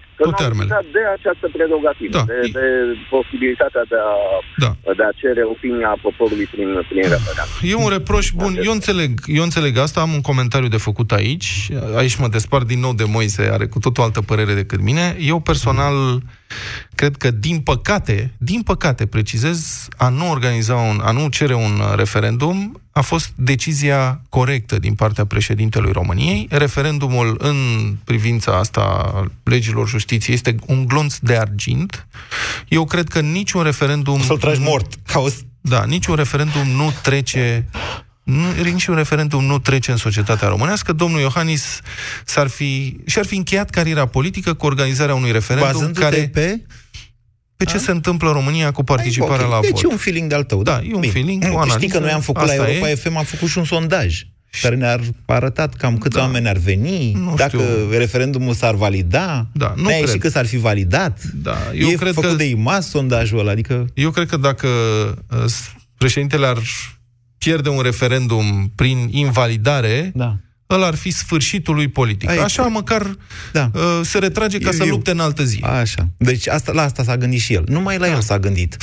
armele. 0.50 0.64
uzat 0.70 0.86
de 0.96 1.02
această 1.16 1.46
prerogativă, 1.56 2.12
Da. 2.18 2.24
de, 2.30 2.38
de 2.58 2.64
posibilitatea 3.14 3.82
de 3.92 3.98
a, 4.10 4.12
Da. 4.64 4.70
de 4.98 5.04
a 5.10 5.12
cere 5.20 5.42
opinia 5.54 5.92
poporului 6.06 6.48
prin, 6.54 6.68
prin 6.90 7.02
referendum. 7.14 7.70
E 7.70 7.74
un 7.84 7.90
reproș 7.96 8.26
bun. 8.42 8.52
Eu 8.68 8.72
înțeleg, 8.72 9.10
eu 9.26 9.42
înțeleg 9.42 9.74
asta, 9.78 10.00
am 10.00 10.12
un 10.18 10.20
comentariu 10.30 10.68
de 10.68 10.76
făcut 10.88 11.10
aici. 11.12 11.48
Aici 11.96 12.16
mă 12.16 12.28
despart 12.28 12.66
din 12.66 12.80
nou 12.80 12.92
de 13.00 13.04
Moise, 13.14 13.42
are 13.52 13.66
cu 13.66 13.78
tot 13.78 13.98
o 13.98 14.02
altă 14.02 14.20
părere 14.20 14.54
decât 14.54 14.80
mine. 14.80 15.16
Eu 15.20 15.40
personal 15.40 15.94
cred 16.94 17.16
că, 17.16 17.30
din 17.30 17.60
păcate, 17.60 18.32
din 18.38 18.62
păcate, 18.62 19.06
precizez, 19.06 19.88
a 19.96 20.08
nu 20.08 20.30
organiza 20.30 20.74
un, 20.74 21.00
a 21.04 21.10
nu 21.10 21.28
cere 21.28 21.54
un 21.54 21.82
referendum 21.94 22.82
a 22.92 23.00
fost 23.00 23.32
decizia 23.34 24.20
corectă 24.28 24.78
din 24.78 24.94
partea 24.94 25.24
președintelui 25.24 25.92
României. 25.92 26.46
Referendumul 26.50 27.36
în 27.38 27.56
privința 28.04 28.58
asta 28.58 29.12
legilor 29.42 29.88
justiției 29.88 30.34
este 30.34 30.56
un 30.66 30.86
glonț 30.86 31.16
de 31.18 31.36
argint. 31.36 32.06
Eu 32.68 32.84
cred 32.84 33.08
că 33.08 33.20
niciun 33.20 33.62
referendum... 33.62 34.20
Să-l 34.20 34.38
tragi 34.38 34.60
mort. 34.60 34.94
Caos. 35.06 35.34
Da, 35.60 35.84
niciun 35.84 36.14
referendum 36.14 36.68
nu 36.68 36.92
trece 37.02 37.68
nu, 38.22 38.52
niciun 38.64 38.94
referendum 38.94 39.44
nu 39.44 39.58
trece 39.58 39.90
în 39.90 39.96
societatea 39.96 40.48
românească. 40.48 40.92
Domnul 40.92 41.20
Iohannis 41.20 41.80
s-ar 42.24 42.48
fi, 42.48 42.96
și-ar 43.06 43.26
fi 43.26 43.36
încheiat 43.36 43.70
cariera 43.70 44.06
politică 44.06 44.54
cu 44.54 44.66
organizarea 44.66 45.14
unui 45.14 45.32
referendum 45.32 45.72
Bazându-te 45.72 46.00
care... 46.00 46.30
pe... 46.32 46.60
Pe 47.56 47.64
ce 47.64 47.78
se 47.78 47.90
întâmplă 47.90 48.28
în 48.28 48.34
România 48.34 48.70
cu 48.70 48.84
participarea 48.84 49.36
Ai, 49.36 49.44
ok. 49.44 49.50
la 49.50 49.60
deci 49.60 49.70
vot. 49.70 49.82
e 49.82 49.86
un 49.86 49.96
feeling 49.96 50.28
de-al 50.28 50.42
tău. 50.44 50.62
Da, 50.62 50.80
e 50.88 50.94
un 50.94 51.00
Bine. 51.00 51.12
feeling, 51.12 51.42
o 51.42 51.46
Știi 51.46 51.58
analiză, 51.60 51.94
că 51.98 52.02
noi 52.04 52.10
am 52.10 52.20
făcut 52.20 52.42
asta 52.42 52.54
la 52.56 52.68
Europa 52.68 52.90
e. 52.90 52.94
FM, 52.94 53.16
am 53.16 53.24
făcut 53.24 53.48
și 53.48 53.58
un 53.58 53.64
sondaj 53.64 54.22
care 54.62 54.74
ne-ar 54.74 55.00
arătat 55.26 55.74
cam 55.74 55.98
câți 55.98 56.16
da. 56.16 56.22
oameni 56.22 56.48
ar 56.48 56.56
veni, 56.56 57.12
Nu 57.12 57.34
dacă 57.36 57.56
știu. 57.56 57.98
referendumul 57.98 58.54
s-ar 58.54 58.74
valida. 58.74 59.46
Da, 59.52 59.72
nu 59.76 59.82
Ne-a 59.82 59.94
cred. 59.96 60.06
ieșit 60.06 60.20
că 60.22 60.28
s-ar 60.28 60.46
fi 60.46 60.56
validat. 60.56 61.20
Da, 61.34 61.56
eu 61.74 61.88
e 61.88 61.94
cred 61.94 62.12
făcut 62.12 62.30
că- 62.30 62.36
de 62.36 62.44
IMAS 62.44 62.88
sondajul 62.88 63.38
ăla, 63.38 63.50
adică... 63.50 63.86
Eu 63.94 64.10
cred 64.10 64.28
că 64.28 64.36
dacă 64.36 64.66
uh, 64.68 65.44
s- 65.46 65.72
președintele 65.98 66.46
ar 66.46 66.58
pierde 67.44 67.68
un 67.68 67.80
referendum 67.80 68.72
prin 68.74 69.08
invalidare, 69.10 70.12
da. 70.14 70.36
ăla 70.70 70.86
ar 70.86 70.94
fi 70.94 71.10
sfârșitul 71.10 71.74
lui 71.74 71.88
politic. 71.88 72.28
Aici. 72.28 72.40
Așa 72.40 72.62
măcar 72.62 73.16
Da. 73.52 73.70
uh, 73.74 74.00
se 74.02 74.18
retrage 74.18 74.58
ca 74.58 74.68
E 74.68 74.72
să 74.72 74.82
viu. 74.82 74.92
lupte 74.92 75.10
în 75.10 75.20
altă 75.20 75.44
zi. 75.44 75.60
Așa. 75.62 76.08
Deci 76.16 76.48
asta, 76.48 76.72
la 76.72 76.82
asta 76.82 77.02
s-a 77.02 77.16
gândit 77.16 77.40
și 77.40 77.52
el. 77.54 77.64
Numai 77.66 77.98
la 77.98 78.08
el 78.08 78.20
s-a 78.20 78.38
gândit. 78.38 78.76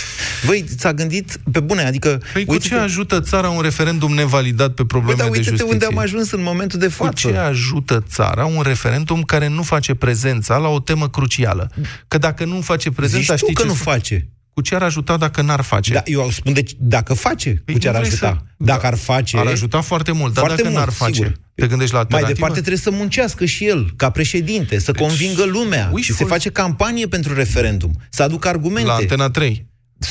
Băi, 0.45 0.66
s-a 0.78 0.93
gândit 0.93 1.39
pe 1.51 1.60
bune, 1.60 1.84
adică... 1.84 2.22
Păi 2.34 2.45
cu 2.45 2.57
ce 2.57 2.76
ajută 2.76 3.22
țara 3.22 3.49
un 3.49 3.62
referendum 3.62 4.14
nevalidat 4.14 4.74
pe 4.74 4.86
probleme 4.86 5.14
Băi, 5.14 5.22
dar 5.24 5.30
de 5.32 5.38
uite-te 5.38 5.49
justiție? 5.49 5.74
unde 5.74 5.86
am 5.86 5.97
ajuns 6.03 6.32
în 6.32 6.41
momentul 6.43 6.80
de 6.80 6.86
Cu 6.86 6.91
față. 6.91 7.28
ce 7.30 7.36
ajută 7.38 8.03
țara 8.10 8.45
un 8.45 8.62
referendum 8.62 9.22
care 9.22 9.47
nu 9.47 9.64
face 9.64 9.93
prezența 9.93 10.57
la 10.57 10.68
o 10.68 10.80
temă 10.80 11.10
crucială? 11.10 11.72
Că 12.07 12.18
dacă 12.18 12.45
nu 12.45 12.62
face 12.62 12.91
prezența, 12.91 13.34
Zici 13.36 13.39
tu 13.39 13.45
știi 13.51 13.55
că 13.55 13.62
ce 13.62 13.68
nu 13.68 13.74
se- 13.74 13.82
face. 13.84 14.30
Cu 14.60 14.66
ce 14.66 14.76
ar 14.76 14.82
ajuta 14.84 15.18
dacă 15.18 15.41
n-ar 15.41 15.62
face? 15.62 15.93
Da, 15.93 16.01
eu 16.05 16.30
spun, 16.32 16.53
deci, 16.53 16.72
dacă 16.80 17.14
face, 17.14 17.64
cu 17.74 17.78
ce 17.78 17.88
ar 17.88 17.93
nu 17.93 17.99
vrei 17.99 18.12
ajuta? 18.12 18.38
să- 18.47 18.53
Dacă 18.57 18.82
da. 18.82 18.88
ar 18.88 18.95
face... 18.97 19.38
Ar 19.38 19.45
ajuta 19.45 19.82
foarte 19.82 20.12
mult, 20.12 20.34
dar 20.34 20.43
foarte 20.45 20.62
dacă 20.62 20.74
mult, 20.74 20.86
n-ar 20.86 20.93
face, 20.93 21.14
sigur. 21.14 21.32
te 21.55 21.68
gândești 21.68 21.93
la 21.93 21.97
Mai 21.99 22.07
alternativă? 22.10 22.34
departe 22.36 22.60
trebuie 22.60 22.82
să 22.82 22.91
muncească 22.91 23.45
și 23.45 23.66
el, 23.66 23.91
ca 23.95 24.10
președinte, 24.10 24.80
să 24.80 24.91
convingă 24.91 25.45
lumea. 25.45 25.91
Și 26.01 26.14
se 26.14 26.26
face 26.26 26.49
campanie 26.49 27.07
pentru 27.07 27.34
referendum, 27.34 27.91
să 28.10 28.24
aducă 28.24 28.47
argumente. 28.47 28.88
La 28.88 28.93
Antena 28.93 29.30
3. 29.30 29.68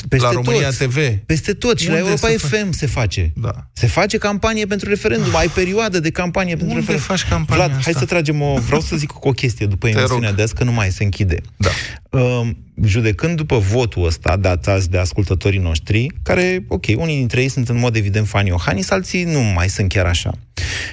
Peste 0.08 0.26
la 0.26 0.32
România 0.32 0.68
tot. 0.70 0.88
TV. 0.88 0.96
Peste 1.26 1.52
tot. 1.52 1.78
Și 1.78 1.86
la 1.88 1.92
Unde 1.94 2.04
Europa 2.04 2.28
se 2.28 2.36
fa- 2.36 2.48
FM 2.48 2.70
se 2.72 2.86
face. 2.86 3.32
Da. 3.36 3.50
Se 3.72 3.86
face 3.86 4.18
campanie 4.18 4.66
pentru 4.66 4.88
referendum. 4.88 5.36
Ai 5.36 5.48
perioadă 5.48 6.00
de 6.00 6.10
campanie 6.10 6.56
pentru 6.56 6.66
Unde 6.76 6.78
referendum. 6.80 7.06
faci 7.16 7.28
campania 7.28 7.64
Vlad, 7.66 7.70
hai 7.82 7.92
asta? 7.92 7.98
să 7.98 8.04
tragem 8.04 8.42
o... 8.42 8.58
Vreau 8.66 8.80
să 8.80 8.96
zic 8.96 9.24
o 9.24 9.30
chestie 9.30 9.66
după 9.66 9.88
Te 9.88 9.98
emisiunea 9.98 10.28
rog. 10.28 10.36
de 10.36 10.42
azi, 10.42 10.54
că 10.54 10.64
nu 10.64 10.72
mai 10.72 10.90
se 10.90 11.04
închide. 11.04 11.40
Da. 11.56 11.68
Uh, 12.10 12.48
judecând 12.84 13.36
după 13.36 13.58
votul 13.58 14.06
ăsta 14.06 14.36
dat 14.36 14.66
azi 14.66 14.90
de 14.90 14.98
ascultătorii 14.98 15.58
noștri, 15.58 16.06
care, 16.22 16.64
ok, 16.68 16.84
unii 16.96 17.16
dintre 17.16 17.40
ei 17.40 17.48
sunt 17.48 17.68
în 17.68 17.78
mod 17.78 17.96
evident 17.96 18.28
fani 18.28 18.48
Iohannis, 18.48 18.90
alții 18.90 19.24
nu 19.24 19.40
mai 19.40 19.68
sunt 19.68 19.88
chiar 19.88 20.06
așa. 20.06 20.30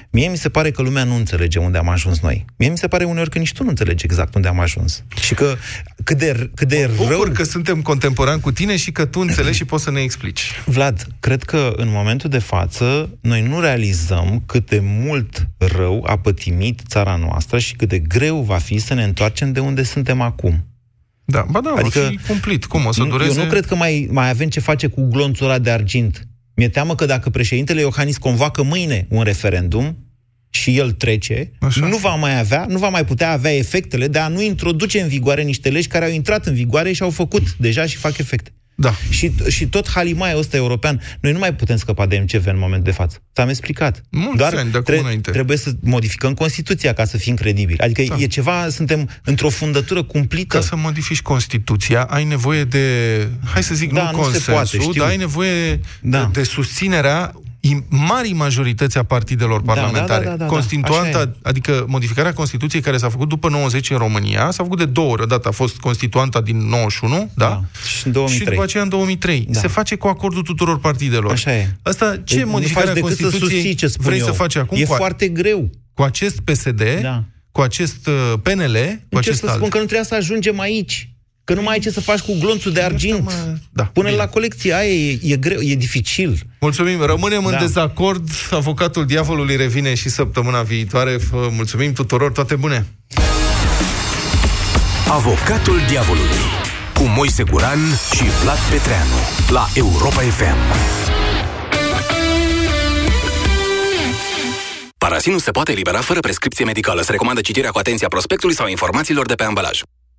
Mie 0.09 0.27
mi 0.27 0.37
se 0.37 0.49
pare 0.49 0.71
că 0.71 0.81
lumea 0.81 1.03
nu 1.03 1.15
înțelege 1.15 1.59
unde 1.59 1.77
am 1.77 1.89
ajuns 1.89 2.19
noi. 2.19 2.45
Mie 2.57 2.69
mi 2.69 2.77
se 2.77 2.87
pare 2.87 3.03
uneori 3.03 3.29
că 3.29 3.37
nici 3.37 3.53
tu 3.53 3.63
nu 3.63 3.69
înțelegi 3.69 4.05
exact 4.05 4.35
unde 4.35 4.47
am 4.47 4.59
ajuns. 4.59 5.03
Și 5.21 5.33
că 5.33 5.55
cât 6.03 6.17
de, 6.17 6.49
cât 6.55 6.67
de 6.67 6.89
Mă 6.97 7.05
rău... 7.07 7.17
bucur 7.17 7.31
că 7.31 7.43
suntem 7.43 7.81
contemporani 7.81 8.41
cu 8.41 8.51
tine 8.51 8.77
și 8.77 8.91
că 8.91 9.05
tu 9.05 9.19
înțelegi 9.19 9.57
și 9.57 9.65
poți 9.65 9.83
să 9.83 9.91
ne 9.91 10.01
explici. 10.01 10.51
Vlad, 10.65 11.07
cred 11.19 11.43
că 11.43 11.73
în 11.75 11.87
momentul 11.91 12.29
de 12.29 12.39
față 12.39 13.09
noi 13.21 13.41
nu 13.41 13.59
realizăm 13.59 14.43
cât 14.45 14.69
de 14.69 14.79
mult 14.83 15.47
rău 15.57 16.03
a 16.07 16.17
pătimit 16.17 16.81
țara 16.87 17.15
noastră 17.15 17.59
și 17.59 17.75
cât 17.75 17.89
de 17.89 17.99
greu 17.99 18.41
va 18.41 18.57
fi 18.57 18.77
să 18.77 18.93
ne 18.93 19.03
întoarcem 19.03 19.51
de 19.51 19.59
unde 19.59 19.83
suntem 19.83 20.21
acum. 20.21 20.63
Da, 21.25 21.45
ba 21.49 21.61
da, 21.61 21.73
adică, 21.77 21.99
va 21.99 22.07
fi 22.07 22.27
cumplit. 22.27 22.65
Cum 22.65 22.85
o 22.85 22.91
să 22.91 23.03
dureze? 23.03 23.39
Eu 23.39 23.43
nu 23.43 23.49
cred 23.49 23.65
că 23.65 23.75
mai, 23.75 24.07
mai 24.11 24.29
avem 24.29 24.49
ce 24.49 24.59
face 24.59 24.87
cu 24.87 25.07
glonțul 25.07 25.45
ăla 25.45 25.59
de 25.59 25.69
argint. 25.69 26.27
Mi-e 26.55 26.69
teamă 26.69 26.95
că 26.95 27.05
dacă 27.05 27.29
președintele 27.29 27.81
Iohannis 27.81 28.17
convoacă 28.17 28.63
mâine 28.63 29.07
un 29.09 29.23
referendum 29.23 29.97
și 30.49 30.77
el 30.77 30.91
trece, 30.91 31.51
Așa. 31.59 31.87
nu 31.87 31.97
va 31.97 32.15
mai 32.15 32.39
avea, 32.39 32.65
nu 32.69 32.77
va 32.77 32.89
mai 32.89 33.05
putea 33.05 33.31
avea 33.31 33.55
efectele 33.55 34.07
de 34.07 34.19
a 34.19 34.27
nu 34.27 34.41
introduce 34.41 35.01
în 35.01 35.07
vigoare 35.07 35.41
niște 35.41 35.69
legi 35.69 35.87
care 35.87 36.05
au 36.05 36.11
intrat 36.11 36.45
în 36.45 36.53
vigoare 36.53 36.91
și 36.91 37.01
au 37.01 37.09
făcut 37.09 37.55
deja 37.57 37.85
și 37.85 37.97
fac 37.97 38.17
efecte. 38.17 38.53
Da. 38.77 38.93
Și, 39.09 39.31
și 39.49 39.67
tot 39.67 39.89
halimaiul 39.89 40.39
ăsta 40.39 40.57
european, 40.57 41.01
noi 41.19 41.31
nu 41.31 41.39
mai 41.39 41.53
putem 41.53 41.75
scăpa 41.77 42.05
de 42.05 42.17
MCV 42.17 42.45
în 42.47 42.57
momentul 42.57 42.83
de 42.83 42.91
față. 42.91 43.17
Ți-am 43.35 43.49
explicat. 43.49 44.01
Mulți 44.11 44.37
Doar 44.37 44.53
ani 44.53 44.71
de 44.71 44.77
acum 44.77 44.83
tre- 44.93 44.97
înainte. 44.99 45.31
trebuie 45.31 45.57
să 45.57 45.71
modificăm 45.81 46.33
Constituția 46.33 46.93
ca 46.93 47.05
să 47.05 47.17
fim 47.17 47.35
credibili. 47.35 47.79
Adică 47.79 48.03
Da. 48.07 48.15
e 48.19 48.25
ceva, 48.27 48.69
suntem 48.69 49.09
într-o 49.23 49.49
fundătură 49.49 50.03
cumplită. 50.03 50.57
Ca 50.57 50.63
să 50.63 50.75
modifici 50.75 51.21
Constituția, 51.21 52.03
ai 52.03 52.23
nevoie 52.23 52.63
de, 52.63 52.79
hai 53.53 53.63
să 53.63 53.75
zic, 53.75 53.93
Da, 53.93 54.03
nu 54.03 54.05
nu 54.05 54.15
se 54.17 54.21
consensul, 54.21 54.53
poate, 54.53 54.77
știu. 54.79 54.91
dar 55.01 55.07
ai 55.09 55.17
nevoie 55.17 55.79
Da. 56.01 56.19
de, 56.33 56.39
de 56.39 56.43
susținerea 56.43 57.31
im- 57.33 57.43
marii 57.89 58.33
majorități 58.33 58.97
a 58.97 59.03
partidelor 59.03 59.61
Da, 59.61 59.73
parlamentare. 59.73 60.23
da, 60.23 60.29
da, 60.29 60.35
da, 60.35 60.43
da, 60.43 60.49
Constituanta, 60.51 61.17
așa 61.17 61.31
adică 61.41 61.85
modificarea 61.87 62.33
Constituției 62.33 62.81
care 62.81 62.97
s-a 62.97 63.09
făcut 63.09 63.29
după 63.29 63.49
90 63.49 63.89
în 63.89 63.97
România, 63.97 64.51
s-a 64.51 64.63
făcut 64.63 64.77
de 64.77 64.85
două 64.85 65.11
ori. 65.11 65.21
Odată 65.21 65.47
a 65.47 65.51
fost 65.51 65.77
Constituanta 65.77 66.41
din 66.41 66.57
91, 66.57 67.29
da? 67.33 67.45
Da, 67.47 67.61
și 67.97 68.05
în 68.05 68.11
2003. 68.11 68.37
Și 68.45 68.51
după 68.51 68.63
aceea 68.63 68.83
în 68.83 68.89
2003. 68.89 69.47
Da. 69.49 69.59
Se 69.59 69.67
face 69.67 69.95
cu 69.95 70.07
acordul 70.07 70.41
tuturor 70.41 70.79
partidelor. 70.79 71.31
Așa 71.31 71.55
e. 71.55 71.75
Asta, 71.81 72.17
ce 72.23 72.43
Nu 72.43 72.49
modificare 72.49 72.85
faci 72.85 72.91
a 72.97 72.99
decât 72.99 73.15
să 73.15 73.21
Constituției 73.21 73.59
susții 73.59 73.75
ce 73.75 73.87
spun 73.87 74.05
vrei 74.05 74.19
eu. 74.19 74.25
să 74.25 74.31
faci 74.31 74.55
acum? 74.55 74.77
E 74.77 74.83
cu, 74.83 74.93
a- 74.93 74.95
foarte 74.95 75.27
greu. 75.27 75.69
cu 75.93 76.01
acest 76.01 76.39
PSD, 76.39 76.81
Da. 77.01 77.23
cu 77.51 77.61
acest 77.61 78.07
uh, 78.07 78.13
PNL, 78.43 78.73
cu 78.73 78.77
Încerc 78.79 78.99
acest 79.17 79.39
să 79.39 79.45
alt. 79.47 79.55
spun 79.57 79.69
că 79.69 79.77
nu 79.77 79.83
trebuia 79.83 80.03
să 80.03 80.15
ajungem 80.15 80.59
aici. 80.59 81.09
Că 81.45 81.53
nu 81.53 81.61
mai 81.61 81.73
ai 81.73 81.79
ce 81.79 81.89
să 81.89 82.01
faci 82.01 82.19
cu 82.19 82.37
glonțul 82.39 82.71
de 82.71 82.81
argint. 82.81 83.31
Da, 83.71 83.83
Pune 83.83 84.11
la 84.11 84.27
colecție 84.27 84.73
aia, 84.73 84.89
e, 84.93 85.19
e 85.21 85.35
greu, 85.35 85.59
e 85.59 85.75
dificil. 85.75 86.39
Mulțumim, 86.59 87.01
rămânem 87.01 87.41
Da. 87.43 87.49
în 87.49 87.57
dezacord. 87.59 88.29
Avocatul 88.51 89.05
diavolului 89.05 89.55
revine 89.55 89.93
și 89.93 90.09
săptămâna 90.09 90.61
viitoare. 90.61 91.17
Vă 91.31 91.49
Mulțumim 91.51 91.93
tuturor, 91.93 92.31
toate 92.31 92.55
bune! 92.55 92.85
Avocatul 95.09 95.79
diavolului 95.87 96.43
cu 96.93 97.03
Moise 97.03 97.43
Guran 97.43 97.79
și 98.15 98.23
Vlad 98.43 98.57
Petreanu 98.69 99.15
la 99.49 99.67
Europa 99.73 100.21
FM. 100.21 100.57
Parasinul 104.97 105.39
se 105.39 105.51
poate 105.51 105.71
elibera 105.71 106.01
fără 106.01 106.19
prescripție 106.19 106.65
medicală. 106.65 107.01
Se 107.01 107.11
recomandă 107.11 107.41
citirea 107.41 107.69
cu 107.69 107.77
atenție 107.77 108.05
a 108.05 108.09
prospectului 108.09 108.55
sau 108.55 108.67
informațiilor 108.67 109.25
de 109.25 109.35
pe 109.35 109.43
ambalaj. 109.43 109.79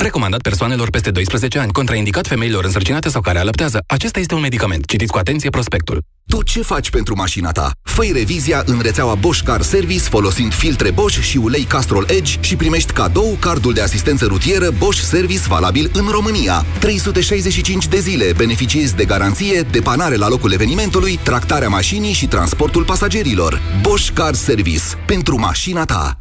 Recomandat 0.00 0.40
persoanelor 0.40 0.90
peste 0.90 1.10
12 1.10 1.58
ani, 1.58 1.72
contraindicat 1.72 2.26
femeilor 2.26 2.64
însărcinate 2.64 3.08
sau 3.08 3.20
care 3.20 3.38
alăptează. 3.38 3.82
Acesta 3.86 4.20
este 4.20 4.34
un 4.34 4.40
medicament. 4.40 4.86
Citiți 4.86 5.12
cu 5.12 5.18
atenție 5.18 5.50
prospectul. 5.50 6.02
Tu 6.26 6.42
ce 6.42 6.62
faci 6.62 6.90
pentru 6.90 7.14
mașina 7.16 7.50
ta? 7.50 7.70
fă 7.82 8.02
revizia 8.12 8.62
în 8.66 8.80
rețeaua 8.82 9.14
Bosch 9.14 9.44
Car 9.44 9.62
Service 9.62 10.02
folosind 10.02 10.54
filtre 10.54 10.90
Bosch 10.90 11.20
și 11.20 11.36
ulei 11.36 11.62
Castrol 11.62 12.06
Edge 12.08 12.32
și 12.40 12.56
primești 12.56 12.92
cadou 12.92 13.36
cardul 13.40 13.72
de 13.72 13.80
asistență 13.80 14.26
rutieră 14.26 14.70
Bosch 14.78 15.02
Service 15.02 15.42
valabil 15.48 15.90
în 15.92 16.06
România. 16.10 16.64
365 16.78 17.88
de 17.88 17.98
zile 17.98 18.32
beneficiezi 18.36 18.96
de 18.96 19.04
garanție, 19.04 19.60
depanare 19.60 20.16
la 20.16 20.28
locul 20.28 20.52
evenimentului, 20.52 21.18
tractarea 21.22 21.68
mașinii 21.68 22.12
și 22.12 22.26
transportul 22.26 22.84
pasagerilor. 22.84 23.60
Bosch 23.80 24.10
Car 24.14 24.34
Service. 24.34 24.84
Pentru 25.06 25.38
mașina 25.38 25.84
ta. 25.84 26.20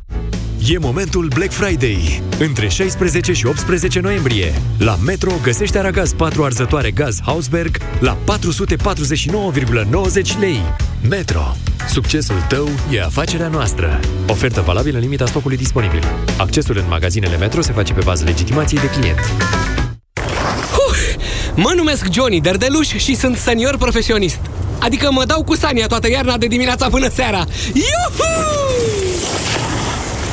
E 0.68 0.78
momentul 0.78 1.28
Black 1.34 1.52
Friday. 1.52 2.22
Între 2.40 2.68
16 2.68 3.34
și 3.34 3.46
18 3.46 3.66
noiembrie, 4.02 4.54
la 4.78 4.98
Metro 5.06 5.32
găsești 5.44 5.78
aragaz 5.78 6.14
4 6.14 6.44
arzătoare 6.44 6.92
gaz 6.92 7.20
Hausberg 7.26 7.78
la 8.00 8.18
449,90 8.18 8.24
lei. 10.40 10.62
Metro. 11.10 11.56
Succesul 11.90 12.46
tău 12.48 12.70
e 12.92 13.02
afacerea 13.02 13.48
noastră. 13.48 14.00
Ofertă 14.28 14.62
valabilă 14.62 14.98
în 14.98 15.04
limita 15.04 15.26
stocului 15.26 15.58
disponibil. 15.58 16.04
Accesul 16.38 16.78
în 16.78 16.86
magazinele 16.90 17.38
Metro 17.38 17.62
se 17.62 17.72
face 17.72 17.94
pe 17.94 18.02
bază 18.04 18.24
legitimației 18.24 18.82
de 18.82 18.90
client. 18.90 19.20
Mă 21.56 21.72
numesc 21.76 22.06
Johnny 22.12 22.42
Derdeluș 22.42 22.88
și 22.88 23.16
sunt 23.16 23.38
senior 23.38 23.78
profesionist. 23.78 24.40
Adică 24.80 25.12
mă 25.12 25.26
dau 25.26 25.44
cu 25.44 25.56
Sania 25.56 25.88
toată 25.88 26.10
iarna 26.10 26.38
de 26.38 26.48
dimineața 26.48 26.90
până 26.90 27.10
seara. 27.10 27.46
Iuhu! 27.74 29.09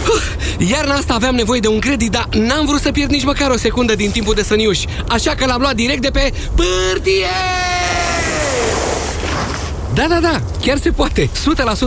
Uh, 0.08 0.68
Iarna 0.70 0.94
asta 0.94 1.14
aveam 1.14 1.34
nevoie 1.34 1.60
de 1.60 1.68
un 1.68 1.78
credit, 1.78 2.10
dar 2.10 2.28
n-am 2.32 2.66
vrut 2.66 2.80
să 2.80 2.90
pierd 2.90 3.10
nici 3.10 3.24
măcar 3.24 3.50
o 3.50 3.56
secundă 3.56 3.94
din 3.94 4.10
timpul 4.10 4.34
de 4.34 4.42
săniuș. 4.42 4.82
Așa 5.08 5.34
că 5.34 5.46
l-am 5.46 5.60
luat 5.60 5.74
direct 5.74 6.02
de 6.02 6.10
pe 6.10 6.32
pârtie! 6.54 7.26
Da, 9.94 10.06
da, 10.08 10.20
da, 10.20 10.40
chiar 10.60 10.78
se 10.78 10.90
poate. 10.90 11.28
100% 11.28 11.28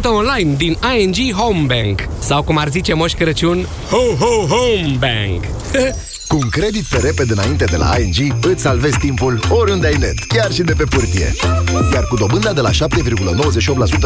online 0.03 0.55
din 0.57 0.77
ING 0.97 1.33
Home 1.33 1.65
Bank. 1.65 2.07
Sau 2.19 2.43
cum 2.43 2.57
ar 2.57 2.69
zice 2.69 2.93
Moș 2.93 3.13
Crăciun, 3.13 3.67
Ho, 3.89 4.25
ho, 4.25 4.45
Home 4.55 4.97
Bank. 4.99 5.43
Cu 6.27 6.35
un 6.35 6.49
credit 6.49 6.85
pe 6.85 6.97
repede 6.97 7.33
înainte 7.33 7.65
de 7.65 7.75
la 7.75 7.95
ING, 7.99 8.45
îți 8.45 8.61
salvezi 8.61 8.97
timpul 8.97 9.39
oriunde 9.49 9.87
ai 9.87 9.95
net, 9.99 10.19
chiar 10.27 10.51
și 10.51 10.61
de 10.61 10.73
pe 10.73 10.83
pârtie. 10.83 11.35
Iar 11.93 12.03
cu 12.03 12.15
dobânda 12.15 12.53
de 12.53 12.61
la 12.61 12.69
7,98% 12.69 12.75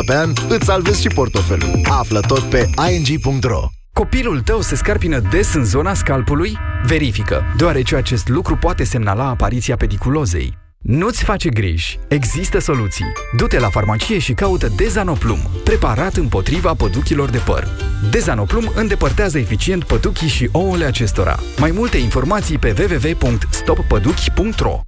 pe 0.05 0.15
an, 0.15 0.33
îți 0.47 0.65
salvezi 0.65 1.01
și 1.01 1.07
portofelul. 1.07 1.81
Află 1.89 2.19
tot 2.19 2.41
pe 2.41 2.69
ing.ro. 2.91 3.82
Copilul 3.93 4.41
tău 4.41 4.61
se 4.61 4.75
scarpină 4.75 5.19
des 5.19 5.53
în 5.53 5.63
zona 5.63 5.93
scalpului? 5.93 6.57
Verifică, 6.85 7.43
deoarece 7.57 7.95
acest 7.95 8.27
lucru 8.27 8.55
poate 8.55 8.83
semnala 8.83 9.27
apariția 9.27 9.75
pediculozei. 9.75 10.57
Nu-ți 10.77 11.23
face 11.23 11.49
griji. 11.49 11.99
Există 12.07 12.59
soluții. 12.59 13.11
Du-te 13.37 13.59
la 13.59 13.69
farmacie 13.69 14.19
și 14.19 14.33
caută 14.33 14.67
Dezanoplum, 14.75 15.39
preparat 15.63 16.15
împotriva 16.15 16.73
păduchilor 16.73 17.29
de 17.29 17.37
păr. 17.37 17.67
Dezanoplum 18.11 18.71
îndepărtează 18.75 19.37
eficient 19.37 19.83
păduchii 19.83 20.27
și 20.27 20.49
ouăle 20.51 20.85
acestora. 20.85 21.39
Mai 21.57 21.71
multe 21.71 21.97
informații 21.97 22.57
pe 22.57 22.73
www.stoppăduchi.ro 22.77 24.81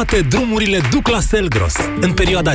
Toate 0.00 0.26
drumurile 0.28 0.80
duc 0.90 1.08
la 1.08 1.20
Selgros. 1.20 1.74
În 2.00 2.12
perioada 2.12 2.52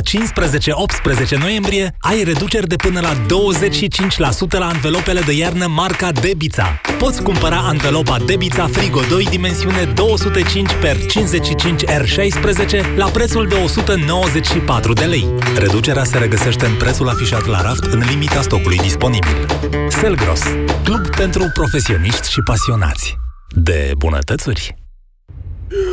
noiembrie 1.38 1.94
ai 1.98 2.22
reduceri 2.22 2.68
de 2.68 2.76
până 2.76 3.00
la 3.00 3.12
25% 3.14 4.58
la 4.58 4.66
anvelopele 4.66 5.20
de 5.20 5.32
iarnă 5.32 5.66
marca 5.66 6.12
Debița. 6.12 6.80
Poți 6.98 7.22
cumpăra 7.22 7.56
anvelopa 7.56 8.18
Debița 8.26 8.66
Frigo 8.66 9.00
2 9.08 9.24
dimensiune 9.24 9.84
205 9.94 10.70
x 10.70 11.08
55 11.08 11.84
R16 11.84 12.96
la 12.96 13.08
prețul 13.08 13.48
de 13.48 13.54
194 13.54 14.92
de 14.92 15.04
lei. 15.04 15.26
Reducerea 15.58 16.04
se 16.04 16.18
regăsește 16.18 16.66
în 16.66 16.74
prețul 16.74 17.08
afișat 17.08 17.46
la 17.46 17.60
raft 17.60 17.84
în 17.84 18.02
limita 18.08 18.42
stocului 18.42 18.76
disponibil. 18.76 19.46
Selgros, 19.88 20.42
club 20.84 21.08
pentru 21.16 21.50
profesioniști 21.54 22.30
și 22.30 22.40
pasionați 22.42 23.16
de 23.48 23.92
bunătățuri. 23.98 24.85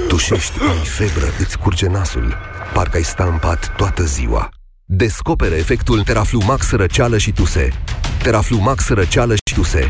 Tușești, 0.08 0.60
ai 0.62 0.86
febră, 0.86 1.34
îți 1.40 1.58
curge 1.58 1.88
nasul. 1.88 2.38
Parcă 2.74 2.98
ai 2.98 3.04
sta 3.04 3.24
în 3.24 3.38
pat 3.38 3.74
toată 3.78 4.04
ziua. 4.04 4.50
Descoperă 4.86 5.56
efectul 5.56 6.02
Teraflumax 6.02 6.72
răceală 6.72 7.18
și 7.18 7.32
tuse. 7.32 7.70
Teraflumax 8.24 8.90
răceală 8.90 9.34
și 9.34 9.54
tuse. 9.54 9.90